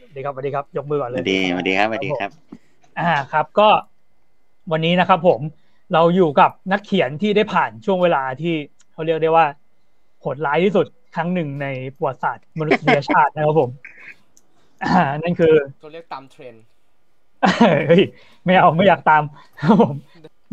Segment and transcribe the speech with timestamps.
[0.00, 2.30] สวัสดีครับสวัสดีครับ ยกมือก่อนสเลยวัสดีสวัสดีครับสวัสดีครับ
[3.00, 3.68] อ่าครับ ก็
[4.72, 5.40] วันนี้นะครับ ผม
[5.92, 8.54] เราอยู่กับนักเขียนที่ได้ผ่านช่วงเวลาที่
[8.92, 9.46] เขาเรียกได้ว่า
[10.20, 13.70] โหดร้ายที่สุดครั้งหนึ่งในประวัติศาสตร์มนุษยชาตินะครับผม
[14.84, 16.64] อ่านั่นคือตัวเรียกตามเทรนด์
[17.88, 18.02] เฮ้ย
[18.44, 19.22] ไม่เอาไม่อยากตาม
[19.62, 19.94] ครับผม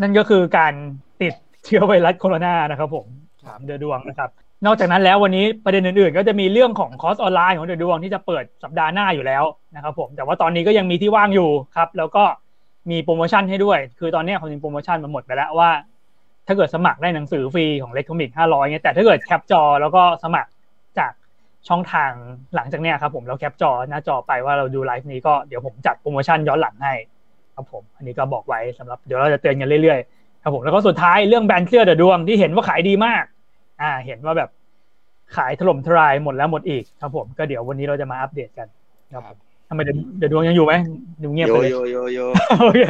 [0.02, 0.74] นั่นก็คือการ
[1.22, 1.34] ติด
[1.66, 3.06] เชื้อไวรัสโคโรนานะครับ ผม
[3.46, 4.30] ครับเดือดวงนะครับ
[4.66, 9.44] นอกจากนั้นแล้ววันนี้ประเด็นอื่นๆ ก็จะมีเรื่องของคอร์สออนไลน์ของเดอะดวงที่จะเปิดสัปดาห์หน้าอยู่แล้ว
[9.76, 12.24] นะครับผมแต่ว่าตอนนี้ก็ยังมีที่ว่างอยู่ครับ แล้วก็
[12.90, 15.70] มีโปรโมชั่นให้ด้วย คือตอนนี้ความจริงโปรโมชั่นมันหมดไปแล้วว่า
[16.48, 20.50] ถ้าเกิดสมัครได้หนังสือฟรีของเล็ก comic ห้าร้อยเนี่ยแต่ถ้าเกิดแคปจอแล้วก็สมัคร
[21.00, 21.12] จาก
[21.70, 22.12] ช่องทาง
[22.56, 26.94] หลังจากเนี้ยครับผมเราแคปจอหน้าจอไปว่าเราดูไลฟ์นี้ก็เดี๋ยวผมจัดโปรโมชั่นย้อนหลังให้
[27.56, 33.24] ครับผม อันนี้ก็บอกไว้สำหรับเดี๋ยวเราจะเตือนกันเรื่อยๆครับผมแล้วก็สุดท้ายเรื่องแบรนด์เสื้อเดอะดวงที่เห็นว่าขายดีมาก
[33.84, 34.50] อ่า เห็นว่าแบบ
[35.36, 38.68] ขายถล่มทลายหมดแล้วหมดอีกครับผมก็เดี๋ยววันนี้เราจะมาอัปเดตกัน
[39.14, 39.38] ครับผม
[39.70, 40.74] ทำไมเดอะเดอะดวงยังอยู่ไหม
[41.24, 42.20] ดูเงียบโยไปเลยโยโยโย
[42.60, 42.82] โอเค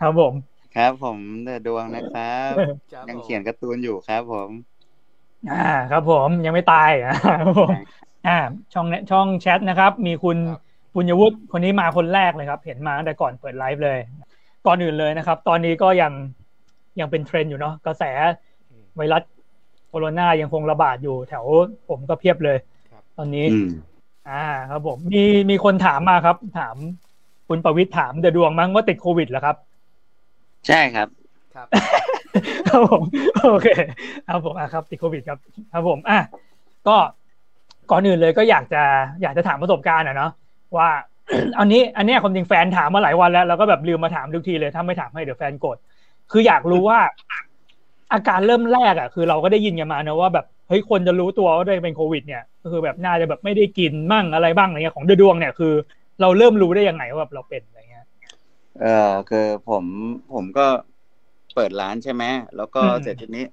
[0.00, 0.32] ครับผม
[0.76, 2.52] ครับผมเดอะดวงนะครับ
[2.92, 4.50] ครับยังผมเขียนการ์ตูนอยู่ครับผม
[5.50, 7.74] อ่า ครับผมยังไม่ตายอ่าครับผม
[8.26, 8.38] อ่า
[8.72, 10.60] ช่องช่องแชทนะครับ มีคุณครับ
[10.94, 13.98] ปุญญวุฒิคนนี้มาคนแรกเลยครับ เห็นมาตั้งแต่ก่อนเปิดไลฟ์เลย
[14.66, 16.12] ก่อนอื่นเลยนะครับ ตอนนี้ก็ยัง
[17.00, 18.02] ยังเป็นเทรนด์อยู่เนาะกระแส
[18.70, 19.22] อืมไวรัส
[19.92, 21.44] โคโรนายังคงระบาดอยู่แถว
[21.88, 22.56] ผมก็เพียบเลย
[22.92, 23.70] ครับตอนนี้อืม
[24.30, 26.76] อ่า ครับผม มีมีคนถามมาครับ ถาม
[27.48, 29.56] คุณประวิทย์ถามเดอะดวงมั้งว่าติดโควิดเหรอครับ
[30.66, 31.08] ใช่ครับ
[31.54, 31.66] ครับ
[32.68, 33.02] ครับผม
[33.44, 33.68] โอเค
[34.28, 35.38] ครับผมอะครับ ติดโควิดครับ
[35.72, 36.18] ครับผม อะ
[36.88, 36.96] ก็
[37.90, 38.82] ก่อนอื่นเลยก็อยากจะ
[39.22, 40.30] อยากจะถามประสบการณ์อะเนาะ
[40.76, 40.88] ว่า
[41.58, 45.76] อันนี้ อันเนี้ยความจริงแฟนถามมาหลายวันแล้วแล้วก็แบบลืมมาถามทุกทีเลยถ้าไม่ถามให้เดี๋ยวแฟนโกรธ
[46.30, 47.00] คืออยากรู้ว่า
[48.12, 55.72] อาการเริ่มแรกอะคือเราก็ได้ยินกันมานะว่าแบบเฮ้ยคนจะรู้ตัวว่าตัวเองเป็นโควิด เนี่ยก็คือแบบน่าจะแบบไม่ได้กินมั่งอะไรบ้างอะไรเงี้ยของเดือดดวงเนี่ยคือ
[56.20, 58.06] เราเริ่มรู้ได้ยังไงว่าแบบเราเป็นอะไรเงี้ย
[58.80, 59.84] เออคือผม
[60.32, 60.66] ผมก็
[61.54, 62.24] เปิดร้านใช่ไหม
[62.56, 63.44] แล้วก็อืมเสร็จทีนี้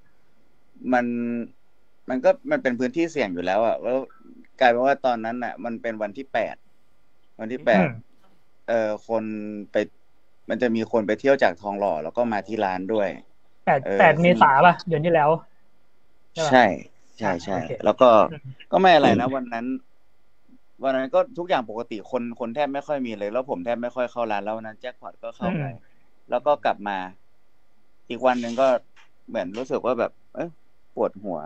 [0.94, 1.06] มัน
[2.10, 3.98] มันก็มันเป็นพื้นที่เสี่ยงอยู่แล้วอะแล้ว
[4.60, 6.56] กลายเป็นว่าตอนนั้นอะมันเป็นวันที่แปด
[7.40, 7.90] วันที่แปดอืม
[8.68, 9.24] เออคน
[9.72, 9.76] ไป
[10.50, 15.30] มันจะมีคนไปเที่ยวจากทองหล่อแล้วก็มาที่ร้านด้วยแปดเออแปดเมษาป่ะเดือนที่แล้ว
[16.34, 16.64] ใช่ปะใช่
[17.20, 18.42] ใช่ใช่โอเคแล้วก็อืม
[18.72, 19.66] ก็ไม่อะไรนะวันนั้น
[20.84, 25.64] วันนั้นก็ทุกอย่างปกติคนคนแทบไม่ค่อยมีเลย แล้วผมแทบไม่ค่อยเข้าร้านแล้ววันนั้นแจ็คพอตก็เข้าไป
[26.30, 26.98] แล้วก็กลับมา
[28.10, 28.68] อีกวันหนึ่งก็
[29.28, 30.50] เหมือนรู้สึกว่าแบบ เอย
[30.96, 31.40] ปวดหัว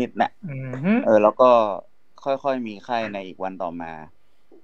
[0.00, 1.50] นิดๆน่ะอืมฮึเออ แล้วก็
[2.24, 3.92] ค่อยๆมีไข้ในอีกวันต่อมา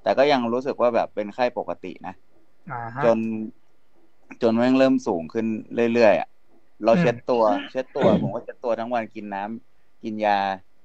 [0.03, 2.15] แต่ก็ยังรู้สึกว่าแบบเป็นไข้ปกตินะ
[2.71, 3.19] อ่าฮะจน
[4.43, 5.47] จนแม่งเริ่มสูงขึ้น
[5.95, 6.29] เรื่อยๆอะ
[6.85, 10.39] เราอืมเช็ดตัว เช็ดตัวผมก็เช็ดตัวทั้งวันกินน้ำกินยา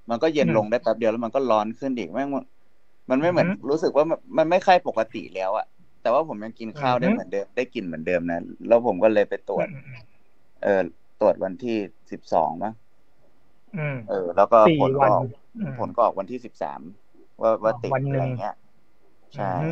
[0.10, 2.44] มันก็เย็นอืมลงได้แป๊บเดียวแล้วมันก็ร้อนขึ้นอีกแม่งมัน
[3.10, 5.66] มันไม่เหมือนอือฮึรู้สึกว่ามันมันไม่ไข้ปกติแล้วอะ
[6.02, 10.02] แต่ว่าผมยังกินข้าวได้อือฮึเหมือนเดิมได้กินเหมือนเดิมนะแล้วผมก็เลยไปตรวจอืมอืม
[10.64, 10.82] เออ
[11.22, 11.78] ตรวจวันที่
[12.12, 12.74] สิบสองมั้ง
[13.76, 15.26] อืมเออ แล้วก็สี่ผลก็วันออก
[15.56, 16.80] อืมผลก็ออกวันที่สิบสาม
[17.42, 18.56] ว่าว่าติดวันหนึ่อะงไรเงี้ย
[19.36, 19.68] ใช่อือฮึ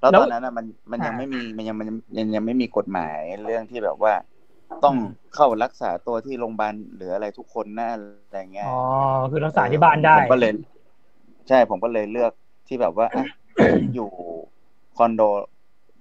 [0.00, 4.12] แล้วแล้วตอนนั้นน่ะมันมันยังอ่าไม่มีมันยังมันยังยังยังไม่มีกฎหมายเรื่องที่แบบว่า
[4.84, 8.74] ต้องอืมเข้ารักษาตัวที่โรงพยาบาลหรืออะไรทุกคนนะอะไรเงี้ยอ๋อ
[9.30, 10.52] คือรักษาที่บ้านได้ผมก็เลย
[11.48, 12.32] ใช่ผมก็เลยเลือก
[12.66, 13.24] ที่แบบว่าอะ
[13.92, 14.10] อยู่
[14.96, 15.20] คอนโด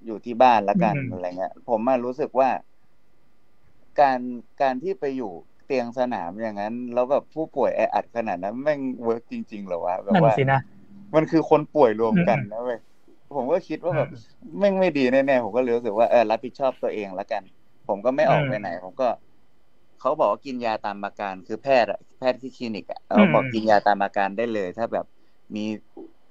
[0.06, 2.50] อยู่ที่บ้านละกันอืมอะไรเงี้ย ผมมารู้สึกว่า
[4.02, 4.20] การ
[4.62, 5.34] การที่ไปอยู่
[5.66, 10.60] เตียงสนามอย่างนั้น แล้วแบบผู้ป่วยแออัดขนาดนั้นแม่ง work จริงๆเหรอวะแบบนั่นว่าสินะ
[11.16, 12.80] มันคือคนป่วยรวมกันอืมนะเว้ย
[13.36, 17.44] ผมก็คิดว่าแบบอืมแม่งไม่ดีแน่ๆผมก็เลยรู้สึกว่าเออรับผิดชอบตัวเองละกัน
[17.88, 19.08] ผมก็ไม่ออกอืมไปไหน ผมก็
[20.00, 25.06] เขาบอกว่ากินยาตามอาการ คือแพทย์อะแพทย์ที่คลินิกอะเขาบอกอืมกินยาตามอาการได้เลย ถ้าแบบ
[25.56, 25.66] มี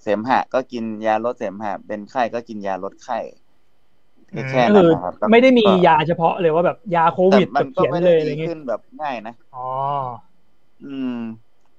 [0.03, 3.19] เสมหะ ก็กินยาลดเสมหะ เป็นไข้ก็กินยาลดไข้
[4.50, 9.61] แค่ก็นั้คืนอนะครับแล้วไม่ได้มีก็ยาเฉพาะเลยว่าแบบยาโคแต่วิดมัแบนบก็เขียนไม่เลได้ยอะไรดีเงี้ยขึ้นแบบง่ายนะอ๋อ
[10.83, 11.12] อืม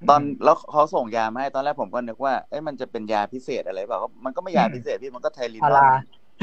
[0.05, 5.81] ตอนแล้วเขาส่งยามาให้ตอนแรกผมก็นึกว่าเอ้ยมันจะเป็นยาพิเศษอะไรเปล่าก็มันก็ไม่ยาอืมพิเศษพี่มันก็ไทลินพาอลรา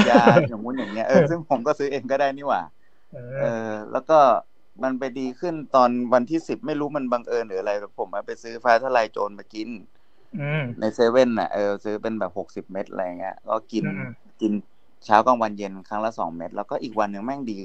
[0.09, 0.15] ยา
[0.47, 2.61] อย่างงู้นอย่างเงี้ยเออซึ่งผมก็ซื้อเองก็ได้นี่หว่า
[3.15, 4.19] เอเอออ แล้วก็
[4.83, 9.69] มันไปดีขึ้นตอนวันที่สิบไม่รู้มันบังเอิญหรืออะไรผมเอาไปซื้อฟ้าทลายโจรมากิน
[10.37, 14.53] อืมในเซเว่นน่ะเออซื้อเป็นแบบหกสิบเม็ดอะไรเงี้ยก็กินอืมกิน
[15.05, 17.59] เช้ากลางวันเย็นครั้งละสองเม็ดแล้วก็อีกวันหนึ่งแม่งดี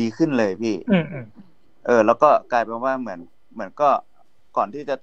[0.00, 1.26] ดีขึ้นเลยพี่อืมอืม
[1.86, 3.20] เออ แล้วก็กลายเป็นว่าเหมือน
[3.54, 3.90] เหมือนก็
[4.56, 4.96] ก่อนที่จะ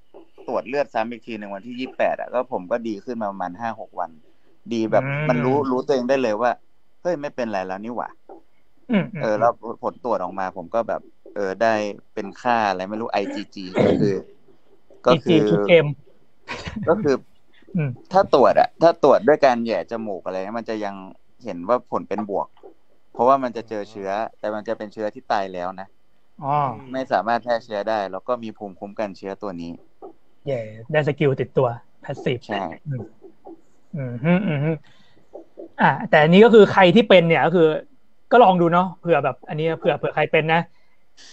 [0.47, 4.11] ตรวจเลือดซ้ำอีกทีหนึ่งวันที่ยี่แปดอะก็ผมก็ดีขึ้นมาประมาณห้าหกวัน
[4.73, 6.51] ดีแบบมันรู้รู้ตัวเองได้เลยว่า
[7.01, 8.48] เฮ้ยไม่เป็นไรแล้วนี่หว่าอืม
[9.21, 9.51] เออแล้ว
[9.83, 11.01] ผลตรวจออกมา ผมก็แบบ
[11.35, 11.73] เออได้
[12.13, 13.55] เป็นค่าอะไรไม่รู้ IgG
[13.85, 14.15] ก็คือ
[15.05, 15.85] ก็ก็คืคืออทุกเกม
[16.89, 17.15] ก็คือ
[17.75, 20.95] อืมถ้าตรวจอะถ้าตรวจด้วยการแหย่จมูกอะไรเงี้ยมันจะยัง
[21.43, 22.47] เห็นว่าผลเป็นบวก
[23.13, 25.87] เพราะว่ามันจะเจอเชื้อ แต่มันจะเป็นเชื้อที่ตายแล้วนะ
[26.43, 26.55] อ๋อ
[26.93, 29.71] ไม่สามารถแพร่เชื้อได้ แล้วก็มีภูมิคุ้มกันเชื้อตัวนี้
[30.47, 30.59] เย่
[30.91, 31.67] ได้สกิลติดตัว
[32.03, 33.03] พาสซีฟใช่อืม
[33.95, 34.71] อืมฮึอืมฮึ
[35.81, 37.67] อ่าแต่อันนี้ก็คือใครที่เป็นเนี่ยก็คือ
[38.31, 40.57] ก็ลองดูเนาะเผื่อแบบ อันนี้เผื่อเผื่อใครเป็นนะ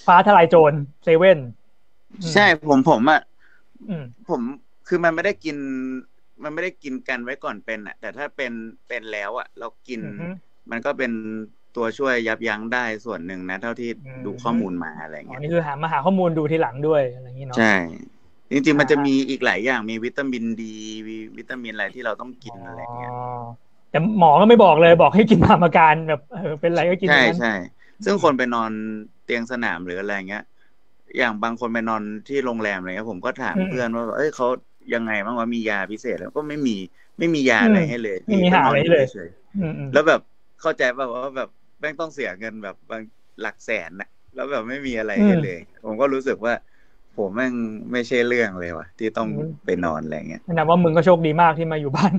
[0.07, 1.39] ฟ้าทลายโจรเซเว่น
[2.33, 3.21] ใช่ผมผมอะ
[3.89, 4.43] อืมผม
[4.87, 5.57] คือมันไม่ได้กิน
[6.43, 8.53] มันไม่ได้กินกันไว้ก่อนเป็นอะแต่ถ้าเป็น
[8.89, 10.27] เป็นแล้วอะเรากินอือฮึ
[10.71, 11.13] มันก็เป็น
[11.77, 17.73] ตัวช่วยยับยั้งได้ส่วนหนึ่งนะ เท่าที่อืมดูข้อมูลมาอะไรอ๋อเงี้ยนี่คือหามาหาข้อมูลดูทีหลังด้วยอะไรอย่างนี้เนาะใช่
[18.51, 20.77] จริงๆมันจะอ่ามีมีอีกหลายอย่างมีวิตามินดี
[21.09, 23.66] มีวิตามินอะไรที่เราต้องกินอะไรเงี้ยอ๋อ
[23.97, 27.55] แต่หมอก็ไม่บอกเลยบอกให้กินตามอาการแบบเออเป็นไรก็กินใช่อย่างนั้นใช่
[28.05, 28.71] ซึ่งคนไปนอน
[29.25, 30.45] เตียงสนามหรืออะไรเงี้ย
[31.19, 34.47] อย่างบางคนไปนอนที่โรงแรมอะไรเงี้ยผมก็ถามเพื่อนว่า เอ้ยเขา
[34.95, 36.77] ยังไงบ้างว่ามียาพิเศษแล้วก็ไม่มี
[37.19, 40.21] ไม่มียาอะไรให้เลยไม่มีหาอะไรเลยฉยอืมอืมๆแล้วแบบ
[40.61, 41.49] เข้าใจป่ะว่าแบบ
[41.81, 43.03] แม่งต้องเสียเงินแบบบาง
[43.41, 46.55] หลักแสนนะแล้วแบบไม่มีอะไรให้เลย ผมก็รู้สึกว่า
[47.19, 47.55] ผมแม่ง
[47.93, 49.29] ไม่ใช่เรื่องเลยว่ะ ที่ต้อง
[49.65, 52.13] ไปนอนอะไรเงี้ยนับว่ามึงก็โชคดีมากที่มาอยู่บ้าน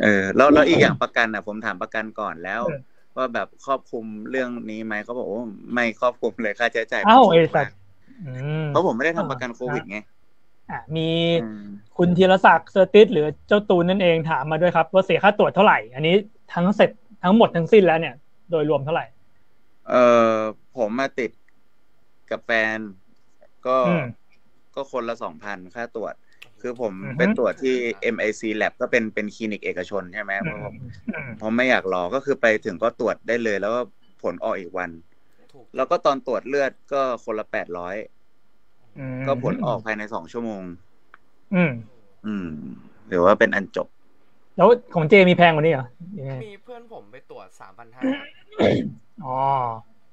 [0.00, 5.40] เออ แล้วแล้วอีกอย่างประกันอะ ผมถามประกันก่อนแล้วเออว่าแบบครอบคลุมเรื่องนี้ไหมเขาบอกว่า
[5.74, 7.74] ไม่ครอบคลุมเลยค่าใช้จ่ายเอ้ามันสูงไอ้สัมาตกว์
[8.26, 8.32] อื
[8.64, 9.98] มเพราะผมไม่ได้ทำประกันโควิดไง
[10.70, 11.08] อะมี
[11.38, 16.14] อืมคุณธีรศักดิ์เซอร์ติสหรือเจ้าตูนนั่นเองถามมาด้วยครับ ว่าเสียค่าตรวจเท่าไหร่ อันนี้
[16.52, 16.90] ทั้งเสร็จ
[17.22, 18.14] ทั้งหมดทั้งสิ้นแล้วเนี่ย
[18.50, 19.04] โดยรวมเท่าไหร่
[19.88, 19.94] เออ
[20.76, 21.30] ผมมาติด
[22.30, 22.78] กับแฟน
[23.66, 24.04] ก็อืม
[24.74, 26.14] ก็คนละสองพันค่าตรวจ
[26.60, 27.74] คือผมอือฮึเป็นตรวจที่
[28.14, 30.74] MIC Lab ก็เป็นเป็นคลินิกเอกชนใช่ไหมเพอืราะมผม
[31.14, 33.80] อืมผมไม่อยากรอก็คือไปถึงก็ตรวจได้เลย แล้วก็
[34.22, 34.90] ผลออกอีกวัน
[35.52, 37.96] ถูกแล้วก็ตอนตรวจเลือดก็คนละแปดร้อย
[38.98, 40.62] อืมก็ผลออกภายในสองชั่วโมง
[41.54, 41.70] อืม
[42.26, 42.48] อืม
[43.08, 43.88] หรือว่าเป็นอันจบ
[44.56, 45.86] แล้วของเจมีแพงกว่านี้เหรอ
[46.18, 48.04] ยังไงมีเพื่อนผมไปตรวจสามพันห้า
[49.26, 49.38] อ๋อ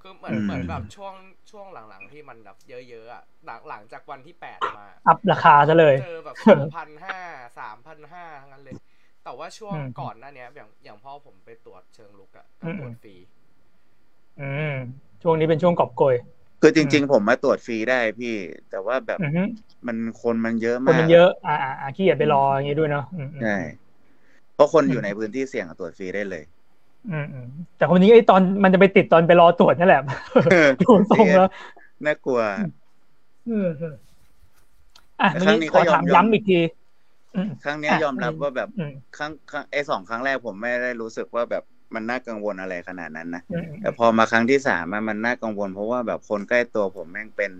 [0.01, 1.13] คือเหมือนอืมเหมือนแบบช่วง
[1.53, 7.19] ช่วงหลังๆที่มันแบบเยอะๆอะหลังหลังจากวันที่แปดมาอัพราคาซะเลยเจอแบบสองพันห้า
[7.59, 8.77] สามพันห้าทั้งนั้นเลย
[9.23, 13.15] แต่ว่าช่วงอืมก่อนหน้าเนี้ยอย่างอย่างพ่อผมไปตรวจเชิงลุกอะก็อืมตรวจฟรี
[14.39, 14.75] อืม
[15.21, 16.15] ช่วงนี้เป็นช่วงกอบโกย
[16.61, 18.35] คือจริง ๆ ผมมาตรวจฟรีได้พี่
[18.69, 19.41] แต่ว่าแบบอือฮึ
[19.87, 23.55] มันคนมันเยอะคมากนมันเยอะอ่าอ่าอ่าขี้เกียจไปรออย่างงี้ด้วยเนาะอืมอืมใช่
[24.53, 26.43] เพราะคนอยู่ในพื้นที่เสี่ยงอะตรวจฟรีได้เลย
[27.11, 27.47] อืมอืม
[27.77, 30.01] แต่คนนี้ไอ้ตอนมันจะไปติดตอนไปรอตรวจนั่นแหละ
[30.81, 31.49] ดูทรงแล้ว
[32.05, 32.41] น่ากลัว
[33.47, 33.95] อืมอืม
[35.21, 36.59] อะแต่เมื่อครั้งกี้นี้ขก็อยอมถามยอมย้ำอีกที
[37.35, 41.63] อืมครั้งเนี้ยอะยอมรับว่าแบบอืมครั้งครั้งไอ้สองครั้งแรกผมไม่ได้รู้สึกว่าแบบ
[41.95, 47.51] มันน่ากังวลอะไรขนาดนั้นนะอืมแต่พอมาครั้งที่สามอะมันน่ากังวล เพราะว่าแบบคนใกล้ตัวผมแม่งเป็น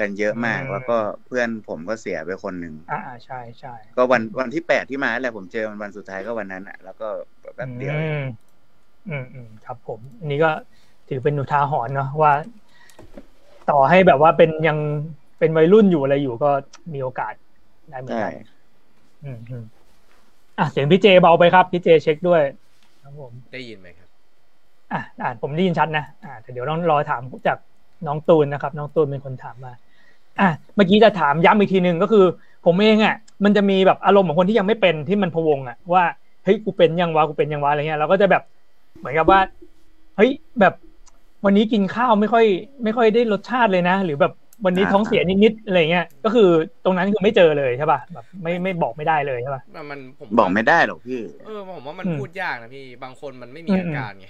[0.00, 0.96] กันเยอะมากอืมแล้วก็
[1.26, 7.08] เพื่อนผมก็เสียไปคนหนึ่งอ่าอ่าใช่ใช่ก็วันวันที่แปดที่มาแหละผมเจอมันวันสุดท้ายก็วันนั้นอะแล้วก็
[7.56, 7.96] แป๊บเดียว
[9.08, 10.48] อืมอืมอืมครับ ผม อันนี้ก็
[11.08, 12.32] ถือเป็นอุทาหรณ์เนาะว่า
[13.70, 14.78] ต่อให้แบบว่าเป็นยัง
[15.38, 16.50] เป็นวัยรุ่นอยู่อะไรอยู่ก็
[16.94, 17.34] มีโอกาส
[17.90, 18.32] ได้เหมือนใช่กัน
[19.24, 19.64] อืมอืม
[20.58, 22.42] อะเสียงพี่เจเบาไปครับพี่เจเช็คด้วย
[23.02, 24.08] ครับผมได้ยินไหมครับ
[24.92, 27.58] อะอ่านผมได้ยินชัดนะอ่าแต่เดี๋ยวต้องรอถามจาก
[28.06, 29.72] น้องตูนนะครับ น้องตูนเป็นคนถามมา
[30.40, 32.24] อะเมื่อกี้จะถามย้ำอีกทีหนึ่งก็คือ
[32.64, 33.14] ผมเองอะ
[33.44, 36.04] มันจะมีแบบอารมณ์ของคนที่ยังไม่เป็นที่มันพะวงอะว่า
[36.44, 38.42] เฮ้ยกูเป็นยังวะกูเป็นยังวะอะไรเงี้ยเราก็จะแบบ
[38.98, 39.40] เหมือนกับว่า
[40.16, 40.74] เฮ้ยแบบ
[41.44, 42.44] วันนี้กินข้าวไม่ค่อย
[42.84, 44.32] ไม่ค่อยได้รสชาติเลยนะ หรือแบบ
[44.64, 46.48] วันนี้ท้องเสียนิดๆอะไรเงี้ยก็คือ
[46.84, 54.28] ตรงนั้นคือไม่เจอเลยใช่ป่ะแบบไม่ไม่บอกไม่ได้เลยใช่ป่ะมันมันผมบอกไม่ได้หรอกพี่เออผมว่ามันอืมพูดยากนะพี่บางคนมันไม่มีอืมอาการไง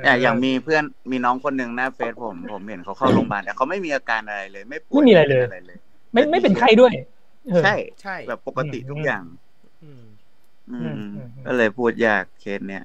[0.00, 5.78] เนี่ยอย่างมีเพื่อนมีน้องคนหนึ่งหน้าเฟซผมผมเห็นเขาเข้าโรงพยาบาลแต่เขาไม่มีอาการอะไรเลย ไม่ป่วยไม่มีอะไรเลยอะไรเลย
[6.12, 6.92] ไม่ไม่เป็นไข้ด้วย
[7.50, 9.24] เออใช่ใช่แบบปกติทุกอย่าง
[9.82, 10.02] อืม
[10.68, 12.82] อือืมมอืมก็เลยพูดยากเคสเนี้ย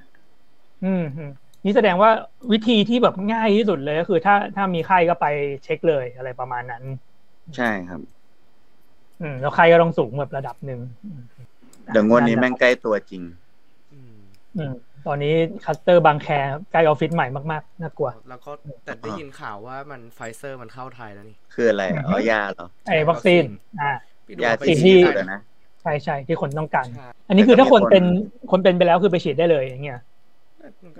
[0.85, 1.31] อืมอืม
[1.65, 2.11] นี่แสดงว่า
[2.51, 5.25] วิธีที่แบบง่ายที่สุดเลยก็คือ ถ้าถ้ามีไข้ก็ไป
[5.63, 6.83] เช็คเลยอะไรประมาณนั้น
[7.55, 8.01] ใช่ครับ
[9.21, 11.21] อืมแล้วไข้ก็ต้องสูงแบบระดับหนึ่งอืม
[11.91, 13.23] เดี๋ยวงวดนี้แม่งใกล้ตัวจริง
[13.93, 14.15] อืม
[14.57, 14.73] อืม
[15.07, 15.33] ตอนนี้
[15.65, 16.27] คลัสเตอร์บางแค
[16.71, 18.51] ใกล้ออฟฟิศใหม่มากๆน่ากลัว แล้วก็
[18.83, 23.43] แต่ได้ยินข่าวว่ามันไฟเซอร์มันเข้าไทยแล้วนี่ คืออะไรอ๋อยาเหรอไอ้วัคซีน
[23.81, 23.89] อ่า
[24.27, 25.41] พี่ดูยาไปที่ที่ดีฉีดสุดได้อะนะ
[25.81, 28.03] ใช่ใช่ที่คนต้องการใช่อันนี้คือถ้าคนแต่ก็มีคนเป็น
[28.51, 29.99] คนเป็นไปแล้วคือไปฉีดได้เลยอย่างเงี้ย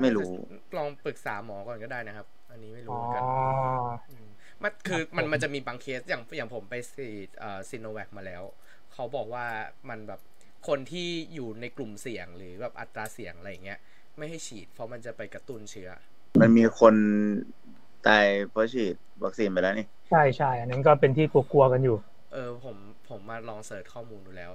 [0.01, 0.31] ไม่รู้
[0.77, 3.25] ลองปรึกษาหมอก่อนก็ได้นะครับ อันนี้ไม่รู้อ๋อเหมือนกัน
[4.09, 4.27] ม
[4.63, 8.43] มันคือมันมันจะมีบางเคสอย่างอย่างผมไปฉีดเอ่อซิโนแวคมาแล้ว
[8.93, 9.45] เขาบอกว่า
[9.89, 10.19] มันแบบ
[10.67, 13.79] คนที่อยู่ในกลุ่มเสี่ยงหรือแบบอัตราเสี่ยงอะไรอย่างเงี้ย
[14.17, 15.89] ไม่ให้ฉีด เพราะมันจะไปกระตุ้นเชื้อ
[16.39, 16.95] มันมีคน
[18.07, 21.97] ตายเพราะฉีดวัคซีนไปแล้วนี่ ใช่ใช่อันนั้นก็เป็นที่กลัวๆกันอยู่
[22.31, 22.77] เออผม
[23.09, 24.53] ผมมาลองเสิร์ชข้อมูลดูแล้ว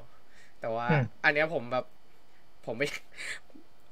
[0.61, 1.85] แต่ว่าอืมอันเนี้ยผมแบบ
[2.67, 2.87] ผมไม่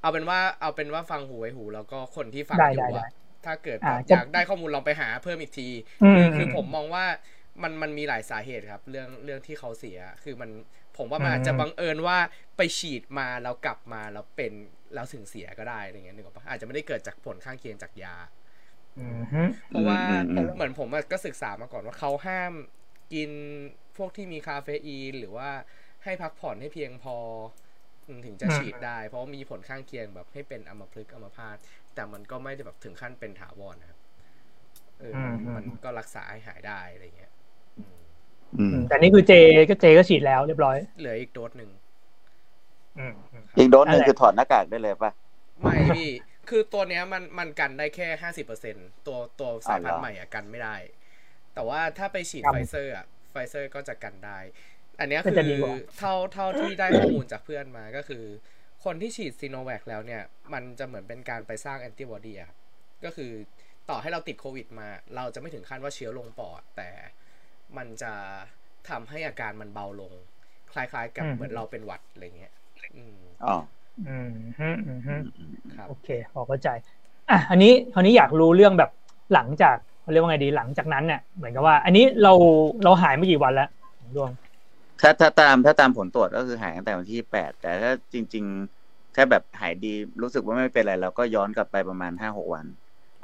[0.01, 3.07] เอาเป็นว่าเอาเป็นว่าฟังหูไว้หูแล้วก็คนที่ฟังได้อยู่ได้ได้อะ
[3.45, 5.69] ถ้าเกิดอ่าแบบจะอยากได้ข้อมูลลองไปหาเพิ่มอีกที
[6.03, 7.05] อืมคือคืออืมผมมองว่า
[7.63, 10.51] มันมันมีหลายสาเหตุครับ เรื่องเรื่องที่เขาเสีย คือมัน
[10.97, 12.19] ผมว่ามันอืมอาจจะบังเอิญว่า
[12.57, 14.53] ไปฉีดมาแล้วกลับมาแล้วเป็น
[14.95, 18.17] แล้วถึงเสียก็ได้อะไรเงี้ยนึกออกปะอาจจะไม่ได้เกิดจากผลข้างเคียงจากยา
[18.99, 22.53] อืมฮึเพราะว่าอืมอืมเหมือนผมอะก็ศึกษามาก่อนว่าเขาห้าม
[23.13, 23.31] กิน
[23.97, 25.51] พวกที่มีคาเฟอีนหรือว่า
[26.05, 27.70] ให้พักผ่อนให้เพียงพออืม
[28.27, 31.57] ถึงจะฉีดได้ เพราะว่ามีผลข้างเคียงแบบให้เป็นอัมพฤกษ์อัมพาต
[31.95, 33.99] แต่มันก็ไม่ได้แบบถึงขั้นเป็นถาวรนะครับ
[34.99, 35.13] เออ
[35.57, 37.33] มันก็รักษาให้หายได้อะไรเงี้ย
[38.89, 39.33] แต่นี่คือเจ
[39.71, 41.71] ก็เจก็ฉีดแล้วเรียบร้อย เหลืออีกโดสหนึ่ง
[43.59, 45.13] อีกโดสหนึ่งคือถอดหน้ากากได้เลยป่ะ
[45.61, 46.09] ไม่พี่
[46.51, 48.77] คือตัวเนี้ยมันมันกันได้แค่ห้าสิบเปอร์เซ็น
[49.07, 50.77] ตัวตัวสายพันธุ์ใหม่อะกันไม่ได้
[51.55, 54.39] แต่ว่าถ้าไปฉีดไฟเซอร์อะไฟเซอร์ก็จะกันได้
[55.01, 58.25] อันเนี้ยก็คืจะอดีกว่าเท่าเท่าที่ได้ข้อมูลจากเพื่อนมาก็คือ
[58.85, 62.59] คนที่ฉีดซีโนแวคแล้วเนี่ย มันจะเหมือนเป็นการไปสร้างแอนติบอดีอะครับ
[63.05, 63.31] ก็คือ
[63.91, 66.91] ต่อให้เราติดโควิดมา เราจะไม่ถึงขั้นว่าเชื้อลงปอด แต่
[67.77, 68.13] มันจะ
[68.89, 70.13] ทำให้อาการมันเบาลง
[70.73, 72.55] คล้ายๆ กับอืมเหมือนเราเป็นหวัดอะไรเงี้ย
[72.97, 73.55] อืมอ๋อ
[74.09, 75.15] อืมฮึอืมฮึ
[75.77, 76.69] ครับโอเคพอเข้าใจ
[77.31, 78.91] อะอันนี้คราวนี้อยากรู้เรื่องแบบ
[79.35, 82.33] หลังจากเขาเรียกว่าไงดีหลังจากนั้นเนี่ยเหมือนกับว่า อันนี้เรา
[82.85, 83.69] เราหายไม่กี่วันแล้ว
[84.17, 84.31] ดวง
[85.01, 88.45] ถ้าถ้าตามถ้าตามผลตรวจก็คือหายตั้งแต่วันที่แปดแต่ถ้าจริง
[88.81, 89.93] ๆ ถ้าแบบหายดี
[90.23, 92.67] รู้สึกว่าไม่เป็นไรเราก็ย้อนกลับไปประมาณห้าหกวัน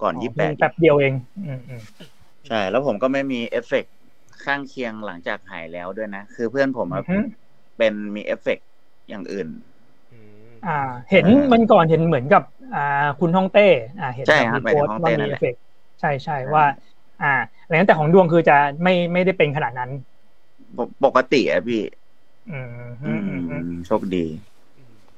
[0.03, 1.15] ก่อนยี่แปดแป๊บเดียวเอง
[1.45, 1.83] อืมอืม
[2.47, 3.93] ใช่ แล้วผมก็ไม่มีเอฟเฟกต์
[4.45, 7.17] ข้างเคียงหลังจากหายแล้วด้วยนะ คือเพื่อนผมอะอือฮึ
[7.79, 8.67] เป็นมีเอฟเฟกต์
[9.09, 9.49] อย่างอื่น
[10.11, 10.15] อื
[10.47, 10.71] มอ่า
[11.11, 12.43] เห็นมันก่อนเห็นเหมือนกับ
[12.73, 12.81] อ่า
[13.19, 13.63] คุณฮ่องเต้
[13.99, 15.61] อ่า เห็นใช่ครับมีโพสหมายถึงฮ่องต์ว่าเต้มีนั่นแหเอละฟเฟกต์
[16.01, 16.65] ใช่ใช่ว่า
[17.21, 17.27] อ่า
[17.61, 19.91] อะไรนั้นแต่ของดวงคือจะไม่ไม่ได้เป็นขนาดนั้น
[20.77, 21.83] ปกปกติอะพี่
[22.47, 22.67] อืม
[23.03, 24.25] อือืมอืมมโชคดี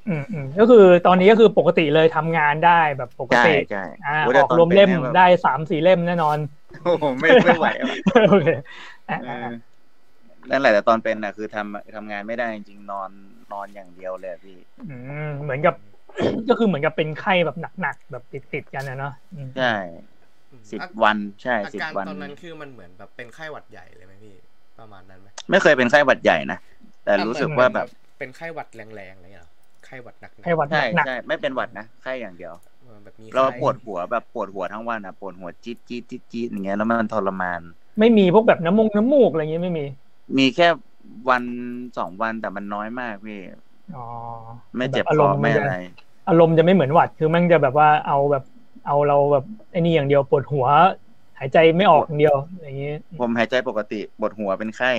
[0.07, 6.39] อืมอืมก็คือตอนนี้ก็คือปกติเลยทำงานได้แบบปกใช่ติใช่อ่าโยอแต่อกตนรวมเล่มป็นนี่ยแบบได้สามสี่เล่มแน่นอน
[6.83, 7.91] โอ้โหไม่ไม่ไหวอะ
[8.29, 8.47] โอเค
[9.09, 9.53] อะเออะออะ
[10.51, 13.11] นั่นแหละแต่ตอนเป็นน่ะ คือทำทำงานไม่ได้จริงๆนอน
[13.53, 14.83] นอนอย่างเดียวเลยอะพี่ อื
[15.21, 15.75] มเหมือนกับ
[16.49, 19.65] ก็คือเหมือนกับเป็นไข้แบบหนักๆแบบติดๆกันนะเนาะอืมใช่
[20.51, 24.35] อืมสิบอาวันใช่อาสิบการวันตอนนั้นคือมันเหมือนแบบเป็นไข้หวัดใหญ่เลยไหมพี่
[24.81, 26.59] ประมาณนั้นไหมไม่เคยเป็นไข้หวัดใหญ่นะ
[27.05, 27.87] แต่รู้สึกว่าแบบ
[28.19, 29.51] เป็นไข้หวัดแรงๆอะไรอย่างเงี้ยเหรอ
[29.87, 39.85] ไข้หวัดหนักๆไข้หวัดใช่หนักใช่ไม่เป็นหวัดนะไข้อย่างเดียวเออแบบมีเราไข้ปวดหัวแบบปวดหัวทั้งวันอะปวดหัวจี๊ดจี๊ดจี๊ดจี๊ดอย่างเงี้ยแล้วมันทรมานๆไม่มีพวกแบบน้ำมงน้ำมูกอะไรอย่างเงี้ยไม่มี
[40.39, 40.69] มีแค่
[41.31, 41.43] วัน
[41.99, 43.41] สองวันแต่มันน้อยมากพี่
[43.97, 44.05] อ๋อ
[44.77, 45.77] ไม่เจ็บแบบอาครอมณ์ไม่มันจะอะไร
[46.29, 48.45] อารมณ์จะไม่เหมือนหวัดคือมันจะแบบว่าเอาแบบ
[48.87, 50.67] เอาเราแบบไอ้นี่อย่างเดียวปวดหัว
[51.39, 54.91] หายใจไม่ออกอย่างเดียว อย่างเงี้ยผมหายใจปกติปวดหัวเป็นไข้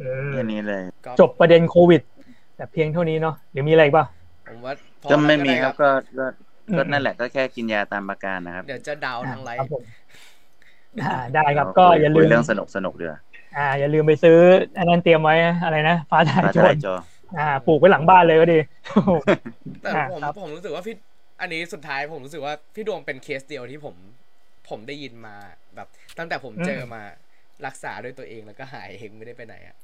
[0.00, 2.02] อืมแค่นี้เลยก็จบประเด็นโควิด
[2.56, 4.06] แต่เพียงเท่านี้เนาะหรือมีอะไรอีกป่ะ
[4.48, 5.88] ผมว่าพอก็ไม่มีด้ครับก็
[6.18, 6.26] ก็
[6.68, 9.82] อืมก็นั่นแหละก็แค่กินยาตามอาการนะครับ เดี๋ยวจะดาวทั้งไลครับฟ์ผม
[11.02, 13.14] อ่าได้ครับก็อย่าลืคุมเรื่องสนุกสนุกเดือ
[13.56, 14.38] อ่า อย่าลืมไปซื้อ
[14.78, 16.94] อันนั้นเตรียมไว้อะไรนะฟ้าทลายฟ้าโจทลายรจอ
[17.38, 18.58] อ่า ปลูกไว้หลังบ้านเลยก็ดี
[19.82, 20.94] แต่อ่าผมครับผมรู้สึกว่าพี่
[21.40, 23.94] อันนี้สุดท้ายผมรู้สึกว่าพี่ดวงเป็นเคสเดียวที่ผม
[24.72, 25.34] ผมได้ยินมา
[25.76, 25.88] แบบ
[26.18, 27.02] ตั้งแต่ผมเจอมา
[27.66, 29.76] รักษาด้วยตัวเองแล้วก็หายเองไม่ได้ไปไหนอะ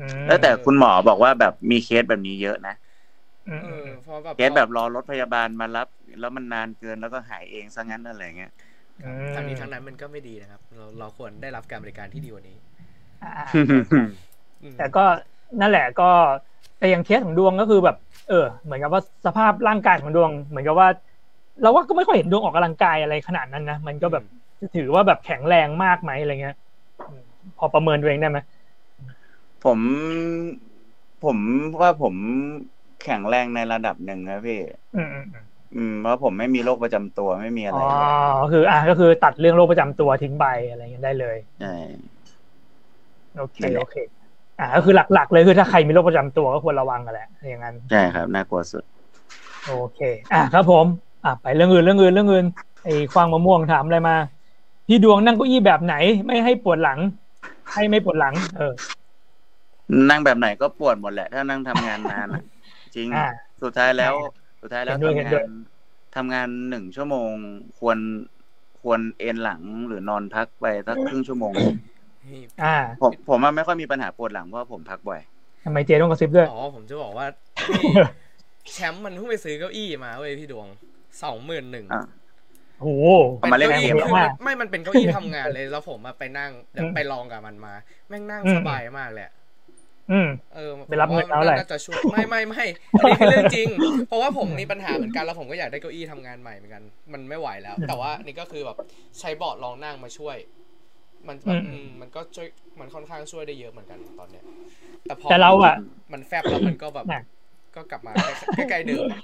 [0.00, 2.74] อืมแล้วแต่คุณหมอบอกว่าแบบมีเคสแบบนี้เยอะนะ
[3.48, 5.88] อืมเออืมอเพราะแบบเคสแบบรอรถพยาบาลมารับ
[6.20, 8.52] แล้วมันนานเกินแล้วก็หายเองซะงั้นอะไรเงี้ย
[9.02, 12.56] อืมทั้งนี้ทั้งนั้นมันก็ไม่ดีนะครับ เราเราควรได้รับการบริการที่ดีกว่านี้
[13.22, 13.46] อ่า
[14.62, 15.04] อืมแต่ก็
[15.60, 16.10] นั่นแหละก็
[16.78, 17.96] แต่อย่างเคสของดวงก็คือแบบ
[18.28, 20.88] เออ เหมือนกับว่าสภาพร่างกายของดวง เหมือนกับว่า
[21.60, 24.22] เราว่าก็ไม่ค่อยเห็นดวงออกกำลังกายอะไรขนาดนั้นนะมันก็แบบ
[24.60, 26.54] จะถือว่าแบบแข็งแรงมากไหมอะไรเงี้ย
[27.06, 27.20] อืม
[27.56, 28.38] พอประเมินตัวเองได้ไหม
[29.62, 29.80] ผม
[31.24, 31.38] ผม
[31.80, 32.14] ว่าผม
[33.02, 34.58] แข็งแรงในระดับหนึ่งนะพี่
[34.94, 35.44] อืมอืมอืม
[35.74, 37.78] อืมเพราะผมไม่มีโรคประจำตัวไม่มีอะไรอ๋อ
[38.50, 41.72] คือ อะก็คือตัดเรื่องโรคประจำตัวทิ้งไปอะไรเงี้ยได้เลยใช่
[43.34, 43.94] โอเคนั่นแหละโอเค
[44.58, 48.84] อ่าก็คือหลักๆเลยคือถ้าใครมีโรคประจำตัวก็ควรระวังกันแหละอย่างนั้นใช่ครับน่ากลัวสุด
[49.62, 49.98] โอเค
[50.30, 52.46] อะครับผม อะไปเรื่องอื่นเรื่องอื่นเรื่องอื่น
[52.84, 54.16] ไอ้ควางมะม่วงถามอะไรมา
[54.88, 55.94] พี่ดวงนั่งเก้าอี้แบบไหน
[56.26, 56.98] ไม่ให้ปวดหลัง
[57.72, 58.72] ให้ไม่ปวดหลัง เออ
[60.10, 62.42] นั่งแบบไหนก็ปวดหมดแหละ ถ้านั่งทำงานนานอะ
[62.96, 63.26] จริงอ่า
[63.62, 64.14] สุดท้ายแล้ว
[64.60, 65.52] สุดท้ายแล้วเห็นด้วยทำเห็นงาด้วยน
[66.16, 67.30] ทำงานหนึ่งชั่วโมง
[67.78, 67.98] ควร
[68.80, 71.52] ควรเอนหลังหรือนอนพักไปสักครึ่งชั่วโมง
[72.26, 75.20] นี่อ่า ผมผมว่าไม่ค่อยมีปัญหาปวดหลังเพราะว่าผมพักบ่อย
[75.64, 77.26] ทำไมเจต้องกระซิบด้วยอ๋อผมจะบอกว่า
[78.72, 80.66] แชมป์มันเพิ่งไปซื้อเก้าอี้มาเว้ยพี่ดวง
[81.22, 82.02] สองหมื่นหนึ่งอะ
[82.80, 83.04] โอ้โห
[83.38, 87.74] เอามาเล่นก้เกมอี้เหรอคือมันไม่มันเป็นเก้าอี้ทำงานเลยแล้วผมมาไปนั่งเดี๋ยวอืมไปลองกับมันมา
[88.08, 89.34] แม่งนั่งอืมสบายมากเลยอะ
[90.10, 92.64] ออืมเออไปรับเงินเขาอะไรน่าจะช่วยไม่ไม่ไม่
[92.98, 93.68] อันนี้คือเรื่องจริง
[94.08, 98.78] เพราะว่าผมมีปัญหาเหมือนกันแล้วผมก็อยากได้เก้าอี้ทำงานใหม่เหมือนกัน มันไม่ไหวแล้ว แต่ว่านี่ก็คือแบบ
[99.20, 100.36] ใช้เบาะรองนั่งมาช่วย
[101.28, 102.48] มันแบบอืมอืมมันก็ช่วย
[102.80, 104.44] มันค่อนข้างช่วยได้เยอะเหมือนกันตอนเนี้ย
[105.06, 105.74] แต่พอแต่เราอะ
[106.12, 107.20] มันแฟบแล้วมันก็แบบน่ะ
[107.76, 108.14] ก็กลับมา
[108.54, 109.20] ใกล้ๆเดิมอะ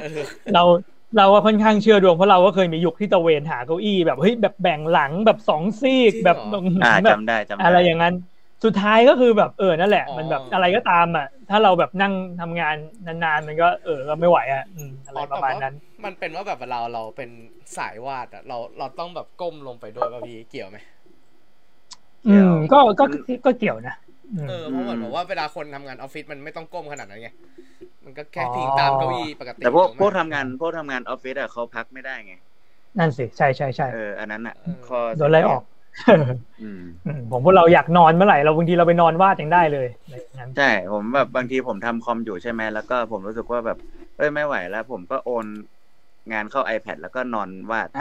[0.00, 0.20] เออ
[0.54, 0.62] เรา
[1.16, 8.14] เราว่าค่อนข้างเชื่อดวงเพราะเราก็เคยมียุคที่ตะเวนหาเก้าอี้แบบเฮ้ยแบบแบ่งหลังแบบสองซีกจริงเหรอแบบอ่าแบบจำได้จำได้อะไรอย่างนั้น
[8.64, 12.74] สุดท้ายก็คือแบบเออนั่นแหละอ๋อมันแบบอะไรก็ตามอะ ถ้าเราแบบนั่งทำงาน
[13.06, 15.74] นานๆมันก็เออก็ไม่ไหวอะอืมอะไรประมาณนั้น
[16.04, 17.30] มันเป็นว่าแบบเวลาเราเป็น
[17.76, 20.78] สายวาดอะเราเราต้องแบบก้มลงไปด้วยป่ะพี่เกี่ยวไหม
[22.26, 23.04] อืมก็ก็
[23.44, 24.09] ก็เกี่ยวนะอืม
[24.48, 27.28] เออเพราะเหมือนแบบว่าเวลาคนทำงานออฟฟิศมันไม่ต้องก้มขนาดนั้นไง
[28.04, 32.34] มันก็แค่พิงตามเก้าอี้ปกติแต่พวกถูไหมพวกทำงานพวกทำงานออฟฟิศอะเขาพักไม่ได้ไง
[32.98, 35.62] นั่นสิใช่ใช่ใช่เอออันนั้นอะเออข้อโดนไล่ออก
[36.62, 43.78] อืมอืมผมพวกเราอยากนอนเมื่อไหร่เราบางทีเราไปนอนวาดยังได้เลยอะไรอย่างนั้นใช่ผมแบบบางทีผมทำคอมอยู่ใช่ไหมแล้วก็ผมรู้สึกว่าแบบ
[44.16, 45.46] เอ้ยไม่ไหวแล้ว ผมก็โอน
[46.32, 48.00] งานเข้า iPad แล้วก็นอนวาดอ่า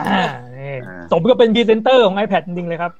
[0.57, 2.91] นี่อ่าสมก็เป็นพรีเซนเตอร์ของ iPad จริงๆเลยครับ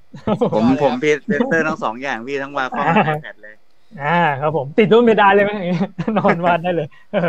[0.51, 3.55] ผมผมพรีเซนเตอร์ทั้งสองอย่างพี่ทั้ง Wacom ทั้ง iPad เลย
[3.97, 4.05] อ่า
[4.39, 5.75] ครับผมติดรูปเพดานเลยไหมอย่างงี้
[6.17, 7.19] นอนวาดได้เลยเออ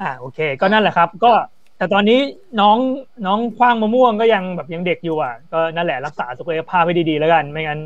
[0.00, 1.28] อ่าโอเค ก็นั่นแหละครับ ก็
[1.76, 2.14] แต่ตอนนี้
[2.58, 2.78] น้อง
[3.24, 7.80] น้องคว้างมะม่วงก็ยังแบบยังเด็กอยู่อะ ก็นั่นแหละรักษาสุขภาพให้ดีๆแล้วกัน ไม่งั้น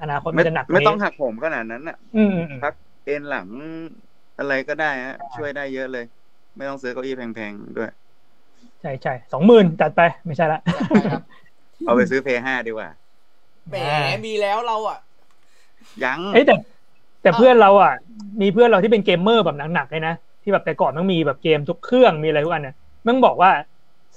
[0.00, 2.74] อนาคตมัไม่นจะหนักกว่าไม่นี้ต้องหักผมขนาดนั้นอะอืมอืมอืมพัก
[3.04, 3.50] เอ็นหลัง
[4.36, 6.04] อะไรก็ได้ฮะช่วยได้เยอะเลย
[6.58, 7.90] ไม่ต้องซื้อเก้าอี้แพงๆด้วย
[8.80, 11.22] ใช่ใช่สองหมื่นจัดไปไม่ใช่ละจัดไปครับ
[11.84, 12.88] เอาไปซื้อเพย์ห้าดีกว่า
[13.68, 13.76] แหม
[14.24, 14.98] มีแล้วเราอะ
[16.04, 16.54] ยังเอ้ยแต่
[17.22, 17.92] แต่เพื่อนเราอะ
[18.42, 22.74] มีเพื่อนเราที่เป็นเกมเมอร์แบบหนักๆเลยนะ ที่แบบแต่ก่อนมันมีแบบเกมทุกเครื่องมีอะไรทุกอันเนี่ย
[23.06, 23.50] มันบอกว่า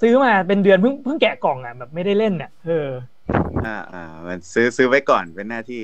[0.00, 2.88] ซื้อมาเป็นเดือนเพิ่งเพิ่งแกะกล่องอะแบบไม่ได้เล่นอะเออ
[3.66, 5.82] อ่าอ่ามันซื้อซื้อไว้ก่อนเป็นหน้าที่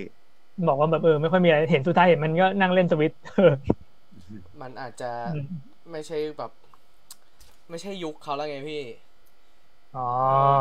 [0.69, 3.53] บอกว่าแบบเออไม่ค่อยมีอะไรเห็นสุดท้ายเห็นมันก็นั่งเล่นสวิตช์เออ
[4.61, 5.47] มันอาจจะอืม
[5.93, 6.51] ไม่ใช่แบบ
[7.71, 8.83] ไม่ใช่ยุคเขาแล้วไงพี่
[9.97, 10.07] อ๋อ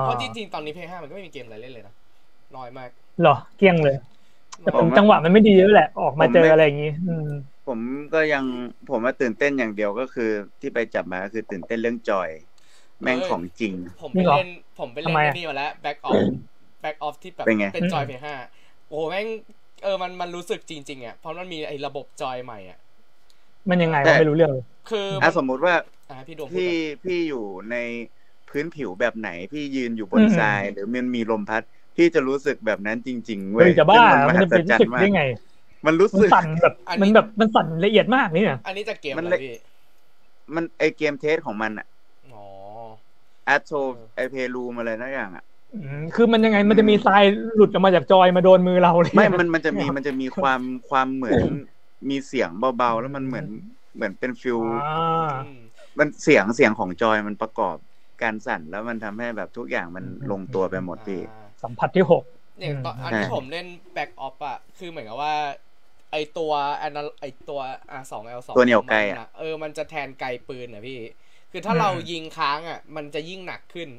[0.04, 1.94] เพราะจริงๆ ตอนนี้เพลย์ห้ามันก็ไม่มีเกมอะไรเล่นเลยนะ
[2.56, 2.90] น้อยมาก
[3.22, 3.98] เหรอเกลี้ยงเลย
[4.62, 7.30] แต่ผผมมว่าจังหวะมันไม่ดีด้วยแหละออกมาผมเจอไม่อะไรอย่างงี้อืม
[7.68, 7.80] ผม
[8.14, 8.44] ก็ยัง
[8.90, 12.30] ผมว่าตื่นเต้นอย่างเดียวก็คือ ที่ไปจับมาก็คือตื่นเต้นเรื่องจอย
[13.02, 14.50] แม่งของจริง ผมไปจริงเหรอเล่น
[14.80, 16.22] ผมไปเล่นทำไมอะไอ้นี่มาแล้ว back off
[16.84, 18.36] back off ที่แบบเป็นไงเป็นจอยเพย์ห้า
[18.88, 19.28] โอ้โหแม่ง
[19.84, 22.80] เออมันมันรู้สึกจริงๆอะเพราะมันมีไอ้ระบบจอยใหม่อะ
[23.70, 25.76] มันยังไงแต่วะไม่รู้เรื่องเลยคืออะสมมุติว่า
[26.10, 27.76] อะพี่โดมพูดพี่ก่อนพี่อยู่ใน
[28.50, 31.64] พื้นผิวแบบไหน พี่ยืนอยู่บนอืมทราย หรือมันมีลมพัด
[31.96, 35.22] พี่จะรู้สึกแบบนั้นจริง ๆ เว้เฮ้ยยจะบ้าซึ่งมันหัจะเป็นศจรรู้สึรกย์มากได้ไง
[35.86, 39.54] มันรู้มันสึกสั่นแบบมันแบบมันสั่นละเอียดมากนี่เนี่ยอันนี้จากเกมมันอะไรเลยพี่
[40.56, 41.88] มันไอเกมเทสของมันอะ
[42.34, 42.44] อ๋อ
[43.46, 43.72] แอดโซ
[44.16, 47.24] ไอเพลูมอะไรนั่นอย่างอะอืมคือมันยังไงมันจะมีทราย
[47.56, 51.42] หลุดออกมาจากจอยมาโดนมือเราเลยไม่ มันมันจะมีมันจะมีความความเหมือน
[52.10, 53.48] มีเสียงเบาๆ แล้วมันเหมือน
[53.96, 54.68] เหมือนเป็นฟิลอ่า
[55.32, 55.54] อืม
[56.00, 57.78] มันเสียงเสียงของจอยมันประกอบ
[58.22, 62.24] การสั่นแล้วมันทำให้แบบทุกอย่างมันลงตัวไปหมดพี่อ่าสัมผัสที่หก
[62.60, 65.36] เนี่ยตอนอืมอันที่ผมเล่น back off อะคือเหมือนกับว่า
[66.12, 67.60] ไอตัวอันนั้นไอตัว
[67.92, 71.00] อะสอง L สองตัวเหนี่ยวไกลอะเออมันจะแทนไกลปืนอะพี่
[71.52, 73.90] คือถ้าเรายิงค้างอะมันจะยิ่งหนักขึ้น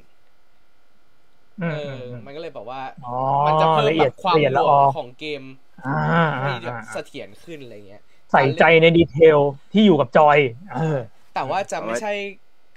[1.61, 3.08] อืเอมอมันก็เลยแบบว่าอ๋อ
[3.46, 5.48] มันจะเพิ่มละแบเอียดบความละเอียดหน่ละวองอของเกมอ่า
[6.43, 9.38] ให้อ่าแบบอ่าเสถียรขึ้นอะไรเงี้ย ใส่ใจในดีเทล
[9.73, 10.38] ที่อยู่กับจอย
[10.75, 10.99] เออ
[11.35, 12.12] แต่ว่าจะไม่เอาไว้ใช่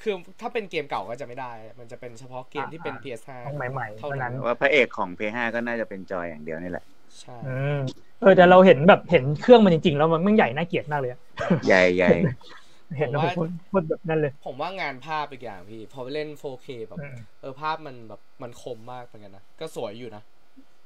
[0.02, 6.86] คือถ้าเป็นเกมเก่าก็จะไม่ได้ มันจะเป็นเฉพาะเกมที่เป็นอ่า PS5 ต้องใหม่ๆเท่าเท่านั้นั้นนว่าพระเอกของ p 5ก็น่าจะเป็นจอยอย่างเดียวนี่แหละ
[7.22, 7.80] ใช่อืม
[8.22, 11.20] เออแต่เราเห็นแบบเห็นเครื่องมันจริงๆ แล้วมันมันใหญ่น่าเกลียดมากเลยอะ
[11.68, 12.12] ใหญ่ใหญ่
[12.98, 20.24] เห็นแล้วผมพูดแบบนั้นเลย ผมว่างานภาพอีกอย่างพี่ พอไปเล่น 4K แบบอืมเออภาพมันแบบมันคมมากเหมือนกันนะ ก็สวยอยู่นะ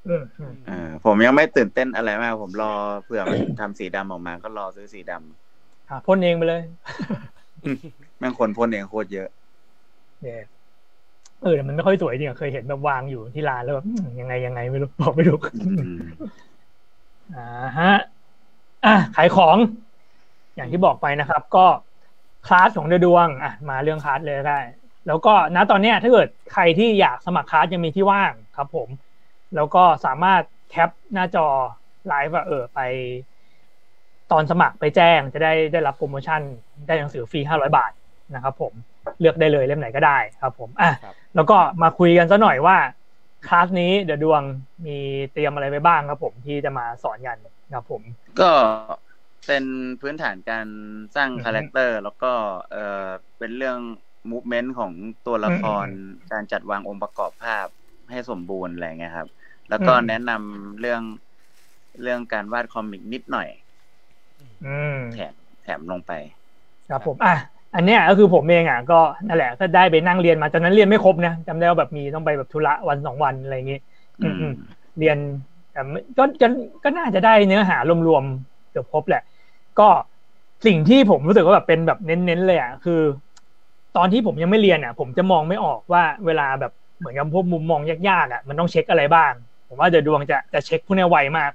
[0.08, 2.72] อืมอืมเออผมยังไม่ตื่นเต้นอะไรมาก ผมรอ
[3.04, 6.62] เผื่อมันทำสีดำออกมา ก็รอซื้อสีดำอะพ่นเองไปเลย
[8.20, 9.28] แม่งคนพ่นเองโคตรเยอะ
[10.22, 10.42] เนี่ย
[11.42, 16.00] เออแต่มันไม่ค่อยสวยจริงอะเคยเห็นแบบวางอยู่ที่ร้านแล้วแบบอืมยังไงยังไงไม่รู้บอกไม่ถูกอืม
[17.36, 17.94] อ่าฮะ
[18.86, 19.58] อะขายของ
[20.56, 21.66] อย่างที่บอกไปนะครับ ก็
[22.48, 24.60] คลาสของเดอะดวง อะ มาเรื่องคลาสเลยก็ได้
[25.08, 28.90] แล้วก็ณตอนเนี้ยถ้าเกิดใครที่อยากสมัครคลาสยังมีที่ว่างครับ ผม
[29.56, 31.48] แล้วก็สามารถ cap หน้าจอ
[32.08, 32.80] ไลฟ์ว่าเออไป
[34.32, 36.42] ตอนสมัครไปแจ้งจะได้ได้รับโปรโมชั่น
[36.88, 37.92] ได้หนังสือฟรีห้าร้อยบาท
[38.36, 38.74] นะครับผม
[39.20, 42.78] เลือกได้เลยเล่มไหนก็ได้ครับผมอะครับแล้วก็มาคุยกันซะหน่อยว่า
[43.48, 44.42] คลาสนี้เดอะดวง
[44.86, 44.98] มี
[45.34, 47.38] เตรียมอะไรไปบ้างครับผมที่จะมาสอนกัน
[47.74, 48.02] ครับผม
[48.40, 48.52] ก็
[49.48, 49.64] เป็น
[50.02, 50.68] พื้นฐานการ
[51.16, 52.32] สร้างอือฮึคาแรคเตอร์แล้วก็
[52.72, 53.08] เออ
[53.40, 53.80] เป็นเรื่อง
[54.32, 54.94] มูฟเมนต์ของ
[55.28, 57.68] ตัวละครอืมการจัดวางองค์ประกอบภาพ
[58.12, 59.30] ให้สมบูรณ์อะไรเงี้ยครับ
[59.70, 61.02] แล้วก็อืมแนะนำเรื่อง
[62.02, 63.48] เรื่องการวาดคอมิกนิดหน่อย
[64.62, 66.12] อืมแถมแถมลงไป
[66.90, 67.32] ครับผมอะ
[67.74, 68.96] อันเนี้ยก็คือผมเองอะก็
[69.28, 73.78] นั่นแหละก็ได้ไปนั่งเรียนมาตอนนั้นเรียนไม่ครบนะจำได้ว่าแบบมีต้องไปแบบธุระวันสองวันอะไรอย่างงี้
[74.20, 74.52] อืมอืม
[74.98, 75.18] เรียน
[75.72, 76.48] แต่ไม่ก็ก็
[76.84, 79.20] ก็น่าจะได้เนื้อหารวมๆเกือบครบแหละ
[79.78, 79.84] ก็
[80.66, 82.94] สิ่งที่ผมรู้สึกว่าแบบเป็นแบบเน้นๆเลยอะคือ
[83.94, 89.34] ตอนที่ผมยังไม่เรียนอะ ผมจะมองไม่ออกว่าเวลาแบบเหมือนกับพวกมุมมองยากๆอะมันต้องเช็คอะไรบ้าง
[89.76, 91.52] ผมว่าเดี๋ยวดวงจะจะเช็คพวกเนี้ยไวมาก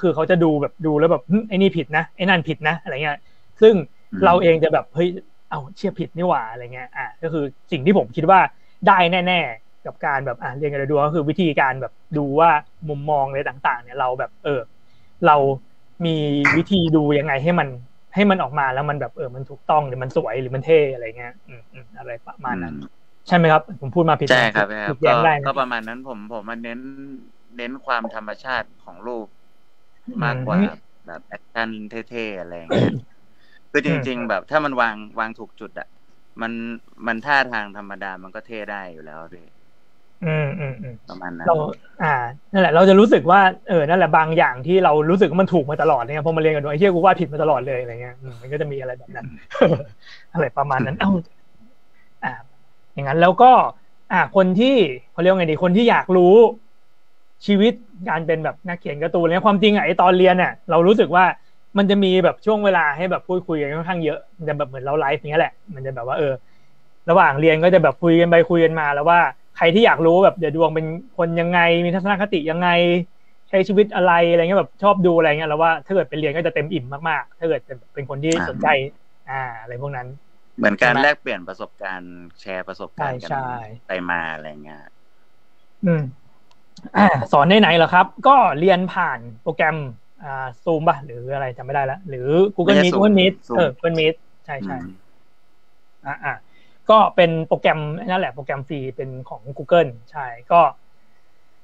[0.00, 3.18] คือเขาจะดูแบบดูแล้วแบบหึไอ้นี่ผิดนะไอ้นั่นผิดนะอะไรเงี้ย
[3.60, 3.74] ซึ่ง
[4.12, 5.08] อืมเราเองจะแบบเฮ้ย
[5.50, 8.40] เอาเชื่อผิดนี่หว่าอะไรเงี้ยอะก็คือสิ่งที่ผมคิดว่า
[8.86, 12.50] ได้แน่ ๆ กับการแบบอะเรียนกันดูก็คือวิธีการแบบดูว่า
[12.88, 14.60] มุมมองอะไรต่าง ๆ เนี่ยเราแบบเออ
[15.26, 15.36] เรา
[16.06, 16.10] มี
[16.56, 17.68] วิธีดูยังไงให้มัน
[18.14, 22.74] ให้มันออกมาแล้วมันแบบเออมันถูกต้องหรือมันสวยหรือมันเท่อะไรเงี้ยอืมอืมอะไรประมาณนั้น
[23.28, 26.78] ใช่ไหมครับ ผมพูดมาผิดใช่ครับไหมใช่ครัถูบกแย้ก็ได้นะก็ประมาณนั้นผมผมมันเน้น
[27.56, 29.28] เน้นความธรรมชาติของรูป
[30.24, 30.66] มากกว่าอืม
[31.06, 32.92] แบบ action เท่ๆอะไรอย่างเงี้ย
[33.70, 35.88] คือจริง ๆ แบบถ้ามันวางวางถูกจุดอะ
[36.42, 36.52] มัน
[37.06, 39.46] มันท่าทางธรรมดามันก็เท่ได้อยู่แล้วพี่
[40.24, 41.54] อืมอืมอืมประมาณนั้นเรา
[42.02, 42.14] อ่า
[42.52, 49.26] นั่นแหละ เราจะรู้สึกว่าเออนั่นแหละบางอย่างที่เรารู้สึกว่ามันถูกมาตลอดเนี่ยพอมาเรียนกันดูไอ้เชี่ยกูว่าผิดมาตลอดเลยอะไรเงี้ยอืมมันก็จะมีอะไรแบบนั้น
[50.32, 51.10] อะไรประมาณนั้นเอ้า
[52.24, 52.32] อ่า
[52.94, 53.52] อย่างนั้นแล้วก็
[54.12, 54.76] อ่า คนที่
[55.12, 56.34] เขาเรียกว่าไงดีคนที่อยากรู้
[57.46, 57.72] ชีวิต
[58.08, 61.24] การเป็นแบบนักเขียนการ์ตูนเนี่ยความจริงอะไอตอนเรียนเนี่ยเรารู้สึกว่า
[61.78, 66.32] มันจะมีแบบช่วงเวลาให้แบบพูดคุยกันค่อนข้างเยอะมันจะแบบเหมือนเราไลฟ์อย่างเงี้ยแหละ มันจะแบบว่าเออ
[67.10, 69.20] ระหว่างเรียนก็จะแบบคุยกันไปคุยกันมา แล้วว่า
[69.56, 70.86] ใครที่อยากรู้แบบเดี๋ยวดวงเป็น
[71.18, 72.68] คนยังไง มีทัศนคติยังไง
[73.48, 78.66] ใช้ชีวิตอะไรอะไรเงี้ยแบบชอบดูอะไรเงี้ยแล้วว่าถ้าเกิดเป็นเรียนก็จะเต็มอิ่มมากๆ ถ้าเกิดเป็นเป็นคนที่สนใจ
[79.30, 80.08] อ่าอะไรพวกนั้น
[80.56, 83.48] เหมือนการใช่ไหมแลกเปลี่ยนประสบการณ์แชร์ประสบการณ์กัใช่ใช่
[83.88, 84.82] ไปมาอะไรเงี้ย
[85.84, 86.21] อืมอ่า
[87.32, 89.76] สอนในไหนเหรอครับ ก็เรียนผ่านโปรแกรม
[90.24, 94.14] อ่าซูมป่ะ หรืออะไรจำไม่ได้แล้วหรือ Google ไม่ Meet ใช่ Google Meet Zoom เออ Google Meet
[94.44, 94.94] ใช่ใช่อืม
[96.06, 96.34] อ่าอ่า
[96.90, 100.60] ก็เป็นโปรแกรมนั่นแหละโปรแกรมฟรีเป็นของ Google ใช่ก็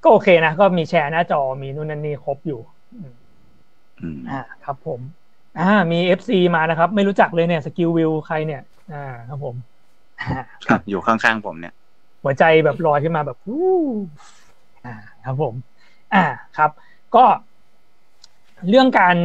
[0.03, 2.61] ก็โอเคนะ ก็มีแชร์หน้าจอมีนู่นนั่นนี่ครบอยู่
[2.95, 3.13] อืม
[4.01, 5.01] อืมอ่า ครับผม
[5.59, 9.55] อ่า มี FC มานะครับ ไม่รู้จักเลยเนี่ยสกิลวิวใครเนี่ย อ่า ครับผม
[10.21, 11.75] อ่าครับอยู่ข้างๆผมเนี่ย
[12.23, 13.69] หัวใจแบบลอยขึ้นมาแบบวู้
[14.89, 15.55] อ่าครับผม
[16.15, 16.25] อ่า
[16.57, 16.71] ครับ
[17.17, 17.25] ก็
[18.69, 19.17] เรื่องการ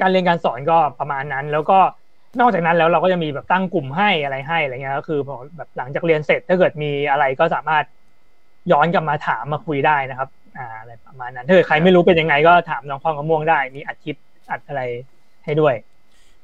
[0.00, 1.78] การเรียนการสอนก็ประมาณนั้น แล้วก็
[2.40, 7.84] นอกจากนั้นแล้วเราก็จะมีแบบตั้งกลุ่มให้อะไรให้อะไรเงี้ยก็คือพอแบบหลังจากเรียนเสร็จถ้าเกิดมีอะไรก็สามารถ
[8.72, 14.16] ย้อนกลับมาถามมาคุยได้นะครับ อ่าอะไรประมาณนั้นถ้าเกิดใครไม่รู้เป็นยังไงก็ถามน้องข้องกระม่วงได้ มีอัดคลิป
[14.50, 14.82] อัดอะไร
[15.44, 15.74] ให้ด้วย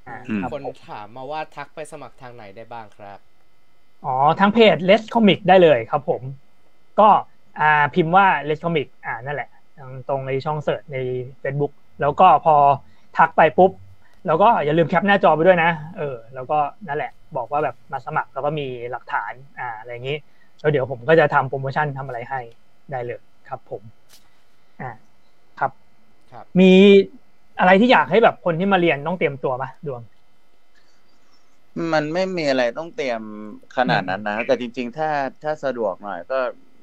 [0.06, 3.18] อ่าอืมครับคนผมถามมาว่าทักไปสมัครทางไหนได้บ้างครับ
[4.04, 6.22] อ๋อทั้งเพจ Let's Comic ได้เลยครับผม
[7.00, 7.08] ก็
[7.60, 10.98] อ่าพิมพ์ว่า Let's Comic อ่านั่นแหละตรงตรงในช่องเสิร์ชใน
[11.42, 12.54] Facebook แล้วก็พอ
[13.16, 13.72] ทักไปปุ๊บ
[14.26, 20.18] แล้วก็อย่าลืมแคปหน้าจอไปด้วยนะ เออ แล้วก็นั่นแหละ บอกว่าแบบมาสมัครแล้วก็มีหลักฐานอ่าอะไรอย่างนี้
[20.60, 22.40] แล้วเดี๋ยวผมก็จะทำโปรโมชั่นทำอะไรให้
[22.92, 23.82] ได้เลยครับผม
[24.82, 24.90] อ่า
[25.60, 25.70] ครับ
[26.32, 26.72] ครับ มี
[27.60, 30.00] อะไรที่อยากให้แบบคนที่มาเรียนต้องเตรียมตัวปะดวง
[31.92, 33.22] มันไม่มีอะไรต้องเตรียม
[33.76, 35.10] ขนาดนั้นนะ แต่จริง ๆ ถ้า
[35.42, 36.38] ถ้าสะดวกหน่อย ก็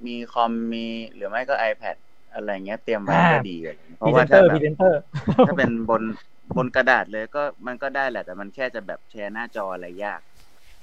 [0.08, 0.86] มีคอมมี
[1.16, 1.96] หรือไม่ก็ iPad
[2.34, 5.00] อะไรเงี้ยเตรียมไว้อ่าก็ดีอะไรเงี้ยเพพรีราะเซว่านเตถ้าอร์แบพรีบเซนเตอร์
[5.44, 6.04] ถ้าเป็นบน
[6.58, 10.22] บนกระดาษเลยก็มันก็ได้แหละ แต่มันแค่จะแบบแชร์หน้าจออะไรยาก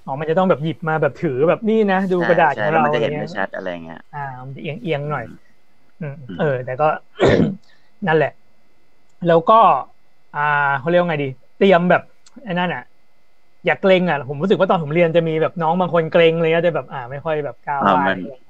[0.05, 5.25] อ๋อมันจะต้องแบบหยิบมาแบบถือแบบนี่นะ ดูกระดาษขใช่องแล้วเรามันจะอะไรเห็นเงี้ไม่ยชัดอะไรเงี้ยอ่ามันจะเอียงเอียงๆหน่อย
[6.01, 6.87] อืมอืมเออ แต่ก็
[8.07, 8.29] นั่นแหละ
[9.27, 9.55] แล้วก็
[10.33, 10.41] อ่า
[10.79, 12.03] เขาเรียกว่าไงดี เตรียมแบบ
[12.45, 12.83] ไอ้นั่นอะ
[13.65, 18.50] อย่าเกรงอะผมรู้สึกว่าตอนผมเรียนจะมีแบบน้องบางคนเกรงเลยก็จะแบบ อ่า ไม่ค่อยแบบกล้าอ่าว่ามันอ่าอะไ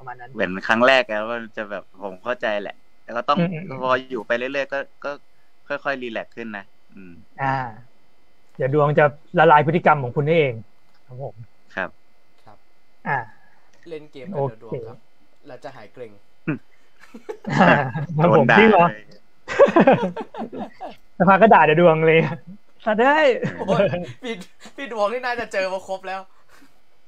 [0.00, 5.10] ประมาณนั้นเหมือนครั้งแรกแล้วก็จะแบบผมเข้าใจแหละ แต่ก็ต้องอืมอืมอืมพออยู่ไปเรื่อยๆก็ก็
[5.68, 7.56] ค่อยๆรีแลกซ์ขึ้นนะอืม อ่า
[8.56, 9.04] เดี๋ยวดวงจะ
[9.38, 10.54] ละลายพฤติกรรมของคุณได้เอง
[11.06, 11.34] ครับผม
[11.74, 11.90] ครับ
[12.44, 12.58] ครับ
[13.08, 13.18] อ่า
[13.88, 14.98] เล่นเกมโอกันเคเดยวดวงครับ
[15.46, 16.12] แล้วจะหายเกรง
[17.50, 17.76] อ่า
[18.18, 19.02] ครับโดผนมด่าจริงเหรอเลย
[21.18, 22.18] สภาก็ด่าเดี๋ยวดวงเลย
[22.84, 23.26] สัตว์ได้ย
[23.68, 23.82] โอ้ย
[24.22, 24.34] พี่
[24.76, 26.20] พี่ดวงนี่น่าจะเจอมาครบแล้ว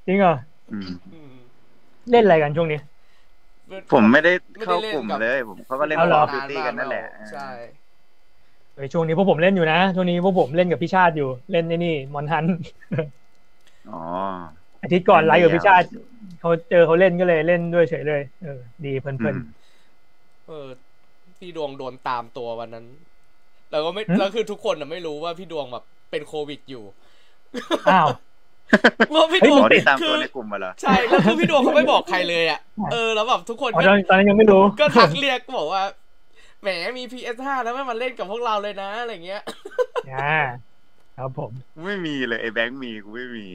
[0.06, 0.34] จริงเหรอ
[0.72, 1.41] อืมอืม
[2.10, 2.78] เล่นอะไรกันช่วงนี้
[3.92, 7.48] ผมไม่ได้ไม่ได้เข้าเล่นกลุ่มกับเลย ผมเขาก็เล่นเอาเหรอ Call of Duty กันนั่นแหละใช่
[8.74, 12.46] เฮ้ยช่วงนี้พวกผมเล่นอยู่นะ ช่วงนี้พวกผมเล่นกับพี่ชาติอยู่ เล่นในนี่มอนฮัน
[13.88, 13.98] อ๋อ
[14.82, 15.88] อาทิตย์ก่อนเล่นไลฟ์กับยาวพี่ชาติ
[16.40, 19.38] เขาเจอเขาเล่นก็เลยเล่นด้วยเฉยเลย เออ ดีเพลินอืม
[20.46, 20.68] เออ
[21.38, 22.86] พี่ดวงโดนตามตัววันนั้น
[23.70, 28.08] แล้วก็ไม่หึแล้วคือทุกคนน่ะไม่รู้ว่าพี่ดวงแบบเป็นโควิดอยู่ๆอ้าว
[29.08, 32.60] เพราะพี่เฮ้ยดวงอ๋อที่ตามคืตัวอในกลุ่มมาเหรอใช่แล้วคือพี่ดวงเขาไม่บอกใครเลยอะ
[32.92, 35.82] เออแล้วแบบทุกคนอ๋อก็ตอนตอนนั้นยังไม่รู้ก็ทักเรียกบอกว่า
[36.62, 39.42] แหมมี PS5 แล้วไม่มาเล่นกับพวกเราเลยนะอะไรเงี้ย
[40.12, 40.38] อ่า
[41.18, 41.50] ครับผม
[41.84, 43.46] ไม่มีเลยไอ้แบงค์มีกูไม่มี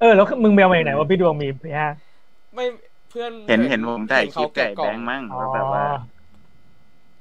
[0.00, 1.92] เออ แล้วมึงไปเอามาจากไหนว่าพี่ดวงมีพี่ฮะ
[2.54, 2.64] ไม่
[3.10, 5.84] เพื่อนเห็นเห็นผมถ่ายคลิปเห็ไก่นเขาแบเก็งค์มั่งอ๋อแล้วแบบว่า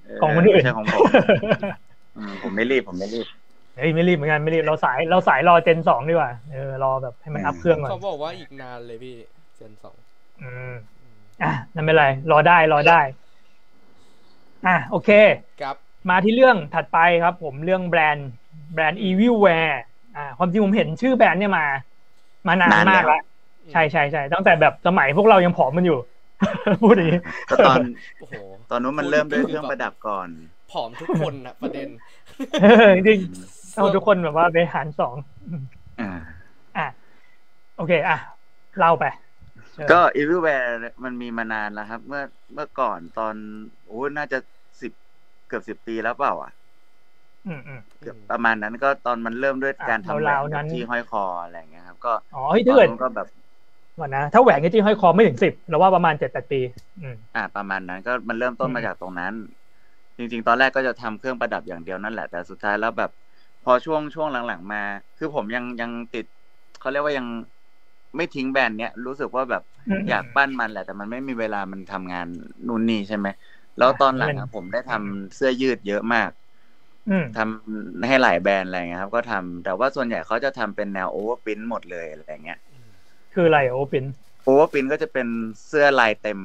[0.05, 1.01] เของคนอื่นไม่ใช่ของผม
[2.17, 3.27] อืมผมไม่รีบผมไม่รีบ
[3.77, 9.15] เฮ้ยไม่รีบเหมือนกันไม่รีบเราสายเราสายรอเจนสองดีกว่าเออรอแบบให้มันอัพเครื่องก่อนเขาบอกว่าอีกนานเลยพี่
[9.55, 9.95] เจนสอง
[10.41, 10.73] อืม
[11.43, 12.99] อะนั่นไม่เป็นไร รอได้รอได้
[14.67, 15.09] อะโอเค
[15.61, 15.75] ครับ
[16.09, 18.29] มาที่เรื่องถัดไปครับผมเรื่องแบรนด์
[18.73, 19.75] แบรนด์ Evilware
[20.15, 21.65] อ่าความจริงผมเห็นชื่อแบรนด์เนี่ยมา
[22.47, 23.21] มานานนานแล้วมากแล้ว
[23.71, 25.99] ใช่ใช่ใช่ตั้งแต่แบบสมัยพวกเรายังผอมมันอยู่
[26.83, 27.77] พูดอย่างนี้ก็ตอน
[28.19, 28.33] โอ้โห
[28.71, 30.27] ตอนนู้นมันเริ่มด้วยเครื่องประดับก่อน
[30.71, 31.87] ผอมทุกคนนะประเด็น
[32.61, 35.15] เออจริงๆ เอาทุกคนแบบว่าไปหารสอง
[35.99, 36.43] อ่า
[36.75, 36.81] อะ
[37.75, 38.17] โอเค อะ
[38.77, 39.05] เล่าไป
[39.73, 40.67] เชิญก็ Everywhere
[41.03, 43.35] มันมีมานานแล้วครับ เมื่อเมื่อก่อนตอน
[43.85, 44.37] โอ้น่าจะ
[44.81, 44.91] สิบ
[45.47, 46.51] เกือบสิบปีแล้วเปล่า อะ
[47.45, 53.27] อืมอืมเกือบประมาณนั้นก็ตอนมันเริ่มด้วยการทำแหวรานวๆนั้นที่ห้อยคออะไรอย่างเงี้ยครับ ก็อ๋อเฮ้ยตถ้าอนเกิดนู้นก็แบบ
[53.97, 56.59] ก่อนนะถ้าแหวนก็จริงห้อยคอไม่ถึงสิบเราว่าประมาณเจ็ดแปดปี
[56.99, 59.33] อืมอ่า ประมาณนั้นก็มันเริ่มต้นอืมมาจากตรงนั้น
[60.17, 63.11] จริง ๆ ตอนแรกก็จะทำเครื่องประดับอย่างเดียวนั่นแหละแต่สุดท้ายแล้วแบบ
[63.63, 64.77] พอช่วงช่วงหลังๆมา
[65.17, 66.25] คือผมยังยังติด
[66.79, 67.27] เขาเรียกว่ายัง
[68.17, 72.27] ไม่ทิ้งแบรนด์เนี้ยรู้สึกว่าแบบอืมอยากปั้นมันแหละ แต่มันไม่มีเวลามันทำงาน
[72.67, 73.27] นู่นนี่ใช่ไหม
[73.77, 76.31] แล้วตอนหลังอะผมได้ทำเสื้อยืดเยอะมาก
[77.07, 82.59] อืมทำให้หลายแบรนด์อะไรเงี้ยครับ ก็ทำแต่ว่าส่วนใหญ่เขาจะทำเป็นแนว overprint หมดเลยอะไรเงี้ย
[83.33, 84.05] คืออะไรโอปิน
[84.43, 85.27] overprint ก็จะเป็น
[85.65, 86.39] เสื้อลายเต็ม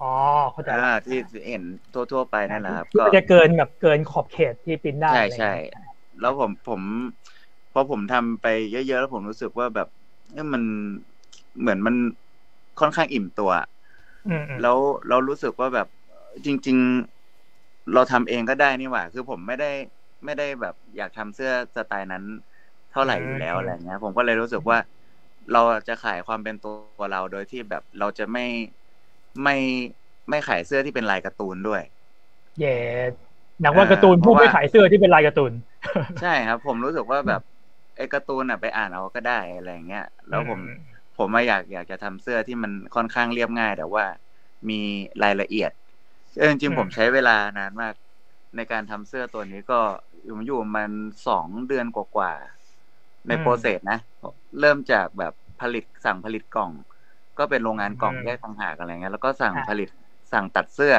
[0.00, 0.06] อ๋อ
[0.52, 1.16] เข้าใจอ่าละที่
[1.48, 5.60] เห็นทั่วๆไปนั่นแหละครับที่ก็มันจะเกินแบบเกินขอบเขตที่ปริ้นได้ใช่อะไรใช่เงี้ย
[6.20, 6.82] แล้วผมผม
[7.72, 9.88] พอผมทำไปเยอะๆแล้วผมรู้สึกว่าแบบ
[10.32, 10.62] เอ้ยมัน
[11.60, 11.94] เหมือนมัน
[12.80, 13.50] ค่อนข้างอิ่มตัว
[14.26, 14.76] อืมอืมแล้ว
[15.08, 15.88] เรารู้สึกว่าแบบ
[16.44, 16.78] จริง
[17.34, 19.70] ๆ เราทำเองก็ได้นี่หว่า คือผมไม่ได้
[20.24, 22.24] ไม่ได้แบบ อยากทำเสื้อสไตล์นั้น
[22.92, 24.78] เท่าไหร่อยู่แล้วอะไรเงี้ย ผมก็เลยรู้สึกว่า
[25.52, 28.46] เราจะขายความเป็นตัวเราโดยที่แบบเราจะไม่
[29.42, 29.56] ไม่
[30.28, 31.82] ไม่ขายเสื้อที่เป็นลายการ์ตูนด้วย
[32.58, 32.70] เย่
[33.64, 35.52] นักว่าดการ์ตูนอ่าผู้เพราะไม่ว่าขายเสื้อที่เป็นลายการ์ตูน
[36.20, 37.40] ใช่ครับ ผมรู้สึกว่าแบบ
[37.96, 40.80] ไอ้การ์ตูนอะไปอ่านเอาก็ได้อะไรเงี้ย แล้วผมอืม
[41.16, 44.04] ผมมาอยากอยากจะทำเสื้อที่มันค่อนข้างเรียบง่าย แต่ว่า
[44.68, 44.80] มี
[45.22, 45.70] รายละเอียด
[46.36, 47.94] เออจริงๆผมใช้เวลานานมาก
[48.56, 49.80] ในการทำเสื้อตัวนี้ก็
[50.24, 50.92] อยู่อยู่ประมัน
[51.26, 53.98] สองเดือนกว่าๆในโปรเซสนะ
[54.60, 56.72] เริ่มจากแบบผลิตสั่งผลิตกล่อง
[57.38, 59.88] ก็เป็นโรงงานกล่องแยกต่างหากอะไรเงี้ยแล้วก็สั่งผลิต
[60.32, 60.94] สั่งตัดเสื้อ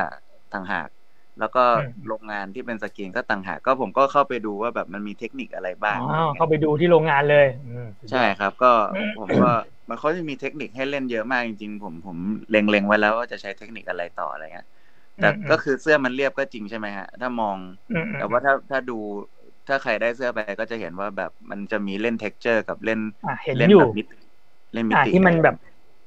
[0.53, 0.89] ต่างหาก
[1.39, 1.63] แล้วก็
[2.07, 8.71] โรงงานที่เป็นสกรีนก็ต่างหากก็ผมก็เข้าไปดูว่าแบบมันมีเทคนิคอะไรบ้างอ๋อะไรอเงี้ยเข้าไปดูที่โรงงานเลยอืมใช่ครับ ก็
[9.17, 9.49] ผมก็
[9.87, 12.17] มันเขาจะมีเทคนิคให้เล่นเยอะมากจริงๆผมผม
[12.49, 14.67] เล็งๆไว้แล้วว่าจะใช้เทคนิคอะไรต่ออะไรเงี้ย
[15.19, 17.57] แต่ก็คือเสื้อมันเรียบก็จริงใช่ไหมฮะ ถ้ามอง
[17.89, 18.97] อืมอืมแต่ว่าถ้าถ้าดู
[19.67, 24.15] ถ้าใครได้เสื้อไปก็จะเห็นว่าแบบมันจะมีเล่น texture กับเล่นอะเห็นเล่นอยู่แบบมิติ
[24.73, 25.55] เล่นมิอะติที่มันแบบ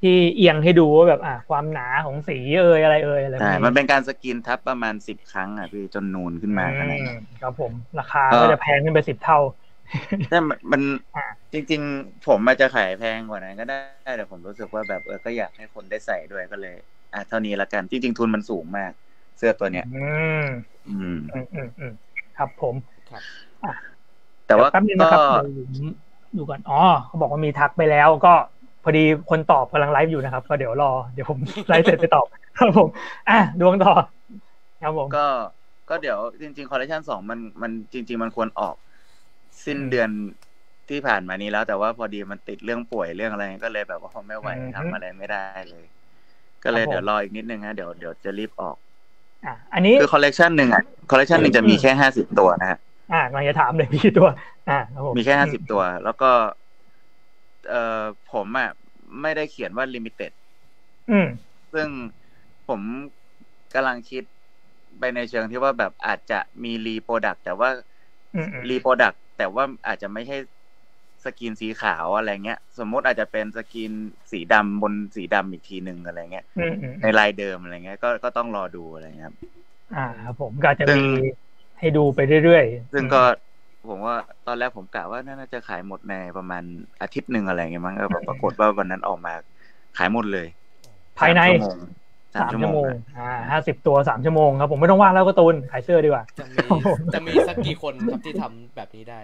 [0.05, 9.39] ที่เอียงให้ดูว่าแบบอะความหนาของสีเอยอะไรเอยอะไรพวกใช่มันเป็นการสกรีนทับประมาณสิบครั้งอะพี่จนนูนขึ้นมาขนาดอืนั้นมครับผมราคาก็ก็จะแพงขึ้นไปสิบเท่า
[10.29, 10.83] แต่มันมัน
[11.15, 16.77] อะจริง ๆ ผมอาจจะขายแพงกว่านั้นก็ได้แต่ผมรู้สึกว่าแบบเออก็อยากให้คนได้ใส่ด้วยก็เลย
[17.13, 18.93] อะเท่านี้ละกันจริง ๆ ทุนมันสูงมาก
[19.39, 19.97] เสื้อตัวเนี้ย อื
[20.39, 20.41] ม
[20.89, 21.93] อืมอืมอืมอืม
[22.35, 22.77] ครับผม
[23.09, 23.23] ครับ
[24.47, 25.69] แต่ว่าแป๊บนึงก็นะครับเดี๋ยวผม
[26.37, 26.75] ดูก่อนอ๋อ
[27.07, 28.31] เขาบอกว่ามีทักไปแล้วก็
[28.85, 32.27] พอดีคนตอบกำลังไลฟ์อยู่นะครับ ก็เดี๋ยวรอเดี๋ยวผมไลฟ์เสร็จไปตอบ
[32.59, 32.89] ครับผม
[33.29, 33.93] อะดวงต่อ
[34.81, 35.25] ครับผมก็
[35.91, 38.75] ก็เดี๋ยวจริงๆคอลเลคชันสองมันมันจริง ๆ มันควรออก
[39.65, 40.11] สิ้นอืมเดือน
[40.89, 45.85] ที่ผ่านมานี้แล้วแต่ว่าพอดีมันติดเรื่องป่วยเรื่องอะไรก็เลยแบบว่าไม่ไหวอืมทำอะไรไม่ได้เลย
[46.65, 48.77] ก็เลยครับผมเดี๋ยวรออีกนิดนึงฮะเดี๋ยวเดี๋ยวจะรีบออก
[49.45, 52.79] อะอันนี้คือคอลเลคชันหนึ่งอะคอลเลคชันหนึ่งจะมีแค่ห้าสิบตัวนะฮะ
[53.11, 54.29] อะกำลังจะถามเลยพี่ตัว
[54.69, 56.31] อะครับผมมีแค่ห้าสิบตัว แล้วก็
[57.69, 58.71] เอ่อผมอะ
[59.23, 60.33] ไม่ได้เขียนว่า limited
[61.11, 61.29] อืม
[61.75, 61.89] ซึ่ง
[62.69, 62.81] ผม
[63.75, 64.23] กำลังคิด
[64.99, 67.71] ไปในเชิงที่ว่าแบบอาจจะมี reproduct แต่ว่า
[68.35, 70.37] อืมอืม reproduct แต่ว่าอาจจะไม่ใช่
[71.25, 73.93] สกรีนสีขาวอะไรเงี้ย สมมติอาจจะเป็นสกรีน
[74.31, 79.37] สีดำบนสีดำอีกทีหนึ่งอะไรเงี้ยอืมอืมในลายเดิมอะไรเงี้ยก็ก็ต้องรอดูอะไรเงี้ยครับ
[79.97, 81.05] อ่าครับผมก็อาจจะซึ่งมี
[81.79, 83.23] ให้ดูไปเรื่อยๆ ซึ่งก็
[83.89, 84.15] ผมว่า
[84.47, 86.63] ตอนแรกผมกะว่าน่าจะขายหมดในประมาณ
[87.03, 89.33] อาทิตย์หนึ่งอะไรเงี้ยมั้งเออปรากฏว่าวันนั้นออกมา
[89.99, 90.47] ขายหมดเลย
[91.19, 91.43] ภายใน
[92.35, 96.59] สามสามชั่วชั่วโมโมงงนะอ่าห้าสิบตัวสามชั่วโมงครับผมไม่ต้องว่างแล้วก็ตูนขายเสื้อดีกว่าจะมี
[97.15, 99.21] จะมีสักกี่คนครับที่ทำแบบนี้ได้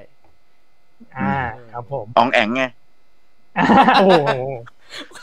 [1.19, 1.35] อ่า
[1.73, 2.65] ครับผมอองแองไง
[4.01, 4.13] โอ้โห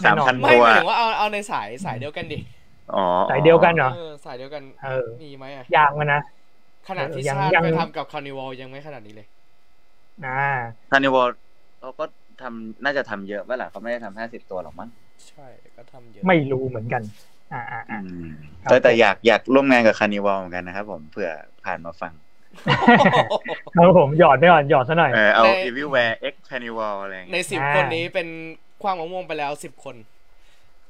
[0.05, 2.39] สามพันไม่ตัวหมายถึงว่าเอาเอาในสายสายเดียวกันดิ
[2.93, 6.21] อ๋อสายเดียวกันเหรอเออสายเดียวกัน เออมีไหมอะยากมันนะ
[6.87, 9.27] ขนาดที่ยังชาติยังไปทำกับคาร์นิวัลยังไม่ขนาดนี้เลย
[10.25, 10.49] อ่า
[10.91, 11.27] คานิวอล
[11.79, 12.05] เขาก็
[12.41, 14.89] ทำน่าจะทำเยอะเมื่อไหร่เขาไม่ได้ทำห้าสิบตัวหรอกมั้ง
[15.27, 17.01] ใช่ก็ทำเยอะไม่รู้เหมือนกัน
[17.53, 18.29] อ่าอ่าอือ่าม
[18.63, 21.31] ครับแต่แต่อยากอยากร่วมงานกับคานิวอลเหมือนกันนะครับผมเผื่อ
[21.65, 22.13] ผ่านมาฟัง
[23.75, 28.27] ครับผมหยอดไม่ก่อนหยอดซะหน่อยเออเอาใน Everywhere X Carnival อะไรอย่างในเงี้ยสิบอ่าคนนี้เป็น
[28.81, 29.95] คว้างมะม่วงไปแล้วสิบคน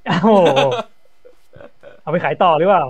[0.05, 0.29] โอ้โห
[2.01, 2.83] เอาไปขายต่อหรือเปล่า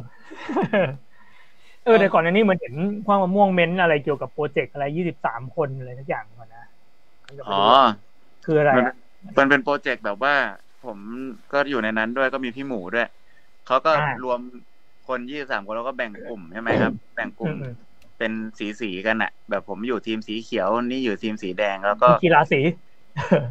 [1.87, 6.63] เออแต่ก่อนอันนี้เหมันเห็นความมะม่วงเม้นอะไรเกี่ยวกับโปรเจกต์อะไรยี่สิบสามคนอะไรทุกอย่างก่อนนะ
[7.45, 7.51] อ๋อ
[8.45, 8.93] คืออะไรมันอะ
[9.37, 10.33] มันเป็นโปรเจกต์แบบว่า
[10.81, 10.99] ผม
[11.51, 13.05] ก็อยู่ในนั้นด้วยก็มีพี่หมูด้วย
[13.63, 14.39] เขาก็อ่ารวม
[15.03, 22.59] คนยี่สามคนแล้วก็แบ่งกลุ่มใช่ไหมครับ แบ่งกลุ่มอืมเป็นสีสีๆกันอะแบบผมอยู่ทีมสีเขียวนี่อยู่ทีมสีแดงแล้วก็มีกีฬาสี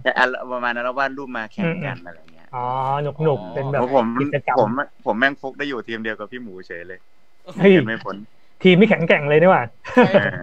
[0.02, 2.58] แต่อันประมาณนั้นแล้ววาดรูปมาแข่งกันอะไรเงี้ยอ๋อ
[3.02, 4.68] หนุกหนุกๆเป็นแบบเพราะผมกิจกรรมผม
[5.04, 6.98] ผมแม่งฟุกได้อยู่ทีมเดียวกับพี่หมูเฉยเลย
[7.54, 8.16] เฮ้ยเห็นไม่ผล
[8.62, 9.62] ทีมไม่แข็งแกร่งเลยนี่หว่า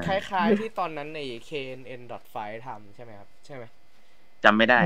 [0.06, 2.36] คล้ายคล้ายๆที่ตอนนั้นใน KNN.5
[2.66, 3.64] ทำใช่ไหมครับ ใช่ไหม
[4.44, 4.82] จำไม่ได้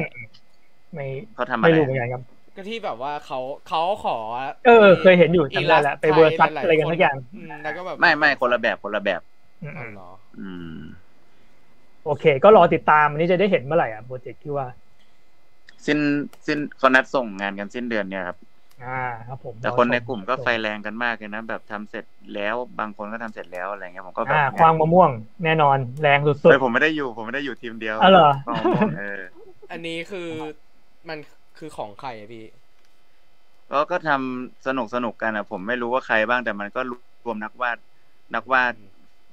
[0.93, 2.23] ไม่เขาทำอะไม่ไรรู้เหมือนกันครับ
[2.55, 4.17] ก็ที่แบบว่าเขาเขาขอ
[4.65, 9.21] เออ เคยเห็นอยู่จำได้แล้วไปเวอร์ซัสอะไรกันสักอย่างอืมแล้วก็แบบไม่ไม่คนละแบบคนละแบบ
[9.61, 10.77] อืมอ๋อเหรออืม
[12.05, 14.67] โอเค ก็รอติดตามอันนี้จะได้เห็นเมื่อไหร่อะโปรเจกต์ที่ว่า
[15.85, 15.99] สิ้น
[16.47, 18.37] สิ้นเขานัดส่งงานกันสิ้นเดือนเนี่ยครับ
[18.79, 18.87] อ่า
[19.27, 25.11] ครับผมแต่คนในกลุ่มก็ไฟแรงกันมากเลยนะแบบทำเสร็จแล้วบางคนก็ทำเสร็จแล้วอะไรเงี้ยผมก็แบบอ่าควางมะม่วง
[25.43, 29.21] แน่นอนแรงสุดเฮ้ยผมไม่ได้อยู่ผมไม่ได้อยู่ทีมเดียวอ๋อเหรอควางมะม่วงเออ
[29.71, 30.29] อันนี้คือ
[31.09, 31.17] มัน
[31.57, 32.43] คือของใครอะพี่
[33.71, 36.81] ก็ก็ทำสนุกสนุกกันอะผมไม่รู้ว่าใครบ้างแต่มันก็
[37.25, 37.77] รวมนักวาด
[38.35, 38.73] นักวาด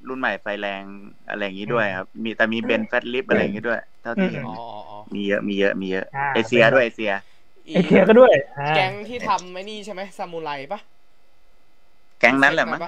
[0.09, 0.85] รุ่นใหม่ไฟแรง
[1.29, 7.13] อะไรอย่างนี้ด้วยครับ มีแต่มีเบนแฟตลิฟอะไรอย่างนี้ด้วย เท่าที่เห็นอ๋ออ๋ออ๋อมีเยอะมีเยอะมีเยอะาเอเชียด้วยเอเชีย
[7.73, 10.81] ไอเทียก็ด้วยอ่าแก๊งที่ทำไอ้นี่ใช่ไหมซามูไรปะ
[12.19, 12.87] แก๊งนั้นแหละมั้งป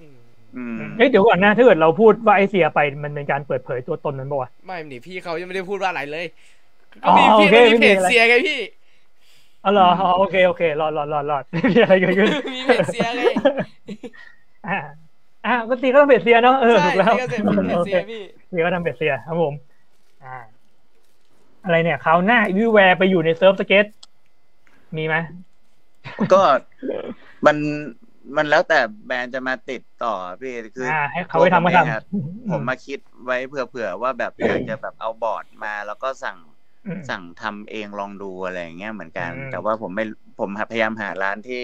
[0.00, 0.16] อืม
[0.56, 6.26] อืมเอ้ยเดี๋ยวก่อนนะถ้าเกิดเราพูดว่าไอเซียไปมันเป็นการเปิดเผยตัวตนมันปะวะไม่หนิพี่เขายังไม่ได้พูดว่าอะไรเลย
[7.04, 8.58] อ๋ก็อมีโอพี่เคมีไม่เพมีจอะไรเสียไงพี่
[9.64, 13.22] อ๋อเหรออ๋อโอเคโอเครอดรอดรอดรอดไม่มีอะไรเกิดขึ้นมีเพจเสียไง
[14.66, 14.72] อ่า
[15.44, 19.54] อ่าก็ตีก็ต้องเบสเซียเนาะเออใช่ถูกแล้วพี่ก็เสร็จมีเพจโอเสีเคยพี่ตีก็ทำเบสเซียครับผม
[20.24, 20.36] อ่า
[21.64, 23.86] อะไรเนี่ยคราวหน้าวิวแวร์ไปอยู่ในเซิร์ฟสเก็ต
[24.96, 25.14] มีไหม
[26.32, 26.42] ก็
[27.46, 27.56] มัน
[28.36, 36.38] มันแล้วแต่แบรนด์จะมาติดต่อพี่คือออ่าให้เขาไปทำก็ทตัวผมเองอะำผมมาคิดไว้เผื่อๆว่าแบบอยากจะแบบเอาบอร์ดมาแล้วก็สั่ง
[36.86, 40.04] อืมสั่งทำเองลองดูอะไรอย่างเงี้ยเหมือนกันอืมแต่ว่าผมไม่
[40.38, 41.62] ผมพยายามหาร้านที่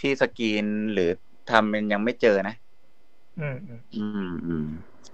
[0.00, 1.10] ที่สกรีนหรือ
[1.50, 2.54] ทำมันยังไม่เจอนะ
[3.38, 4.66] อืมอืมอืมอืม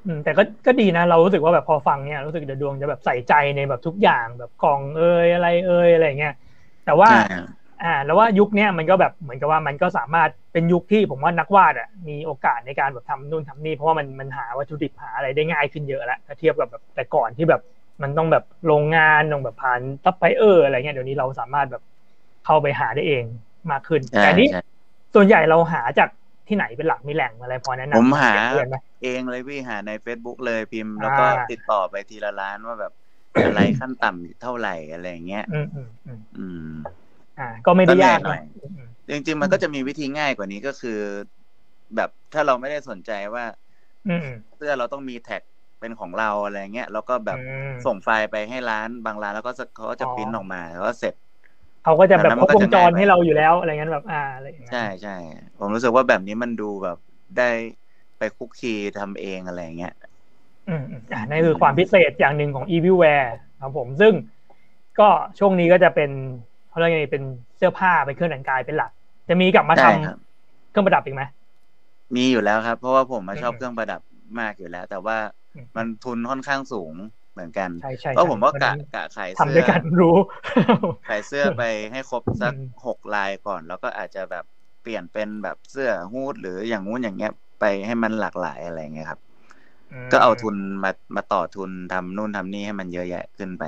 [0.07, 6.35] อืมแต่ก็ก็ดีนะเรารู้สึกว่าแบบพอฟังเนี่ยรู้สึกเดยวดวงจะแบบใส่ใจในแบบทุกอย่างแบบกล่องเอยอะไรเอยอะไรเงี้ย
[6.85, 7.47] แต่ว่าใช่ครับ
[7.83, 17.61] อ่า แล้วว่ายุคเนี้ยมันก็แบบเหมือนกับว่ามันก็สามารถเป็นยุคที่ผมว่านักวาดอะมีโอกาสในการแบบทำนู่นทำนี่เพราะว่ามันมันหาวัตถุดิบหาอะไรได้ง่ายขึ้นเยอะแล้วถ้าเทียบกับแบบแต่ก่อนที่แบบ
[18.03, 21.83] มันต้องแบบโรงงานต้องแบบผ่านซัพพลายเออร์อะไรเงี้ยเดี๋ยวนี้เราสามารถแบบ
[22.43, 23.25] เข้าไปหาได้เอง
[23.71, 24.59] มากขึ้นใช่แต่อันนี้ใช่
[25.15, 26.09] ส่วนใหญ่เราหาจาก
[26.49, 32.93] ที่ไหนเป็นหลักมีแหล่งอะไรพอแนะนำผมหาเพื่อนไหมเองเลยพี่หาใน Facebook เลยพิมพ์ แล้วก็อ่าติดต่อไปทีละร้านว่าแบบ
[33.45, 36.59] อะไรขั้นต่ำเท่าไหร่อะไรอย่างเงี้ยอืมอืมอืมอืม
[37.39, 40.91] อ่า ก็ไม่ได้ยากก็เหนื่อยหน่อยอืมจริงๆมันก็จะมีวิธีง่ายกว่านี้ก็คือ
[41.95, 43.45] แบบถ้าเราไม่ได้สนใจว่า
[44.07, 45.43] อืมอืมเสื้อเราต้องมีแท็ก
[45.81, 47.41] เป็นของเราอะไรเงี้ยแล้วก็แบบอื
[47.73, 51.15] มส่งไฟล์ไปให้ร้านบางร้านแล้วก็จะเขาก็จะอ๋อปริ้นออกมาแล้วก็เสร็จ
[51.83, 55.11] เขาก็จะแบบอันนั้นคมัรบนก็วงจรจะง่ายไปให้เราอยู่แล้วอะไรเงี้ยแบบอ่าอะไรอย่างเงี้ยใช่ใช่
[55.57, 56.97] ผมรู้สึกว่าแบบนี้มันดูแบบ
[57.35, 57.43] ได้
[58.17, 59.91] ไปคุกคีทำเองอะไรเงี้ย
[60.69, 63.27] อืมอืมอ่านั่นคือความพิเศษอย่างหนึ่งของ e v i w a r e
[63.61, 64.13] ครับผมซึ่ง
[64.99, 66.11] ก็ช่วงนี้ก็จะเป็น
[66.69, 67.23] เขาเรียกไงเป็น
[67.57, 68.91] เสื้อผ้าเป็นเครื่องแต่งกายเป็นหลัก
[69.29, 70.17] จะมีกลับมาทำใช่ครับ
[70.71, 71.23] เครื่องประดับอีกไหม
[72.17, 74.01] มีอยู่แล้วครับ เพราะว่าผมมาชอบอืมเครื่องประดับ
[74.41, 75.19] มากอยู่แล้ว แต่ว่า
[75.55, 76.95] อืมมันทุนค่อนข้างสูง
[77.33, 80.17] เหมือนกันใช่ใช่เพราะผมว่ากะใช่กะขายทำเสื้ด้วยกันรู้
[81.09, 84.45] ขายเสื้อไปให้ครบสักอืมหกลายก่อน แล้วก็อาจจะแบบ
[84.83, 89.32] เปลี่ยนเป็นแบบเสื้อฮูดหรืออย่างงู้นอย่างเงี้ย ไปให้มันหลากหลายอะไรเงี้ยครับม
[90.13, 93.65] ก็เอาทุนมามาต่อทุนทำนู่นทำนี่ให้มันเยอะแยะขึ้นไป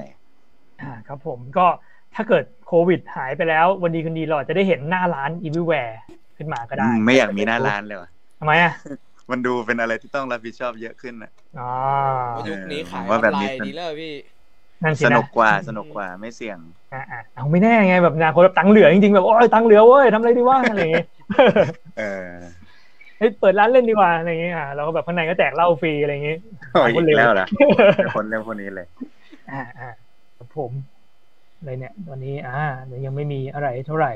[0.80, 1.66] อ่าครับผมก็
[2.14, 5.92] ถ้าเกิดโควิดหายไปแล้ว วันดีคืนดีเราอาจจะได้เห็นหน้าร้าน e v i w a r e
[6.36, 8.72] ขึ้นมาก็ได้อืมไม่อยากมีหน้าร้านเลยว่ะทำไมอะ
[9.30, 11.62] มันดูเป็นอะไรที่ต้องรับผิดชอบเยอะขึ้นนะอ๋อ
[12.34, 14.12] ว่ายุคนี้ขายผมอว่าอนแบบไลนี้น์ดีแล้วพี่
[14.82, 16.58] นั่นสิสนะนุกกว่าสนุกกว่าไม่เสี่ยง
[16.92, 21.04] อ่าอ่าเอาไม่แน่ไงแบบอนาคนแบบตังค์เหลือจริงๆแบบโอ้ยตังค์เหลือเว้ยทำอะไรดีวะอะไรอย่างเงี้ย
[21.96, 22.63] เออ
[23.18, 26.36] เฮ้ยเปิดร้านเล่นดีกว่าอะไรอย่างเงี้ยอ่าเราก็แบบข้างในก็แจกเหล้าฟรีอะไรอย่างเงี้ย
[26.70, 27.46] โอ้ยคนอีเร็กวแล้วเหรอ
[27.96, 28.86] เป็นคนเรื่องพวกนี้เลย
[29.48, 29.84] อ่าอ่า
[30.36, 30.72] ครับผม
[31.56, 32.52] อะไรเนี่ยตอนนี้อ่า
[32.86, 34.10] เดี๋ยวยังไม่มีอะไรเท่าไหร่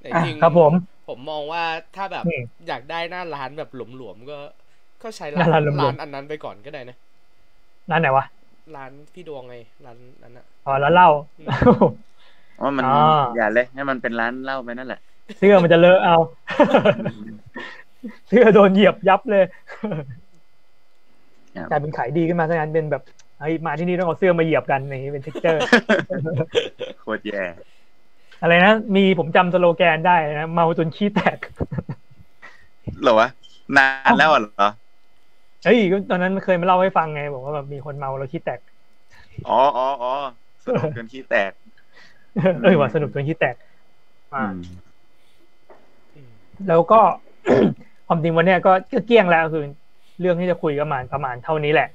[0.00, 0.72] แต่อะจริงครับผม
[1.06, 4.34] ผมมองว่าถ้าแบบอืมอยากได้หน้าร้านแบบหลวมๆก็
[5.02, 6.96] ก็ใช้หน้าร้านหลวมๆร้านอันนั้นไปก่อนก็ได้นะ
[7.90, 8.24] ร้านไหนวะ
[8.74, 11.44] ร้านพี่ดวงไงร้านนั้นอะอ๋อร้านเหล้าอื
[12.62, 12.88] ว่ามันอ๋อ
[13.34, 14.98] อย่าเลยให้มันเป็นร้านเหล้าไปนั่นแหละ
[15.36, 16.14] เสื้อมันจะเลอะเอา
[18.28, 19.44] เสื้อโดนเหยียบยับเลย
[21.56, 23.02] ครับกลายเป็นขายดีขึ้นมาซะงั้นเป็นแบบ
[23.40, 25.60] เฮ้ยมาที่นี่ต้องเอาเสื้อมาเหยียบกันอย่างนี้เป็น texture
[27.00, 27.44] โคตรแย่
[28.42, 31.38] อะไรนะ มีผมจำสโลแกนได้นะ เมาจนขี้แตก
[33.02, 33.28] เหรอวะ
[33.76, 34.68] นานแล้วเหรอ
[35.64, 38.60] เฮ้ยก็ตอนนั้นเคยมาเล่าให้ฟังไง บอกว่าแบบมีคนเมาแล้วขี้แตก
[39.48, 40.12] อ๋ออ๋ออ๋อ
[40.64, 41.52] สนุกจนขี้แตก
[42.62, 43.56] เออว่าสนุกจนขี้แตก
[44.34, 44.62] อ่าอืม
[46.14, 46.30] อืม
[46.68, 47.00] แล้วก็
[48.12, 49.62] ความจริงวันเนี้ยก็ก็เกลี้ยงแล้วคือ
[50.20, 51.88] เรื่องที่จะคุยก็ประมาณประมาณเท่านี้แหละ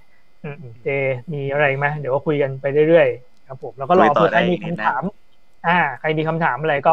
[0.44, 0.88] อืมอืมเจ
[1.34, 5.02] มีอะไรไหมเดี๋ยวก็คุยกันไปเรื่อยๆครับผมแล้วก็รอเผื่อใครมีคำถาม
[5.66, 6.92] อ่า ใครมีคำถามอะไรก็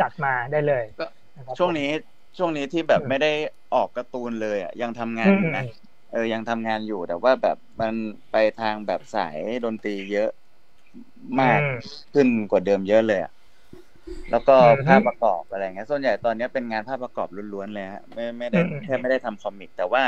[0.00, 1.04] จัดมาได้เลยก็
[1.36, 1.90] นะครับช่วงนี้
[2.38, 3.32] ช่วงนี้ที่แบบไม่ได้
[3.74, 7.94] ออกการ์ตูนเลยอะยังทำงานอยู่นะอืมเออยังทำงานอยู่แต่ว่าแบบมัน
[8.30, 10.30] ไปทางแบบสายดนตรีเยอะ
[11.40, 13.32] มากอืมขึ้นกว่าเดิมเยอะเลยอะ
[14.30, 20.02] แล้วก็อืมภาพประกอบอะไรเงี้ยส่วนใหญ่ตอนนี้เป็นงานภาพประกอบล้วนๆเลยฮะไม่ไม่ได้อืมอืมแทบไม่ได้ทำคอมิก แต่ว่า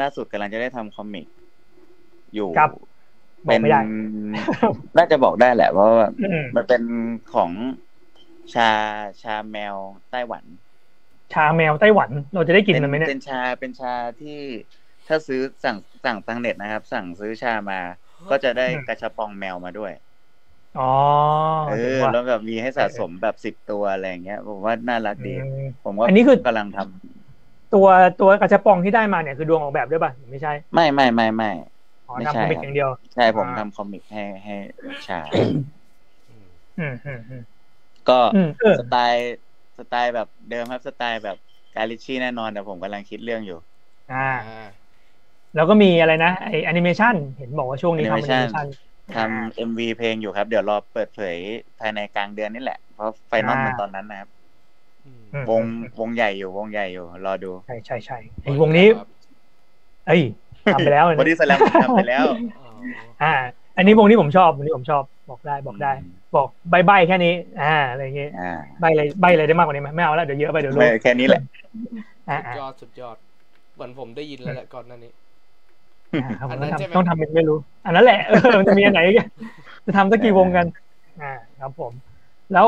[0.00, 1.26] ล่าสุดกำลังจะได้ทำคอมิก
[2.34, 2.70] อยู่ครับ
[3.48, 3.80] บอกไม่ได้
[4.96, 6.82] น่าจะบอกได้แหละ เพราะว่าอืมมันเป็น
[7.34, 7.52] ของ
[8.52, 8.70] ชา
[9.22, 9.76] ชาแมว
[10.10, 10.44] ไต้หวัน
[11.32, 14.40] ชาแมวไต้หวัน เราจะได้กินมันไหมเนี่ยเป็นชาเป็นชาที่
[15.06, 17.80] ถ้าซื้อสั่งสั่งทางเน็ตนะครับ สั่งซื้อชามา
[18.30, 19.92] ก็จะได้อืมกระชับปองแมวมาด้วย
[20.74, 20.82] อ๋อ
[21.64, 25.46] เอถึงอว่าแล้วแบบมีให้สะสมแบบสิบตัวอะไรอย่างเงี้ย ผมว่าน่ารักดีอืม
[25.82, 27.86] ผมว่าอันนี้คือกำลังทำตัว
[28.18, 31.48] ตัวกระชับปองที่ได้มาเนี่ยคือดวงออกแบบด้วยป่ะไม่ใช่ ไม่ไม่ไม่ไม่
[32.06, 34.52] อ๋อไม่ทำใช่คอมิกครับอย่างเดียว ใช่ผมอ่าทำคอมิกให้ให้
[35.06, 35.16] ชา
[36.28, 36.46] อืม
[36.76, 37.42] อืมอืมอืม
[38.06, 39.22] ก็อืมเออสไตล์
[39.78, 41.36] สไตล์แบบเดิมครับสไตล์แบบ
[41.74, 43.56] กาลิชี่แน่นอนแต่ผมกำลังคิดเรื่องอยู่
[44.08, 44.16] อ่า
[44.46, 44.92] อ่า
[45.54, 48.66] แล้วก็มีอะไรนะไอแอนิเมชันเห็นบอกว่าช่วงนี้ทำแอนิเม Animation ชัน
[49.10, 51.36] ทำเอ็มวีเพลงอยู่ครับ เดี๋ยวรอเปิดเผย
[51.78, 54.28] ภายในกลางเดือนนี่แหละ เพราะไฟนอลอ่ามัมันตอนนั้นนะครับ
[55.04, 55.64] อืมอืมวง
[55.98, 59.06] วงใหญ่อยู่วงใหญ่อยู่ รอดู ใช่ใช่ใช่ไอวงนี้ครับ
[60.06, 60.22] เอ้ย
[60.70, 62.24] ทำไปแล้วบอดี้สแลมทำไปแล้ว
[62.56, 62.64] อ๋อ
[63.20, 63.26] อ่า
[63.76, 68.42] อันนี้วงนี้ผมชอบวงนี้ผมชอบบอกได้บอกได้อืมบอกใบใบแค่นี้ อ่าอะไรอย่างงี้อ่า
[68.80, 71.42] ใบอะไรใบอะไรได้มากกว่านี้ไหมไม่เอาแล้วเดี๋ยวเยอะไปเดี๋ยวรู้ไม่แค่นี้แหละ
[72.28, 73.16] อ่าสุดอ่ายอดสุดยอด
[73.74, 75.21] เหมือนผมได้ยินแล้วแหละก่อนหน้านี้อ่า
[76.38, 79.16] ครับผมอันนั้ต้องนใช่ไหมทำต้องทำเป็นไม่รู้ อันนั้นแหละเออมันจะมีอันไหนอีก
[79.86, 80.66] จะทำสักกี่วงกัน
[81.20, 81.92] อ่าครับผม
[82.52, 82.66] แล้ว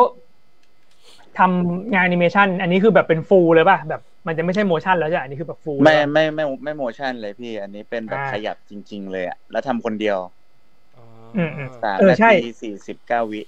[1.38, 10.18] ทำงานแอนิเมชันอันนี้คือแบบเป็นฟูลเลยป่ะแบบมันจะไม่ใช่โมชั่นแล้วใช่ไหมอันนี้คือแบบฟูลไม่ไม่ไม่ไม่โมชั่นเลยพี่ อันนี้เป็นแบบอ่าขยับจริง ๆ เลยอะแล้วทำคนเดียว
[10.94, 11.02] อ๋อ
[11.34, 13.42] อืมอืมสามเออนาใช่ทีสี่สิบเก้าวิ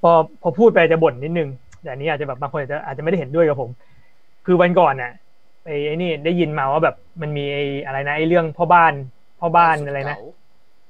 [0.00, 0.10] พอ
[0.42, 1.48] พอพูดไปจะบ่นนิดนึง
[1.80, 3.70] แต่อันนี้อาจจะแบบบางคนอาจจะอาจจะไม่ได้เห็นด้วยกับผม
[4.46, 5.10] คือวันก่อนน่ะ
[5.64, 8.92] ไอ้ไอ้นี่ได้ยินมาว่าแบบมันมีไอ้อะไรนะไอ้เรื่องพ่อบ้าน
[9.40, 10.18] พ่อบ้านอะไรนะเก่า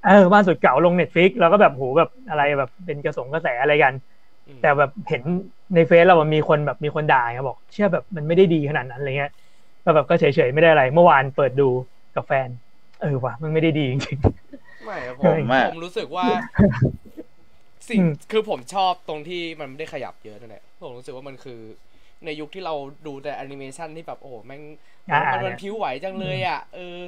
[0.03, 3.95] เออบ้านสุดเก่าลง Netflix แล้วก็แบบโหแบบอะไรแบบเป็นกระสงกระแสอะไรกัน
[4.49, 5.23] อืมแต่แบบเห็น
[5.75, 9.33] ในเฟซเรามันมีคนแบบมีคนด่าไงบอก เชื่อแบบมันไม่ได้ดีขนาดนั้นอะไรเงี้ย
[9.85, 11.65] ก็แบบก็เฉยๆไม่ได้อะไร เมื่อวานเปิดดู
[12.15, 12.49] กับแฟน
[12.99, 14.19] เออว่ะมันไม่ได้ดีจริง
[14.85, 16.29] ไม่ครับผเฮ้ยผมรู้สึกว่า
[17.91, 21.61] สิ่งอืมคือผมชอบตรงที่มันไม่ได้ขยับเยอะนั่นแหละผมรู้สึกว่ามันคือ
[22.25, 22.75] ในยุคที่เรา
[23.07, 24.63] ดูแต่แอนิเมชันที่แบบโอ้โหแม่ง
[25.11, 26.99] อ่ามันๆมันพลิ้วไหวจังเลยอะเออ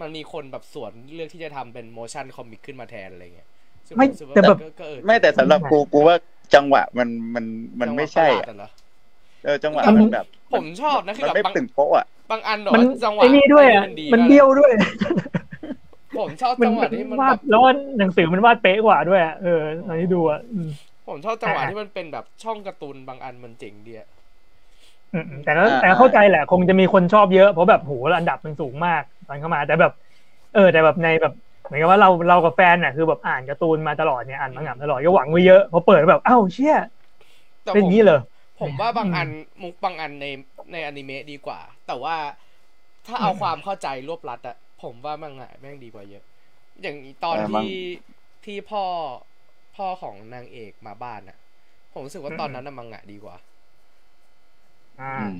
[0.00, 3.48] มันมีคนแบบสวนเลือกที่จะทำเป็น motion comic ขึ้นมาแทนอะไรเงี้ย
[3.86, 6.16] ซึ่งไม่ผมรู้สึกว่าแต่แบบก็ก็เออไม่แต่สำหรับกูกูว่า
[6.54, 7.44] จังหวะมันมัน
[7.80, 8.70] มันไม่ใช่จังหวะอะประหลาดอะเหรอ
[9.44, 14.72] เออจังหวะมันมันแบบ ผมชอบนะคือมันแบบไม่บางตึงโป๊ะอะบางอันเหรอมันจังหวะไอ้นี่ด้วยอะอัดีมันากเบี้ยวด้วย
[16.18, 17.62] ผมชอบมันจังหวะที่มันวาแบดบแล้ว
[17.98, 20.70] หนังสือมันวาดเป๊ะกว่าด้วยอะเออตอนที่ดูอะอืม
[21.08, 24.19] ผมชอบจังหวะอ่าที่มันเป็นแบบช่องการ์ตูนบางอันมันเจ๋งดีอะอืม
[25.44, 29.92] แต่ก็แต่ก็เข้าใจแหละ คงจะมีคนชอบเยอะเพราะแบบโหอันดับมันสูงมากตอนเข้ามาแต่แบบ
[30.52, 31.32] เออ แต่แบบในแบบ
[31.64, 36.74] เหมือนกับว่าเราเรากับแฟนน่ะคือแบบอ่านการ์ตูนมาตลอดเนี่ยอ่านมังงะตลอดก็หวังไว้เยอะพอเปิดแบบอ้าวเชี่ย
[37.64, 38.16] แต่เป็นผอมย่างนี้เหรอ
[38.60, 39.28] ผมว่าบางอืมอัน
[39.62, 40.26] มุกบางอันใน
[40.72, 42.16] ในอนิเมะดีกว่า แต่ว่า
[43.06, 46.24] ถ้าเอาอืมความเข้าใจรวบรัดอะผมว่ามังงะแม่งดีกว่าเยอะ
[46.82, 47.72] อย่างตอนเออมังที่
[48.44, 48.84] ที่พ่อ
[49.76, 51.38] พ่อของนางเอกมาบ้านอะ
[51.92, 53.36] ผมรู้สึกว่าตอนนั้นน่ะมังงะดีกว่า
[55.00, 55.36] อ่าอืม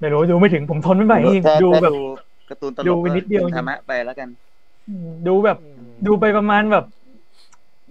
[0.00, 1.94] ไม่รู้ดูไม่ถึงผมทนไม่ไหวจริงถ้าดูถ้าแบบดู
[2.48, 4.28] การ์ตูนตลดูกไปนิดเดียวก็ธรรมะไปแล้วกัน
[5.26, 5.58] ดูแบบ
[6.06, 6.84] ดูไปประมาณแบบ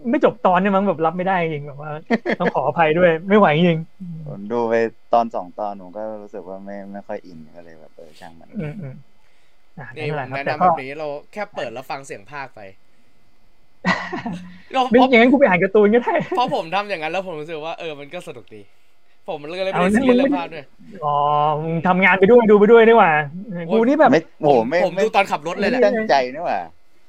[0.09, 1.91] ไม่จบตอนเนี่ยมั้งแบบรับไม่ได้จริงแบบว่า
[2.39, 3.79] ต้องขออภัยด้วย ไม่ไหวจริง
[4.27, 4.73] ผมดูไป
[5.13, 8.95] ตอนสองตอนผมก็รู้สึกว่าไม่ไม่ค่อยอินก็เลยแบบเออช่างมันอืมอืม
[9.77, 12.59] อะนี่นั่นผแหละมครับแนะแต่นำก็แบบนี้เราแค่เปิดแล้วฟังเสียงภาคไป
[14.73, 18.61] เราไม่เพราะอย่างนั้นกูไปอ่านการ์ตูนก็ได้เพราะผมทำอย่างนั้นแล้วผมรู้สึกว่าเออมันก็สนุกดี
[19.29, 20.63] ผมเลยเลยไม่ได้ซีเรียสเรื่องภาพด้วย
[21.05, 21.15] อ๋อ
[21.63, 23.11] มึงทำงานไปด้วยดูไปด้วยนี่หว่า
[23.67, 26.59] โอ้กูยนี่แบบไม่โอ้โหไม่ผมไม่ดูตอนขับรถเลยแหละไม่ตั้งใจนี่หว่า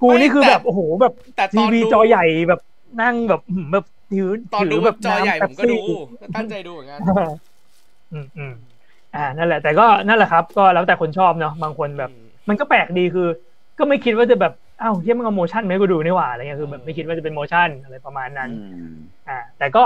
[0.02, 2.60] กูนี่คือไม่แต่แบบโอ้โหแบบแต่ตทีอนวีดูจอใหญ่แบบ
[3.02, 5.76] นั่งแบบหืมแบบถือตอนดูถืแบบจอใหญ่น้ำผมก็ดู
[6.18, 6.98] เป๊ปซี่ตั้งใจดูเหมือนกัน
[8.12, 8.54] อืมอืม
[9.14, 12.10] อ่านั่นแหละแต่ก็นั่นแหละครับ ก็แล้วแต่คนชอบเนาะบางคนแบบ
[12.48, 13.28] มันก็แปลกดีคือ
[13.78, 14.52] ก็ไม่คิดว่าจะแบบ
[14.82, 18.96] อ้าวเทียมันเอาโมชั่นมาให้กูดูนี่หว่าอะไรเงี้ยคือแบบไม่คิดว่าจะเป็นโมชั่นอะไรประมาณนั้นอืม
[19.28, 19.82] อ่า แต่ก็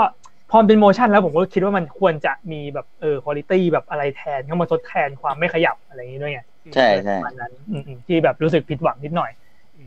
[0.51, 6.41] พอมันเป็นโมชั่นแล้วผมก็คิดว่ามันควรจะมีแบบเออคุณภาพแบบอะไรแทนเข้ามาทดแทนความไม่ขยับอะไรอย่างงี้ด้วยไง
[6.75, 9.31] ใช่ใช่ประมาณนั้นอืมอืมที่แบบรู้สึกผิดหวังนิดหน่อย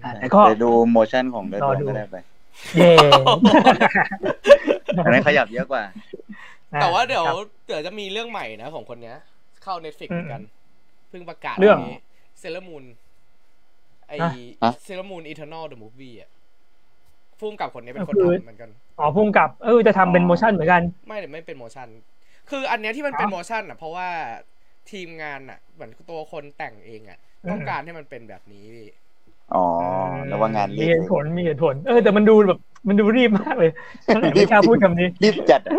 [0.05, 2.17] อ่าแต่ก็ไปดูโมชั่นของเดรอดดูก็ได้ไป
[2.77, 2.93] เย่
[5.05, 5.83] อันนั้นขยับเยอะกว่า
[6.81, 7.37] แต่ว่าเดี๋ยวครับ
[7.67, 9.17] เดี๋ยวจะมีเรื่องใหม่นะของคนเนี้ย
[9.63, 10.43] เข้า Netflix เหมือนกัน
[11.09, 11.79] เพิ่งประกาศเรื่อง
[12.41, 12.85] เซเลมูน
[14.09, 14.13] ไอ
[14.63, 16.31] ฮะเซเลมูนอีเทอร์นอลเดอะมูฟวี่อะ
[17.39, 21.89] พุ่มกับคนนี้เป็นก็คนคือทำเหมือนกัน อ๋อพุ่งกับเออจะทำเป็นโมชั่นเหมือนกัน ไม่ไม่เป็นโมชั่น
[22.51, 24.09] คืออันเนี้ยที่มันเป็นอ๋อโมชั่นอะ เพราะว่า
[24.91, 27.19] ทีมงานอะ เหมือนตัวคนแต่งเองอะ
[27.51, 28.89] ต้องการให้มันเป็นแบบนี้พี่
[29.51, 29.59] อ๋อ
[30.27, 33.69] แล้วว่างานมีรีบเหตุผลมีเหตุผล เออ แต่มันดูแบบ มันดูรีบมากเลย
[34.37, 35.75] ไม่กล้าพูดคำนี้ รีบจัดอะ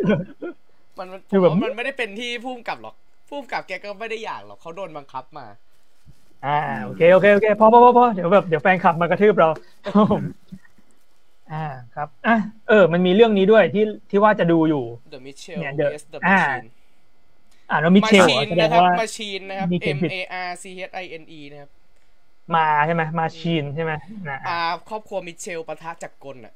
[0.97, 2.95] มันมันคือแบบผมว่ามันไม่ได้เป็นที่พุ่มกับหรอก
[3.29, 5.45] พุ่มกับแกก็ไม่ได้อยากหรอกเขาโดนบังคับมา
[6.41, 6.49] อ่า
[6.83, 9.47] โอเคโอเคโอเคพอพอพอพอเดี๋ยวแบบเดี๋ยวแฟนคลับมากระทืบเรา
[11.53, 11.65] อ่า
[11.95, 12.37] ครับอะ
[12.69, 14.83] เออ มันมีเรื่องนี้ด้วยที่ที่ว่าจะดูอยู่
[15.13, 16.65] The Mitchell เนี่ย The- vs The อ่า Machine
[17.69, 20.17] อ่าแล้วมิเชลเหรอ Machine แสดงนะครับว่า Machine นะครับมีเขียน M ผิด A
[20.47, 21.69] R C H I N E นะครับ
[22.55, 23.91] มาใช่ไหมมาชีนใช่ไหม
[24.29, 24.57] นะอ่า
[24.89, 26.53] ครอบครัวมิเชลปะทะจักรกลอะ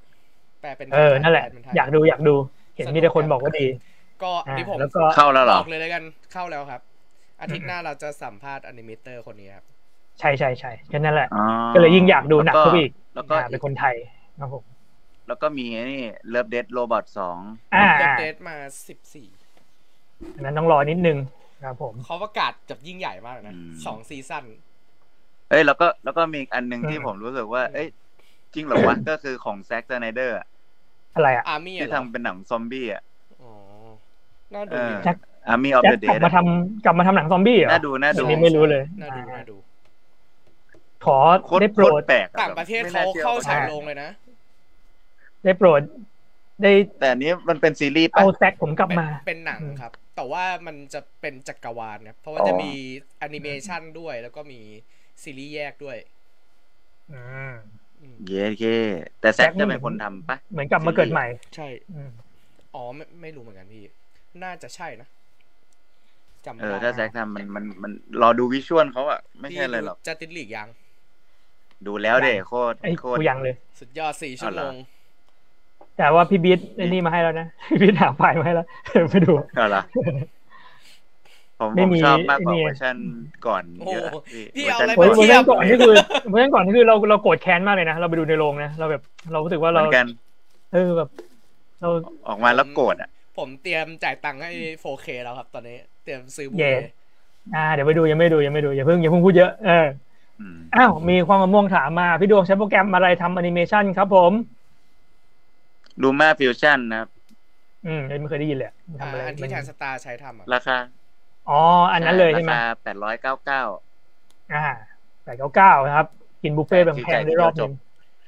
[0.61, 2.35] แปลเป็นเออนั่นแหละปเป็นไทอยากดูอยากดู
[2.75, 3.67] เห็นมีแต่คนบอกว่าดี
[4.23, 6.81] ก็อ่าที่ผมแล้วก็เข้าแล้วเหรบออกเลยแล้วกันเข้าแล้วครับ
[7.41, 9.65] อาทิตย์หน้าเราจะสัมภาษณ์อนิเมเตอร์คนนี้ครับ
[10.19, 13.95] ใช่ใช่ใช่แค่นั้นแหละอ๋อก็เลยยิ่งอยากดูหนักเข้าไปอีกแล้วก็อ่าเป็นคนไทย
[14.39, 14.63] ครับผม
[15.29, 17.37] แล้วก็มีไอ้นี่เลิฟเด d โรบอทสอง
[17.75, 18.55] อ่าเดอ่าเดทมา
[18.87, 19.27] สิบสี่
[20.35, 21.17] อันนั้นต้องรอนิดนึง
[21.63, 23.55] ครับผมเขาประกาศจับยิ่งใหญ่มากเลยนะ
[23.85, 24.45] สองซีซั่น
[25.49, 27.87] เอ้ยแล้วก็แล้วก็มีอีกอันหนึ่งอืมที่ผมรู้สึกว่า เอ้ย
[28.53, 30.37] จริงเหรอวะก็คือของแซ็กซ์ไนเดอร์
[31.15, 33.01] อะไรอะอาร์มี่ที่เหรอทำเป็นหนังซอมบี้อะ
[33.41, 33.51] อ๋อ
[34.53, 35.17] น่าดูเอออยู่แจ็ค
[35.47, 39.57] อาร์มี่ออฟแจ็คเดอะเดกลับมาทำกลับมาทำหนังซอมบี้เหรอน่าดูน่าดูอันนี้ไม่รู้เลยน่าดูอ่าน่าดู
[41.05, 44.09] ขอโคตรได้โปโครตดรแปลกอต่างประเทศไม่เขาน่ชื่อเข้าฉายอ่าโรงเลยนะ
[45.43, 45.81] ได้โปรด
[46.61, 52.71] ได้แต่อันนี้มันเป็นซีรีส์ปะเอาแซกผมกลับเป็นมา เป็นหนังครับ แต่ว่ามันจะเป็นจักรวาลเนี่ยเพราะว่าอ๋อจะมี
[53.19, 54.61] แอนิเมชันด้วย แล้วก็มี
[55.23, 55.97] ซีรีส์แยกด้วย
[57.11, 57.21] อื
[57.51, 57.53] ม
[58.01, 58.63] อืมเย้เค
[59.21, 61.25] แต่แซ็กแซ็กนี่จะเป็นคนทำปะเหมือนกลับมาเกิดใหม่
[61.55, 62.11] ใช่อืม
[62.75, 63.83] อ๋อไม่ไม่รู้เหมือนกันพี่
[64.43, 65.07] น่าจะใช่นะ
[66.45, 70.67] จำไม่เออได้ถ้าแซ็กทำมันมันมันรอดูวิชวลเขาอะไม่ใช่อะไรหรอกจะติดหลีกยัง
[71.87, 74.73] ดูแล้วเด็โคตรไอ้โคตรกูยังเลย สุดยอดสี่ชั่วโมง
[75.99, 78.67] แต่ว่าพี่บีทไอ้นี่มาให้แล้วนะพี่บีทหาไฟล์มาให้แล้ว
[79.11, 79.81] ไปดูเอาล่ะ
[81.59, 82.95] ผมไม่ผมมีชอบมากกว่าไอ้นี่เวอร์ชัน
[83.47, 84.07] ก่อนโอ้โหเยอะ
[84.55, 85.95] พี่วเอาชัอะไรเวอมาร์ทีชัยนก่อนนี่คือ
[86.29, 90.05] เวอร์ชันก่อนนี่คือเราเราโกรธแค้นมากเลยนะเราไปดูในโรงนะเราแบบเรารู้สึกว่าเหมืเราอนกัน
[90.73, 91.09] เออแบบ
[91.81, 91.89] เรา
[92.27, 94.51] ออกมาแล้วโกรธอะ ผมเตรียมจ่ายตังค์ให้
[94.83, 96.85] 4K แล้วครับ ตอนนี้เตรียมซื้อ Blu-ray เลย
[97.55, 99.87] อ่าเดี๋ยวไปดูยังไม่ดูยังไม่ดูอย่าเพิ่งอย่าเพิ่งพูดเยอะเออ
[100.39, 104.33] อืมอ้าวมีความมะม่วงถามมา พี่ดวงใช้โปรแกรมอะไรทำแอนิเมชันครับผม
[106.01, 107.09] LumaFusion นะครับ
[107.83, 108.69] อืมไม่เคยได้ยินเลย
[109.01, 110.77] ทำอ่าอะไรอันที่มันแทนสตาร์ใช้ทำอะราคา
[111.45, 111.53] อ๋อ
[111.93, 113.63] อันนั้นเลยใช่ไหมราคาแปดร้อยเก้าเก้า
[114.49, 114.57] อ่า
[115.23, 116.07] แปดเก้าเก้านะครับ
[116.41, 117.71] กินบุฟเฟ่ต์แบบแพงได้รอบนึง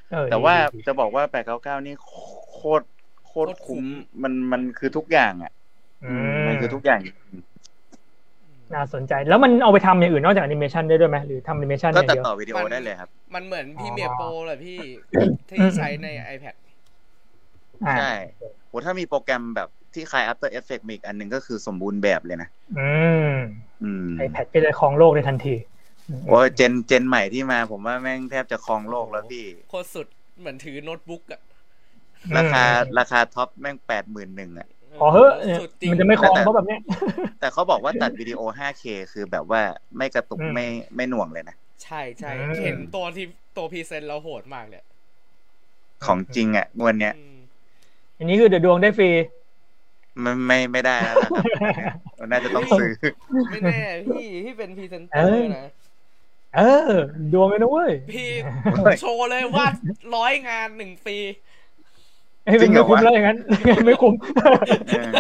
[0.10, 2.86] เออแต่ว่าดีดีจะบอกว่าแปดเก้าเก้านี่โคตร
[3.26, 3.86] โคตรคุ้ม
[4.24, 5.52] มันมันคือทุกอย่างอะ
[6.04, 7.02] อืมมันคือทุกอย่าง
[8.74, 14.80] น่าสนใจแล้วมันเอาไปทำอย่างอื่นนอกจากแอนิเมชันได้ด้วยไหมหรือทำแอนิเมชันอก็ย่างตัดเดียวต่อวิดีโอได้เลยครับ มันเหมือนพี่เมียโปรเลยพี่
[15.50, 16.61] ที่อืมใช้ใน iPad อ่า
[17.98, 18.12] ใช่
[18.68, 22.92] โหถ้ามีโปรแกรมแบบที่คลาย After Effects มีอีกอันหนึ่งก็คือสมบูรณ์แบบเลยนะ อื
[23.34, 23.36] ม
[23.84, 25.56] อืมไอแพดก็จะครองโลกในทันที
[26.28, 30.08] โอ้ย gen gen ใหม่ที่มา ผมว่าแม่งแทบจะครองโลกแล้วพี่ โคตรสุด
[30.40, 31.42] เหมือนถือโน้ตบุ๊กอะ
[32.38, 32.64] ราคา
[33.00, 34.68] ราคา top แม่งแปดหมื่นหนึ่งอะ
[35.00, 36.80] ขอเฮ้อะเนี่ยสุดจริงมันจะไม่ครองแต่เพราะแบบเนี้ย
[37.40, 39.62] แต่เขาบอกว่าตัดวิดีโอ 5K คือแบบว่า
[39.98, 43.26] ไม่กระตุกอืมไม่ไม่หน่วงเลยนะ ใช่ใช่อืมเห็นตัวที่
[43.58, 44.84] ตัว present เราโหดมากเลย
[46.06, 47.14] ของจริงอะงวดเนี้ย
[48.22, 49.10] อืมอันนี้คือเดือดดวงได้ฟรี
[50.22, 51.30] ไม่ไม่ไม่ได้แล้วล่ะ
[51.86, 51.94] ครั
[52.26, 52.92] บน่าจะต้องซื้อ
[53.50, 55.70] ไม่แน่พี่พี่เป็นพรีเซนเตอเอ้ยร์นะ
[56.56, 56.92] เออ
[57.34, 58.30] ดวงเลยนะเว้ย พี่
[59.00, 59.66] โชว์เลยว่า
[60.16, 61.18] ร้อยงานหนึ่งปี
[62.46, 63.38] เอ้ยจริงเหรไม่อคุ้มวะแล้วอย่างนั้น
[63.86, 64.14] ไม่คุ้ม
[64.92, 65.14] เออ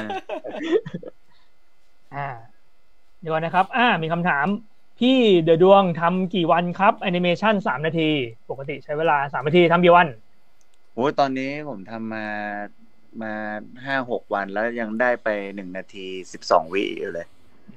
[2.16, 2.28] อ่า
[3.20, 4.46] เดี๋ยวก่อนนะครับ อ่า มีคำถาม
[5.00, 8.10] พี่เดือดดวงทำกี่วันครับแอนิเมชันสามนาที
[8.50, 10.08] ปกติใช้เวลาสามนาทีทำกี่วัน
[10.94, 12.26] โอ้ยตอนนี้ผมทำมา
[13.22, 13.34] มา
[13.86, 17.28] ห้าหกวันแล้วยังได้ไปหนึ่งนาทีสิบสองวิอยู่เลย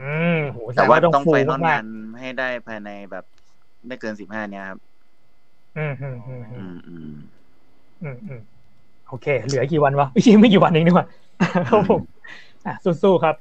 [0.02, 1.86] อืมโหแต่ว่าต้องฟูไฟนอลมากงาน
[2.20, 3.24] ให้ได้ภายในแบบ
[3.86, 7.16] ไม่เกินสิบห้าเนี่ยครับๆอืมอืมอืมอือืมมอืม
[8.02, 8.40] อืมอืม
[9.08, 11.06] โอเค เหลือกี่วันวะไม่ใช่ไม่กี่วันเองนี่หว่า
[11.68, 12.02] ครับผม
[12.66, 13.34] อะสู้ๆครับ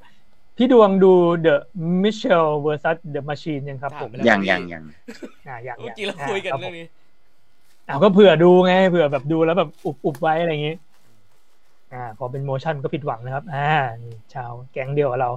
[0.57, 1.13] พี่ดวงดู
[1.45, 1.55] The
[2.03, 4.83] Mitchell vs The Machine ยังครับผมถามไปแล้วยังยังยัง
[5.47, 6.85] อะอย่างเมื่อกี้เราคุยกันเรื่องนี้
[7.87, 10.75] อะก็เผื่อดูไงเผื่อแบบดูแล้วแบบอุบอุบไว้อะไรอย่างงี้
[11.93, 13.69] อ่า พอเป็นโมชั่นก็ผิดหวังนะครับ อ่า
[14.03, 15.29] นี่ชาวแก๊งเดียวกับเรา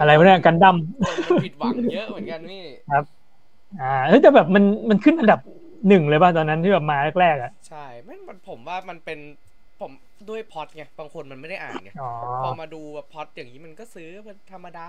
[0.00, 0.76] อะไรวะเนี่ยกันดั้ม
[1.06, 2.64] คนมันผิดหวังเยอะเหมือนกันนี่
[3.80, 5.40] อ่าเฮ้ยแต่แบบมันมันขึ้นอันดับ
[5.88, 9.18] หนึ่งเลยป่ะตอนนั้นที่แบบมาแรกๆอะใช่ไม่มันผมว่ามันเป็น
[9.80, 9.92] ผม
[10.30, 12.10] ด้วยพล็อดไงบางคนมันไม่ได้อ่านไงอ๋อ
[12.44, 14.86] พอมาดูแบบพล็อดอย่างนี้มันก็ซื้อมันธรรมดา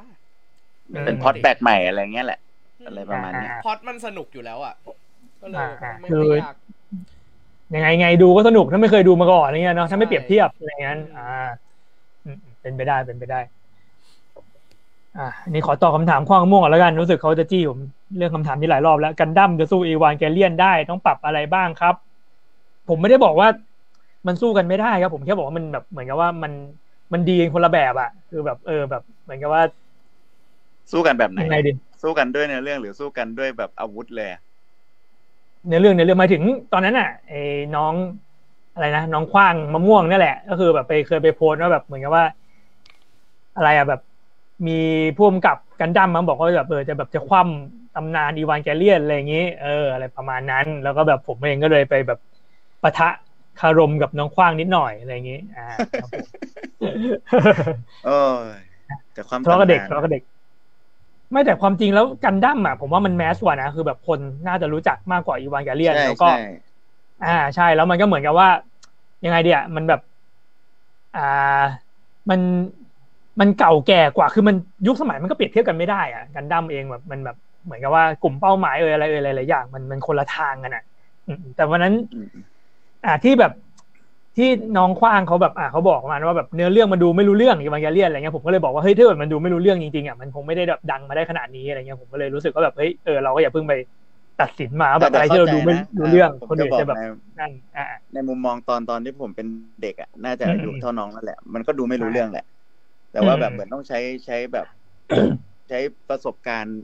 [1.05, 2.39] เป็นพอดแบกใหม่อะไรเงี้ยแหละ
[2.85, 4.75] อะไรประมาณเนี้ยพล็อดมันสนุกอยู่แล้วอะ
[5.41, 6.55] ก็เลยอ่าไม่คือไม่ยาก
[7.73, 11.23] ยังไงไงดูก็สนุกถ้าไม่เคยดูมาก่อนอะไรเงี้ยเนาะถ้าไม่เปรียบเทียบอะไรเงี้ยอ่า
[12.25, 13.39] อืมเป็นไปได้เป็นไปได้
[15.17, 17.79] อ่าอันนี่ขอตอบคำถามข้อม่วงก่อนแล้วกันรู้สึกเขาจะจี้ผม
[18.17, 21.95] เรื่องคำถามนี้หลายรอบแล้วกันดั้มจะสู้อีวานแกเลียนได้ต้องปรับอะไรบ้างครับ
[22.89, 23.47] ผมไม่ได้บอกว่า
[24.27, 26.51] มันสู้กันไม่ได้ครับ ผมแค่บอกว่ามันแบบเหมือนกับว่ามัน
[27.13, 29.63] มันดีกันคนละแบบอะคือแบบเออแบบ เหมือนกับว่า
[30.91, 34.29] สู้กันแบบไหนยังไงดีสู้กันด้วยเนื้อเรื่องหรือสู้กันด้วยแบบอาวุธเลย
[35.65, 36.43] อะในเรื่องในเรื่องหมายถึง
[36.73, 37.41] ตอนนั้นอะไอ้
[37.75, 37.93] น้อง
[38.73, 42.25] อะไรนะน้องคว้างมะม่วงนี่แหละ ก็คือแบบไปเคยไปโพสต์ว่าแบบเหมือนกับว่า
[43.55, 44.01] อะไรอะแบบ
[44.67, 44.79] มี
[45.17, 52.19] พ่วมกับกันดั้มมาบอกว่าแบบเออจะแบบจะคว่ำตำนานอีวานแกเลียนอะไรอย่างนี้เอออะไรประมาณนั้น แล้วก็แบบผมเองก็เลยไปแบบ
[52.83, 53.09] ปะทะ
[53.59, 55.65] คารมกับน้องคว้างนิดหน่อยอะไรอย่างนี้ อ่า
[56.01, 56.25] ครับผม
[58.05, 58.35] เออ
[59.13, 60.23] แต่ความทะเลาะกับเด็กตำนานทะเลาะกับเด็ก
[61.31, 66.37] ไม่แต่ความจริงแล้วกันดั้มอะผมว่ามันแมสกว่านะคือแบบคนน่าจะรู้จักมากกว่าอีวานแกเลียนใช่แล้วก็ใช่
[67.25, 68.49] อ่าใช่แล้วมันก็เหมือนกับว่า
[69.25, 70.01] ยังไงเดียมันแบบ
[71.15, 71.21] อ่า
[72.29, 72.39] มัน
[73.39, 74.55] มันเก่าแก่กว่าคือมัน
[74.87, 80.83] ยุคสมัยมันก็เปรียบเทียบกันไม่ได้อะกันดั้มเองแบบมันแบบเหมือนกับว่ากลุ่มเป้าหมายเอออะไรเออหลายๆอย่างมันมันคนละทางกันอะ
[81.27, 82.27] อืมแต่วันนั้นอืม
[83.05, 83.51] อ่าที่แบบ
[84.37, 93.73] ที่น้องคว้างเขาแบบอ่าเขาบอกมาว่าแบบเนื้อเรื่องมันดูไม่รู้เรื่องอีวานแกเลียนอะไรเงี้ยผมก็เลยบอกว่าเฮ้ยถ้าเกิดมันดูไม่รู้เรื่องจริงๆอะมันคงไม่ได้แบบดังมาได้ขนาดนี้อะไรเงี้ยผมก็เลยรู้สึกว่าแบบเฮ้ยเออเราก็อย่าเพิ่งไป
[94.41, 96.99] ตัดสินมาว่าแบบอะไรที่เราดูไม่รู้เรื่องผมคนจะอื่นบอกจะแบบใน
[97.39, 97.83] นั่นอ่า
[98.13, 99.47] ในมุมมองตอนตอนที่ผมเป็น
[99.81, 102.45] เด็กอะน่าจะอืมอายุเท่าน้องนั่นแหละมันก็ดูไม่รู้ใช่เรื่องแหละ
[103.11, 104.67] แต่ว่าอืมแบบเหมือนต้องใช้ใช้แบบ
[105.69, 105.79] ใช้
[106.09, 106.77] ประสบการณ์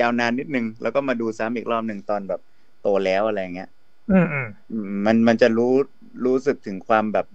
[0.00, 2.40] ยาวนานนิดนึง แล้วก็มาดูซ้ำอีกรอบหนึ่งตอนแบบ
[2.82, 3.70] โตแล้วอะไรเงี้ย
[4.08, 5.72] อืมอืมอืมมันมันจะรู้
[6.24, 7.26] รู้สึกถึงความแบบ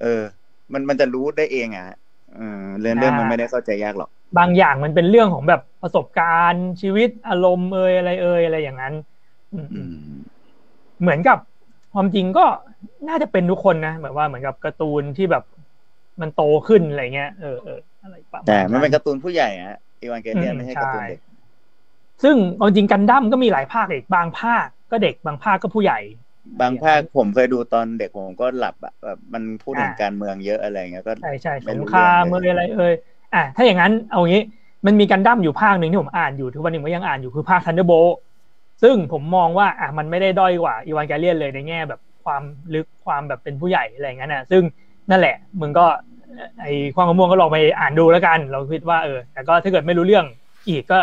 [0.00, 0.22] เออ
[0.72, 1.86] มันมันจะรู้ได้เองอะ
[2.36, 8.94] เออเรื่องเรื่องมันไม่ได้เข้าใจยากหรอก บางอย่างมันเป็นเรื่องของแบบประสบการณ์ชีวิตอารมณ์เอยอะไรเอยอะไรอย่างนั้น
[9.52, 9.88] อืมอืม
[11.00, 11.38] เหมือนกับ
[11.94, 12.44] ความจริงก็
[13.08, 15.44] น่าจะเป็นทุกคนนะแบบว่าเหมือนกับการ์ตูนที่แบบ
[16.20, 21.20] มันโตขึ้นอะไรเงี้ยเออเอออะไรประมาณแต่มันเป็นการ์ตูนผู้ใหญ่อะอีวานเกเลียนอืมไม่ใช่การ์ตูนใช่เด็ก
[22.22, 25.98] ซึ่งเอาจริงกันดั้มก็มีหลายภาคอีกบางภาคก็เด็กบางภาคก็ผู้ใหญ่
[26.60, 32.94] บางภาคผมเคยดูตอนเด็กผมก็หลับอะแบบมันพูดถึงอ่าการเมืองเยอะอะไรเงี้ยก็ใช่ใช่ไม่สรู้งครามเรื่องเอเลยยอะไรเอย
[33.34, 34.42] อะถ้าอย่างนั้นเอางี้
[34.86, 37.92] มันมีกันดั้มอยู่ภาคหนึ่งที่ผมอ่านอยู่ทุกวันนี้ผมก็ยังอ่านอยู่คือภาค Thunderbolt
[38.82, 42.42] ซึ่งผมมองว่าอะมันไม่ได้ด้อยกว่าอีวานเกเลียนเลยในแง่แบบความ
[42.74, 44.62] ลึกความแบบเป็นผู้ใหญ่อะไรอย่างนั้นนะซึ่ง
[45.10, 45.86] นั่นแหละมึงก็
[46.60, 50.26] ไอ้ความมะม่วงก็ลองไปอ่านดูแล้วกัน เราคิดว่าเออแต่ก็ถ้าเกิดไม่รู้เรื่อง
[50.68, 50.98] อีกก็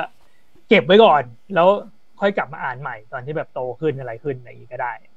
[0.70, 1.24] เก็บไว้ก่อน
[1.56, 1.68] แล้ว
[2.20, 5.15] ค่อยกลับมาอ่านใหม่ตอนที่แบบโตขึ้นอะไรขึ้นอะไรอย่างนี้ก็ได้อืม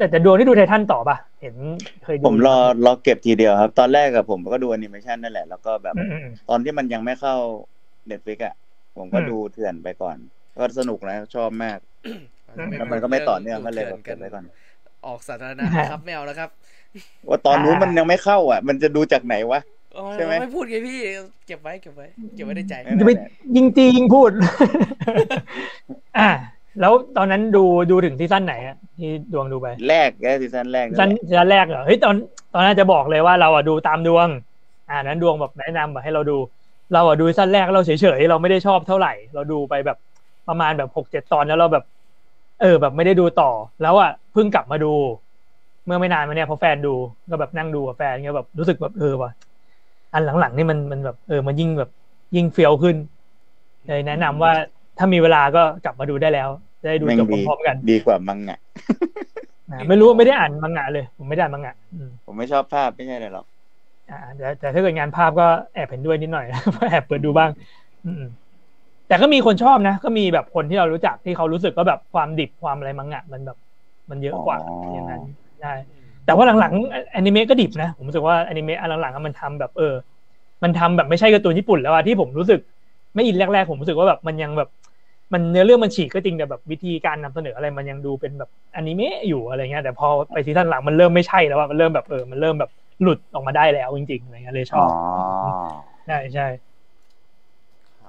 [0.00, 1.56] แต่แต่ดวงที่ดูไททันต่อปะเห็น
[2.04, 7.34] เคยดูผมรอรอเก็บทีเดียวครับ ตอนแรกกับผมก็ดูแอนิเมชันนั่นแหละ แล้วก็แบบอืมอืมอืมตอนที่มันยังไม่เข้า
[8.06, 8.54] Netflix อะ
[8.96, 10.16] ผมก็อืมดูเถื่อนไปก่อน
[10.58, 11.78] ก็สนุกนะชอบมาก
[12.56, 14.44] อืมแล้วมันก็ไม่ต่อเนื่องก็เลยแบบกัเก็บไว้ก่อน
[15.06, 16.50] ออกสาธารณะนะครับไม่เอาแล้วครับ
[17.28, 19.60] ว่าตอนนู้นมันยังไม่เข้าอะ มันจะดูจากไหนวะ
[19.96, 20.98] อ๋อใช่ไหมไม่พูดไงพี่
[21.46, 24.30] เก็บไว้เก็บไว้เก็บไว้ในใจนั่นจะไปแหละยิงจียิงพูด
[26.18, 26.30] อ่า
[26.80, 32.16] แล้วตอนนั้นดูดูถึงซีซั่นไหนอะที่ดวงดูไป แรกแค่ซีซั่นแรกซีนั่ซั่นนแหละซีซั่นแรกเหรอเฮ้ยตอน
[32.52, 34.28] ตอนนั้นจะบอกเลยว่าเราอะดูตามดวง
[34.88, 36.38] อ่านั้นดวงแบบแนะนำแบบให้เราดู
[36.92, 39.96] เราอะดูซีซั่นแรกเราเฉยๆเราไม่ได้ชอบเท่าไหร่ เราดูไปแบบ
[40.46, 41.84] ประมาณแบบหกเจ็ดตอนแล้วเราแบบ
[42.58, 43.46] เออ แบบไม่ได้ดูต่อ
[43.80, 44.86] แล้วอะเพิ่งกลับมาดู
[45.84, 46.88] เมื่อไม่นานมาเนี่ยเพราะแฟนดู
[47.30, 49.30] ก็แบบนั่งดูกับแฟนเงี้ยแบบรู้สึกแบบเออว่ะ
[50.12, 51.88] อันหลังๆนี่มันมันแบบเออมันยิ่งแบบ
[52.34, 52.96] ยิ่งเฟียวขึ้น
[53.86, 54.52] เลยแนะนำว่า
[54.96, 58.58] ถ้ามีเวลาก็กลับมาดูได้แล้วจะ ได้ดูแม่งจบดีพร้อมๆกัน ดีกว่ามังงะ
[59.70, 63.46] อ่าไม่รู้ไม่ได้อ่านมังงะเลย ผมไม่ได้อ่านมังงะอืมผมไม่ชอบภาพไม่ใช่เลยหรอก
[64.10, 66.46] อ่าแต่แต่ถ้าเกิดงานภาพก็แอบเห็นด้วยนิดหน่อย
[66.90, 67.50] แอบเปิดดูบ้าง
[68.06, 68.22] อืม
[69.08, 73.58] แต่ก็มีคนชอบนะ ก็มีแบบคนที่เรารู้จักที่เขารู้สึกว่าแบบความดิบความอะไรมังงะมันแบบ
[74.10, 74.58] มันเยอะกว่า
[74.94, 75.22] อย่างนั้น
[75.60, 75.72] ใช่
[76.26, 79.94] แต่ว่าหลังๆแอนิเมะก็ดิบนะ ผมรู้สึกว่าแอนิเมะอันหลังๆอะมันทำแบบเออ
[80.62, 82.60] มันทำแบบไม่ใช่การ์ตูนญี่ปุ่นแล้วอะที่ผมรู้สึก
[83.14, 84.68] ไม่อินแรกๆผมรู้สึกว่าแบบมันยังแบบ
[85.32, 92.70] มันเนื้อเรื่องมันฉีกก็จริงแต่แบบวิธีการนำเสนออะไรมันยังดูเป็นแบบอนิเมะอยู่อะไรเงี้ยแต่พอไปซีซั่นหลังมันเริ่มไม่ใช่แล้วอะมันเริ่มแบบเออมันเริ่มแบบ
[93.02, 94.90] หลุดออกมาได้แล้วจริงๆอะไรเงี้ยเลยชอ๋ออบ
[96.06, 96.46] ใช่ใช่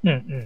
[0.05, 0.43] อืมอืม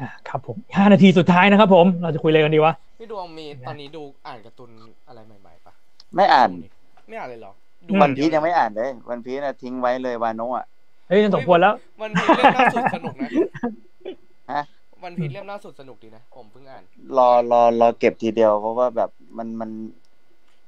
[0.00, 4.70] อ่าครับผมห้านาทีสุดท้ายนะครับผมเราจะคุยอะไรกันดีวะพี่ดวงมีตอนนี้ดูอ่านการ์ตูน
[5.08, 5.72] อะไรใหม่ๆปะ
[6.16, 6.50] ไม่อ่าน
[7.08, 10.66] ไม่อ่านเลยเหรออืมวันพีชยังไม่อ่านเลย วันพีชนะทิ้งไว้เลยวาโนะอะ
[11.08, 13.30] เฮ้ยสมควรแล้ว วันพีชเล่มล่าสุดสนุกนะ
[14.50, 14.62] ฮะ
[15.08, 16.84] วันพีชเล่มล่าสุดสนุกดีนะ ผมเพิ่งอ่าน
[17.16, 19.70] รอรอรอเก็บทีเดียวเพราะว่าแบบมันมัน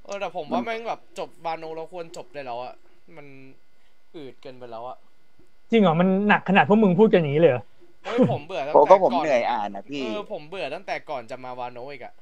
[0.05, 2.75] เออแต่ผมว่าแม่งแบบจบบาโนเราควรจบได้แล้วอะ
[3.17, 3.27] มัน
[4.17, 4.99] อืดเกินไปแล้วอะ
[5.71, 7.63] จริงเหรอมันหนักขนาดพวกมึงพูดกันอย่างนี้เลยเหรอ
[8.05, 12.15] เฮ้ยผมเบื่อตั้งโอ้แต่ก็ผมก่อนเหนื่อยอ่านนะพี่เออผมเบื่อตั้งแต่ก่อนจะมาวาโนอีกอะ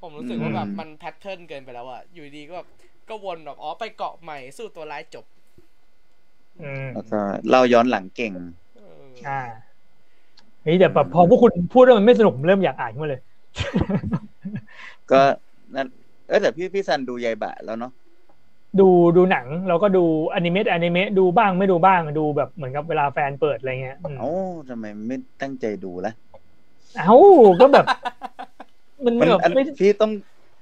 [0.00, 2.68] ผมรู้สึกว่าแบบอืมมันแพทเทิร์นเกินไปแล้วอะอยู่ดีก็แบบ
[3.08, 5.24] ก็วนแบบอ๋อไปเกาะใหม่สู้ตัวร้ายจบ
[6.60, 8.32] อืมแล้วก็เล่าย้อนหลังเก่ง
[8.74, 8.80] เอ
[9.12, 9.38] ออ่า
[10.62, 13.20] เฮ้ยแต่แบบพอพวกคุณพูดแล้วมันไม่สนุกผมเริ่มอยากอ่านขึ้นมาเลย
[15.10, 15.20] ก็
[15.74, 15.86] นั่น
[16.28, 17.92] เออแต่พี่พี่ซันดูยายบะแล้วเนาะ
[18.80, 20.04] ดูดูหนังแล้วก็ดู
[20.34, 24.30] อนิเมะอนิเมะดูบ้างไม่ดูบ้างดูแบบเหมือนกับเวลาแฟนเปิดอะไรเงี้ยอืมเอ้า
[24.68, 26.12] ทำไมไม่ตั้งใจดูละ
[26.98, 27.16] เอ้า
[27.60, 27.86] ก็แบบ
[29.04, 30.10] มันมันแบบอันไม่พี่ต้อง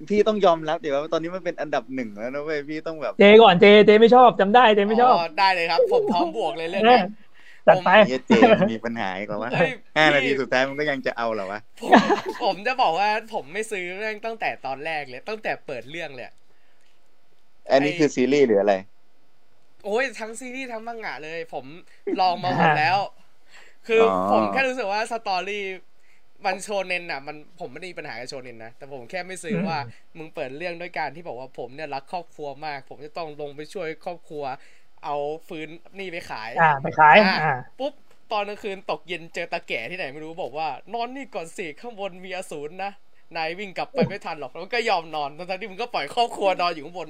[0.09, 7.03] พี่ต้องยอมรับเดี๋ยวว่าตอนนี้มันเป็นอันดับหนึ่งแล้วนะเว้ยพี่ต้องแบบเจก่อนเจเจไม่ชอบจำได้เจไม่ชอบได้เลยครับ ผมพร้อมบวกเลยเรื่องเอนี้อ
[7.69, 12.01] จัดไปเหี้ยเจมันมีปัญหาอีกแล้ววะเฮ้ยห้านาทีพี่สุดท้ายมันก็ยังจะเอาเหรอวะผม
[12.45, 16.35] ผมจะบอกว่าผมไม่ซื้อเรื่องตั้งแต่ตอนแรกเลย ตั้งแต่เปิดเรื่องเลยอะ
[17.73, 18.75] อันนี้คือซีรีส์หรืออะไร
[19.85, 21.65] โอ้ยทั้งซีรีส์ทั้งมังงะเลย ผม
[22.21, 22.99] ลองมาหมดแล้ว
[23.87, 25.65] คือออผมแค่รู้สึกว่าสตอรี่
[26.47, 29.79] มันโชเนนอะมันผมไม่ได้มีปัญหากับโชเนนนะแต่ผมแค่ไม่ซื้อว่า
[30.17, 34.45] มึงเปิดเรื่องด้วยการที่บอกว่าผมเนี่ยรักครอบครัวมาก ผมจะต้องลงไปช่วยครอบครัว
[35.05, 35.17] เอา
[35.49, 37.93] ฟื้นหนี่ไปขาย อ่าไปขายอะอ่าปุ๊บ
[38.33, 42.93] ตอนกลางคืนตกเย็นเจอตาแก่ที่ไหนไม่รู้บอกว่านอนนี่ก่อนสิข้างบนมีอสูรนะ
[43.37, 47.09] นายวิ่งกลับไปไม่ทันหรอกแล้วก็ยอมนอนทั้งๆที่มึงก็ปล่อยครอบครัวนอนอยู่ข้างบน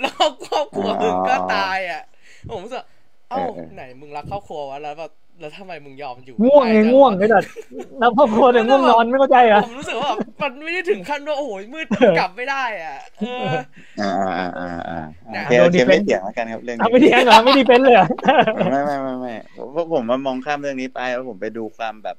[0.00, 0.14] แล้ว
[0.46, 2.02] ครอบครัวมึงก็ตายอะ
[2.50, 2.84] ผมรู้สึก
[3.30, 7.50] เอ้าเออเออไหนมึงรักครอบครัววะแล้วแบบ แล้วทำไมมึงยอมอยู่ง่วงไงด้จัง่วงไอ้สัตว์
[7.98, 11.86] แล้วพ่อโคตรง่วงนอนไม่เข้าใจเหรอผมรู้สึกว่าแบบมันไม่ได้ถึงขั้นว่าโอ้โหมืด
[12.18, 13.48] กลับไม่ได้อะเออ
[14.00, 15.02] อ่าอ่าอ่าอ่า
[15.48, 18.06] เนี่ยโอเคโอเคไม่เถียงแล้วกันครับเรื่องเอานี้ไม่ดีเหรอไม่ดีเป็นเลยเหรอ
[18.70, 19.32] ไม่ไม่ไม่ไม่
[19.72, 22.16] เพราะผมมามองข้ามเรื่องนี้ไปแล้วผมไปดูความแบบ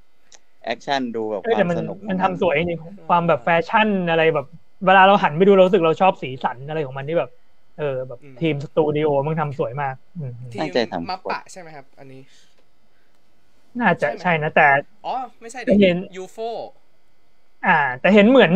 [0.65, 4.47] แอคชั่นดูแบบเอ้คยแต่วามมันสนุกมันทำสวยจริงความแบบแฟชั่นอะไรแบบ
[4.85, 7.31] เวลาเราหันไปดูเรารู้สึกเราชอบสีสันอะไรของมันที่แบบ
[7.79, 12.21] เออแบบทีมสตูดิโอมันทำสวยมากอืมทีตั้งใจทำมาปะใช่ไหมครับ อันนี้
[13.79, 14.67] น่าจะใช่นะแต่
[15.05, 16.37] อ๋อไม่ใช่ไม่เห็นยูโฟ
[17.67, 18.51] อ่า แต่เห็นเหมือน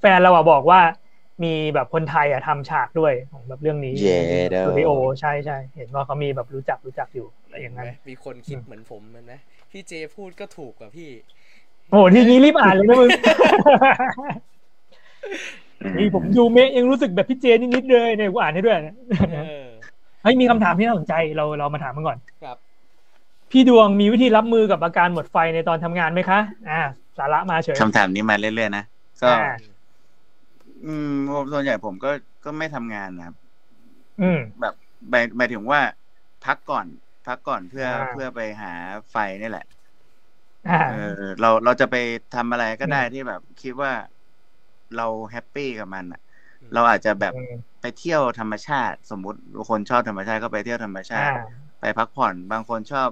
[0.00, 0.80] แฟนเราอะบอกว่า
[1.44, 4.18] มีแบบคนไทยอะทำฉากด้วยของแบบเรื่องนี้เย้
[4.50, 4.90] เด้อสตูดิโอ
[5.20, 9.32] ใช่ใช่เห็นว่าเขามีแบบรู้จักรู้จักอยู่อะไรอย่างนั้นมีคนคิดเหมือนผมเหมันไหม
[9.70, 11.10] พี่เจพูดก็ถูกกว่าพี่
[11.90, 13.10] โอ้โหทีนี้รีบอ่านเลยนะมึง
[15.98, 18.94] นี่ผมดูเมะยังรู้สึกแบบพี่เจนิดๆเลยเนี่ยกูอ่านให้ด้วยนะ
[19.34, 19.68] เออ
[20.22, 22.56] เฮ้ยมีคำถามที่น่าสนใจเราเรามาถามมันก่อนครับ
[23.50, 26.38] พี่ดวงมีวิธีรับมือกับอาการหมดไฟในตอนทำงานไหมคะ
[26.68, 26.74] อ่า
[27.18, 28.84] สาระมาเฉยคำถามนี้มาเรื่อยๆนะ
[29.22, 29.78] ก็อ่า
[30.84, 32.08] อืมผมส่วนใหญ่ผมก็
[32.44, 33.34] ก็ไม่ทำงานนะครับ
[34.20, 34.74] อืม แบบ
[35.10, 35.80] หมายหมายถึงว่า
[36.44, 36.86] พักก่อน
[37.26, 38.72] พักก่อนเพื่ออ่าเพื่อไปหา
[39.10, 39.64] ไฟนี่แหละ
[40.66, 40.92] อ่าเออ
[41.40, 41.94] เราเราจะไป
[42.32, 43.92] ทำอะไรก็ได้อืมที่แบบ คิดว่า
[44.96, 46.20] เราแฮปปี้กับมันอะ
[46.60, 49.38] อืมเราอาจจะแบบอืมไปเที่ยวธรรมชาติ สมมุติ
[49.68, 51.34] คนชอบธรรมชาติก็ไปเที่ยวธรรมชาอ่าติ
[51.80, 53.10] ไปพักผ่อน บางคนชอบ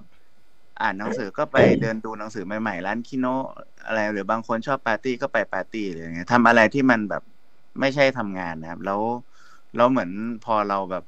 [0.83, 3.45] อ่านหนังสือก็ไปเดินดูหนังสือใหม่ๆร้านคิโนะ
[3.87, 7.23] อะไร หรือบางคนชอบปาร์ตี้ก็ไปปาร์ตี้หรืออย่างเงี้ยทำอะไรที่มันแบบ
[7.81, 9.01] ไม่ใช่ทำงานนะครับ แล้ว
[9.77, 10.11] แล้วเหมือน
[10.45, 11.05] พอเราแบบ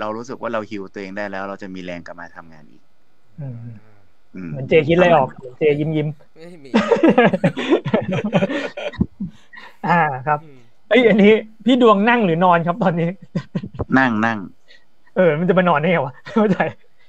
[0.00, 2.82] เรารู้สึกว่าเราฮิวตัวเองได้แล้ว เราจะมีแรงกลับมาทำงานอีก
[3.40, 3.54] อืม
[4.34, 6.70] อืมเหมือนเจคิดอะไรออกเหมือนเจยิ้มยิ้มไม่มี
[9.88, 11.32] อ่าครับอืมเอ้ยอันนี้
[11.64, 13.08] พี่ดวงนั่งหรือนอนครับตอนนี้
[13.98, 14.38] นั่งนั่ง
[15.16, 16.58] เออ มันจะมานอนได้ไงวะเข้าใจ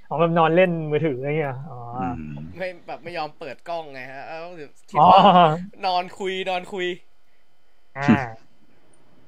[0.10, 2.22] อ๋อมันนอนเล่นมือถืออะไรเงี้ยอ๋อออืม
[2.58, 4.41] ไม่แบบไม่ยอมเปิดกล้องไงฮะเอ้า
[4.91, 5.22] คิดอ๋อว่า
[5.86, 6.88] นอนคุยนอนคุย
[7.97, 8.10] อ่า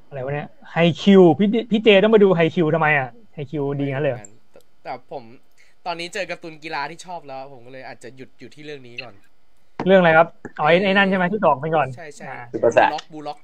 [0.07, 4.21] อะไรวะเนี่ยไฮคิวพี่พี่เจต้องมาดูไฮคิวทำไมอะไฮคิวดีงั้นเลยเหรอ
[4.51, 5.23] แต่แต่ผม
[5.85, 9.13] ตอนนี้เจอการ์ตูนกีฬาที่ชอบแล้ว ผมก็เลยอาจจะหยุดอยู่ที่เรื่องนี้ก่อน
[9.87, 10.27] เรื่องอะไรครับ
[10.59, 13.39] อ๋อไอ้ไอ้นั่นใช่ไหมที่ตอกไปก่อนใช่ใช่อ่าคือภาษาบูล็อกบูล็อก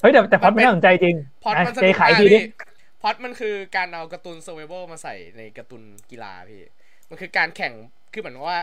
[0.00, 2.42] เฮ้ยแต่แต่พล็อดไม่น่าสนใจจริงพอดอะมันสเจนุกขายมากทีดิพี่
[3.00, 6.62] พอดมันคือการเอาการ์ตูน survival มาใส่ในการ์ตูนกีฬาพี่
[7.08, 7.74] มันคือการแข่ง
[8.12, 8.58] คือเหมือนว่า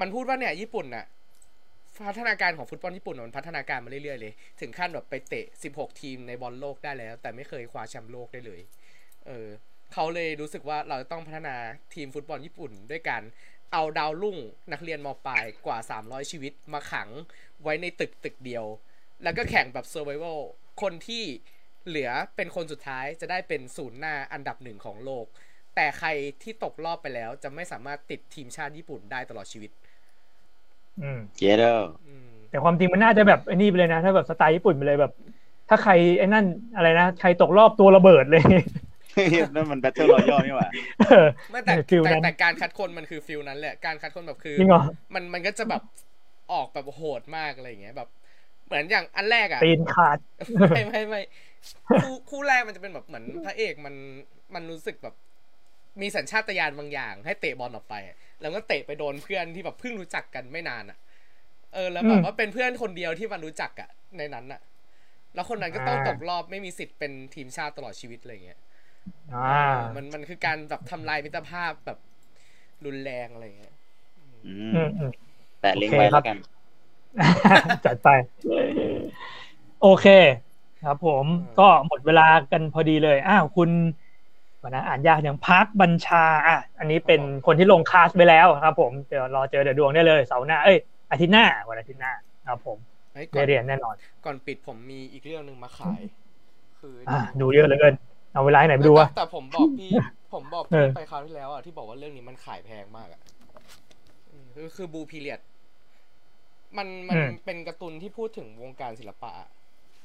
[0.00, 1.06] มันพูดว่าเนี่ยญี่ปุ่นน่ะ
[2.06, 8.60] พัฒนาการของฟุตบอลญี่ปุ่นมันพัฒนาการมาเรื่อยๆเลย ถึงขั้นแบบไปเตะ 16 ทีมในบอลโลกได้แล้ว แต่ไม่เคยคว้าแชมป์โลกได้เลย
[9.26, 9.48] เออ
[9.92, 11.56] เขาเลยรู้สึกว่าเราจะต้องพัฒนา
[11.94, 13.22] ทีมฟุตบอลญี่ปุ่นด้วยการ
[13.72, 14.38] เอาดาวรุ่ง
[14.72, 17.08] นักเรียนมปลายกว่า 300 ชีวิตมาขัง
[17.62, 18.64] ไว้ในตึกตึกเดียว
[19.22, 20.38] แล้วก็แข่งแบบเซอร์ไ a เวล
[20.82, 21.24] คนที่
[21.86, 25.26] เหลือเป็นคนสุดท้ายจะได้เป็นศูนย์หน้าอันดับหนึ่งของโลก
[25.74, 26.08] แต่ใคร
[26.42, 29.70] ที่ตกรอบไปแล้ว จะไม่สามารถติดทีมชาติญี่ปุ่นได้ตลอดชีวิต
[31.02, 35.12] อืมเจเดอร์อืมแต่ความจริงมันน่าจะแบบไอ้นี่ไปเลยนะ ถ้าแบบสไตล์ญี่ปุ่นไปเลยแบบ
[35.68, 38.42] ถ้าใครไอ้นั่นอะไรนะ ใครตกรอบตัวระเบิดเลย
[39.54, 40.68] นั่นมัน Battle Royale นี่หว่า
[41.00, 44.82] เออไม่แต่เออ feel แต่นั้นแต่การคัดคนมันคือฟิลนั้นแหละ การคัดคนแบบคือจริงเหรอ
[45.14, 45.82] มันมันก็จะแบบ
[46.52, 48.08] ออกแบบโหดมากอะไรอย่างเงี้ยแบบ
[48.66, 50.18] เหมือนอย่างอันแรกอะตีนขาด
[50.70, 51.22] ไม่ไม่ไม่
[52.00, 53.94] คู่คู่แรกมันจะเป็นแบบเหมือนพระเอกมัน
[54.54, 55.14] มันรู้สึกแบบ
[56.02, 60.98] มีสัญชาตญาณบางอย่าง ให้เตะบอลออกไปอะแล้วก็เตะไปโดนเพื่อนที่แบบเพิ่งรู้จักกันไม่นานอะ
[61.74, 64.60] เออ แล้วแบอืบมว่าเป็นเพื่อนคนเดียวที่มันรู้จักอะ ในนั้นอะ
[65.34, 68.60] แล้วคนนั้นก็ต้องอ่าตกรอบไม่มีสิทธิ์เป็นทีมชาติตลอดชีวิตอะไรอย่างเงี้ย
[69.30, 71.98] อ่าเออมันมันคือการแบบทำลายมิตรภาพแบบ
[72.84, 73.74] รุนแรงอะไรอย่างเงี้ย
[74.46, 75.10] อือืมมอืม
[75.60, 76.36] แต่ลิงก์ไว้แล้วกัน
[77.84, 78.08] จัดไป
[79.80, 80.06] โอเค
[80.84, 83.70] ครับผมอืมก็หมดเวลากันพอดีเลยอ้าวคุณ
[84.62, 90.78] วันนะอ่านยากอย่างพักบัญชาอะอันนี้เป็นคนที่ลงคลาสไปแล้วครับ ผมเดี๋ยวรอเจอเดี๋ยวดวงได้เลยเสาร์หน้าเอ้ย
[91.10, 92.12] อาทิตย์หน้าวันอาทิตย์หน้า
[92.48, 92.78] ครับ ผม
[93.14, 96.00] เฮ้ยก่ได้อนเรียนแน่นอน ก่อนปิดผมมีอีกเรื่องหนึ่งมาขาย
[96.80, 97.94] คืออะดูเยอะเหลือเกิน
[98.32, 99.90] เอาเวลาไหนไปดูวะแต่แต่ผมบอกพี่
[100.32, 103.20] ผมบอกเอพี่อไปคราวที่แล้วอะที่บอกว่าเรื่องนี้มันขายแพงมากอะ
[104.32, 105.40] อืมคือคือ Blue Period
[106.78, 109.50] มันมันเป็นการ์ตูนที่พูดถึงวงการศิลปะอะ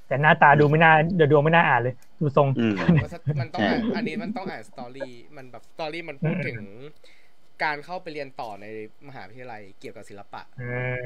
[0.08, 6.60] แต่หน้าตาดูไม่น่าเดี๋ยวดวงไม่น่าอ่านเลย ดูทรงอืมมันจะมันต้องอ่านอันนี้มันต้องอ่าน story มันแบบ story มันพูดถึง
[7.64, 8.68] การเข้าไปเรียนต่อใน
[9.08, 10.64] มหาวิทยาลัยเกี่ยวกับศิลปะอื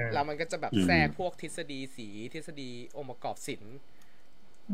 [0.07, 3.75] มแล้วมันก็จะแบบอืมแทรกพวกทฤษฎีสีทฤษฎีองค์ประกอบศิลป์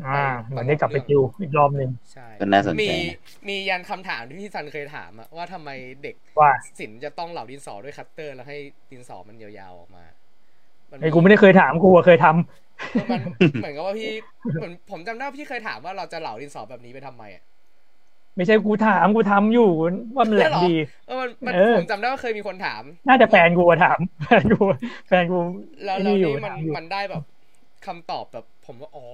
[0.04, 0.18] อ่า
[0.48, 3.16] เหมือนได้กลับไปติวอีกรอบหนึ่งใช่ก็น่าสนใจมีนะ
[3.48, 5.70] มียันคำถามที่พี่ซันเคยถามอะว่าทำไม
[6.02, 8.58] เด็กวาดศิลป์จะต้องเหลาดินสอด้วยคัตเตอร์ แล้วให้
[8.92, 10.04] ดินสอมันยาวๆออกมา
[10.92, 12.67] มันไอ้กูไม่ได้เคยถามกูอะเคยทำ
[13.10, 13.20] มัน
[13.56, 14.10] เหมือนกับว่าพี่
[14.56, 17.44] เหมือนผมจำได้ว่าพี่เคยถามว่าเราจะเหลาดินสอแบบนี้ไปทำไมอะ
[18.36, 19.68] ไม่ใช่กูถามกูทำอยู่
[20.16, 20.74] ว่ามันแหลมดี
[21.06, 24.64] เออมันมันเออผมจำได้ว่าเคยมีคนถาม น่าจะแฟนกูอะถามแฟนกู
[25.08, 25.38] แฟนกู
[25.84, 27.22] แล้วไอ้แล้วนี่อยู่นี่มันถามอยู่มันได้แบบ
[27.86, 29.06] คำตอบแบบ ผมว่าอ๋อ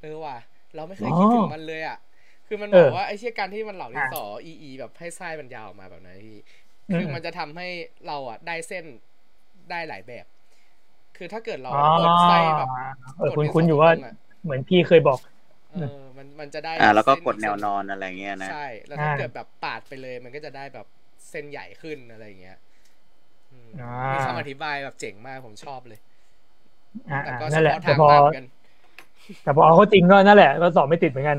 [0.00, 0.38] เออว่ะ
[0.74, 1.98] เราไม่เคยอ๋อคิดถึงมันเลยอะ
[2.46, 6.38] คือมันเอบออกว่าไอ้เชี่ยการที่มันเหล่าดินสออีอีแบบให้ไส้มันยาวออกมาแบบนั้นพี่
[6.88, 7.66] อืมคือมันจะทำให้
[8.06, 8.84] เราอะได้เส้น
[9.70, 10.26] ได้หลายแบบ
[11.16, 12.70] คือถ้าเกิดเราอ๋อกดไส้แบบ
[13.16, 15.18] เออกดคุณดินสคุณอยู่ว่าตรงๆะเหมือนพี่เคยบอก
[15.72, 20.86] เออมันมันจะได้อ่าแล้วก็เส้กดแนวนอนอะไรเงี้ยนะใช่แล้วถ้าอ่าเกิดแบบปาดไปเลย มันก็จะได้แบบ
[21.30, 22.58] เส้นใหญ่ขึ้นอะไรอย่างเงี้ย
[23.52, 26.00] อืมอ่ามีคำอธิบายแบบเจ๋งมากผมชอบเลย
[27.10, 28.44] อ่าแต่ก็ๆเฉนั่นแหละพาะแต่ทางพอมากเหมือนกัน
[29.42, 31.38] แต่พอเอาเขาจริงก็นั่นแหละก็สอบไม่ติดเหมือนกัน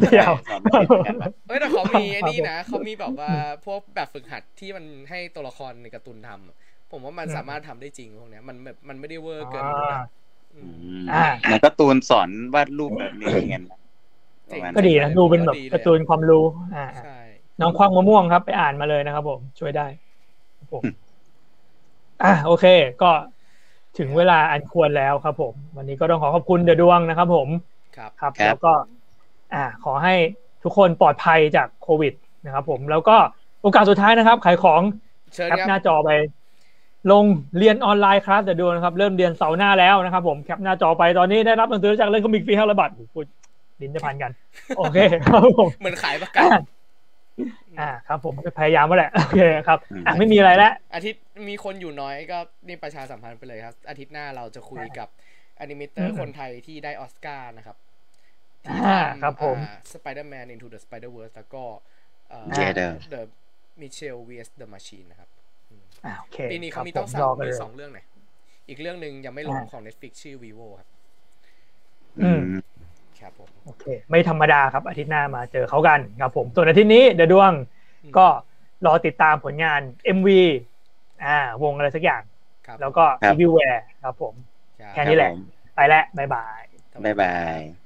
[0.00, 3.30] แต่ยาวสอบไม่ติดเหมือนกันว่ะเอ้ยแต่เขามีไอ้นี่ครับผมนะเขามีแบบว่า
[3.66, 6.56] พวกแบบฝึกหัดที่มันให้ตัวละครในการ์ตูนทำอะ
[6.90, 10.00] ผมว่ามันอืมสามารถทำได้จริงพวกเนี้ยมันแบบมันไม่ได้เวอร์เกินอ่าไปนะ
[10.54, 10.74] อือืม
[11.08, 13.78] มอ่าเหมือนการ์ตูนสอนวาดรูปแบบนี้เงี้ยนะ
[14.50, 17.16] ประมาณก็ดีนะดูเป็นแบบดีเลยการ์ตูนความรู้ อ่าใช่
[17.60, 19.86] น้องคว้างมะม่วงครับ ไปอ่านมาเลยนะครับผมช่วยได้
[20.58, 20.86] ครับผม
[22.22, 22.64] อะโอเค
[23.02, 23.06] ก็
[23.98, 27.48] ถึงเวลาอันควรแล้วครับ ผม วันนี้ก็ต้องขอขอบคุณเดอะดวงนะครับ ผม
[27.96, 28.72] ครับครับครับ แล้วก็
[29.54, 30.14] อ่า ขอให้
[30.62, 32.12] ทุกคนปลอดภัยจากโควิด
[32.44, 33.16] นะครับ ผมแล้วก็
[33.62, 34.82] โอกาสสุดท้ายนะครับ ขายของ
[35.34, 36.10] เชิญแคปหน้ารับไป
[37.12, 37.24] ลง
[37.58, 43.26] เรียนออนไลน์คลาสเดอะดวงนะครับ เริ่มเรียนเสาร์หน้าแล้วนะครับผมแคปหน้าจอไปตอนนี้ได้รับหนังสือจาก Let's Comic ฟรีห้าร้อยบาทโอ้โหพูด
[43.80, 44.30] ลิ้นจะพันกัน
[44.78, 46.60] โอเคครับผมเหมือนขายประกัน
[47.80, 55.08] อ่าครับผมพยายามมาแหละ โอเคครับ อะไม่มีอะไรแล้วอาทิตย์มีคนอยู่น้อยก็นี่ประชาสัมพันธ์ไปเลยครับ อาทิตย์หน้าเราจะคุยกับ
[55.60, 57.76] อนิเมเตออืร์มคนไทยที่ได้ออสการ์นะครับ
[58.68, 59.56] อ่าครับผม
[59.92, 61.62] สไปเดอร์แมน into the Spider Verse แล้วก็
[62.28, 63.22] เอ่อเจเดอร์ The
[63.80, 65.35] Mitchell vs The Machine นะครับอ่าโอเค
[66.50, 68.00] ปีนี้คเขารับมีผต้องมสามรอกันมีเลยสองเรื่องไหน
[68.68, 70.88] อีกเรื่องหนึ่งยังไม่ลงอ่าของ Netflix ชื่อ vivo ครับ
[72.18, 72.40] อืม
[73.20, 77.52] ครับผมโอเค ไม่ธรรมดาครับ อาทิตย์หน้ามาเจอเขากันครับผม ส่วนอาทิตย์นี้เดอะดวง
[78.02, 78.26] อืมก็
[78.84, 80.40] รอติดตามผลงาน MV
[81.24, 82.22] อ่าวงอะไรสักอย่าง
[82.66, 84.34] ครับแล้วก็ครับ Everywhere ครับผม
[84.80, 85.40] ครับแค่นี้แหละครับผม
[85.74, 86.60] ไปแล้ว บ๊ายบาย
[87.04, 87.28] บ๊ายบา
[87.58, 87.85] ย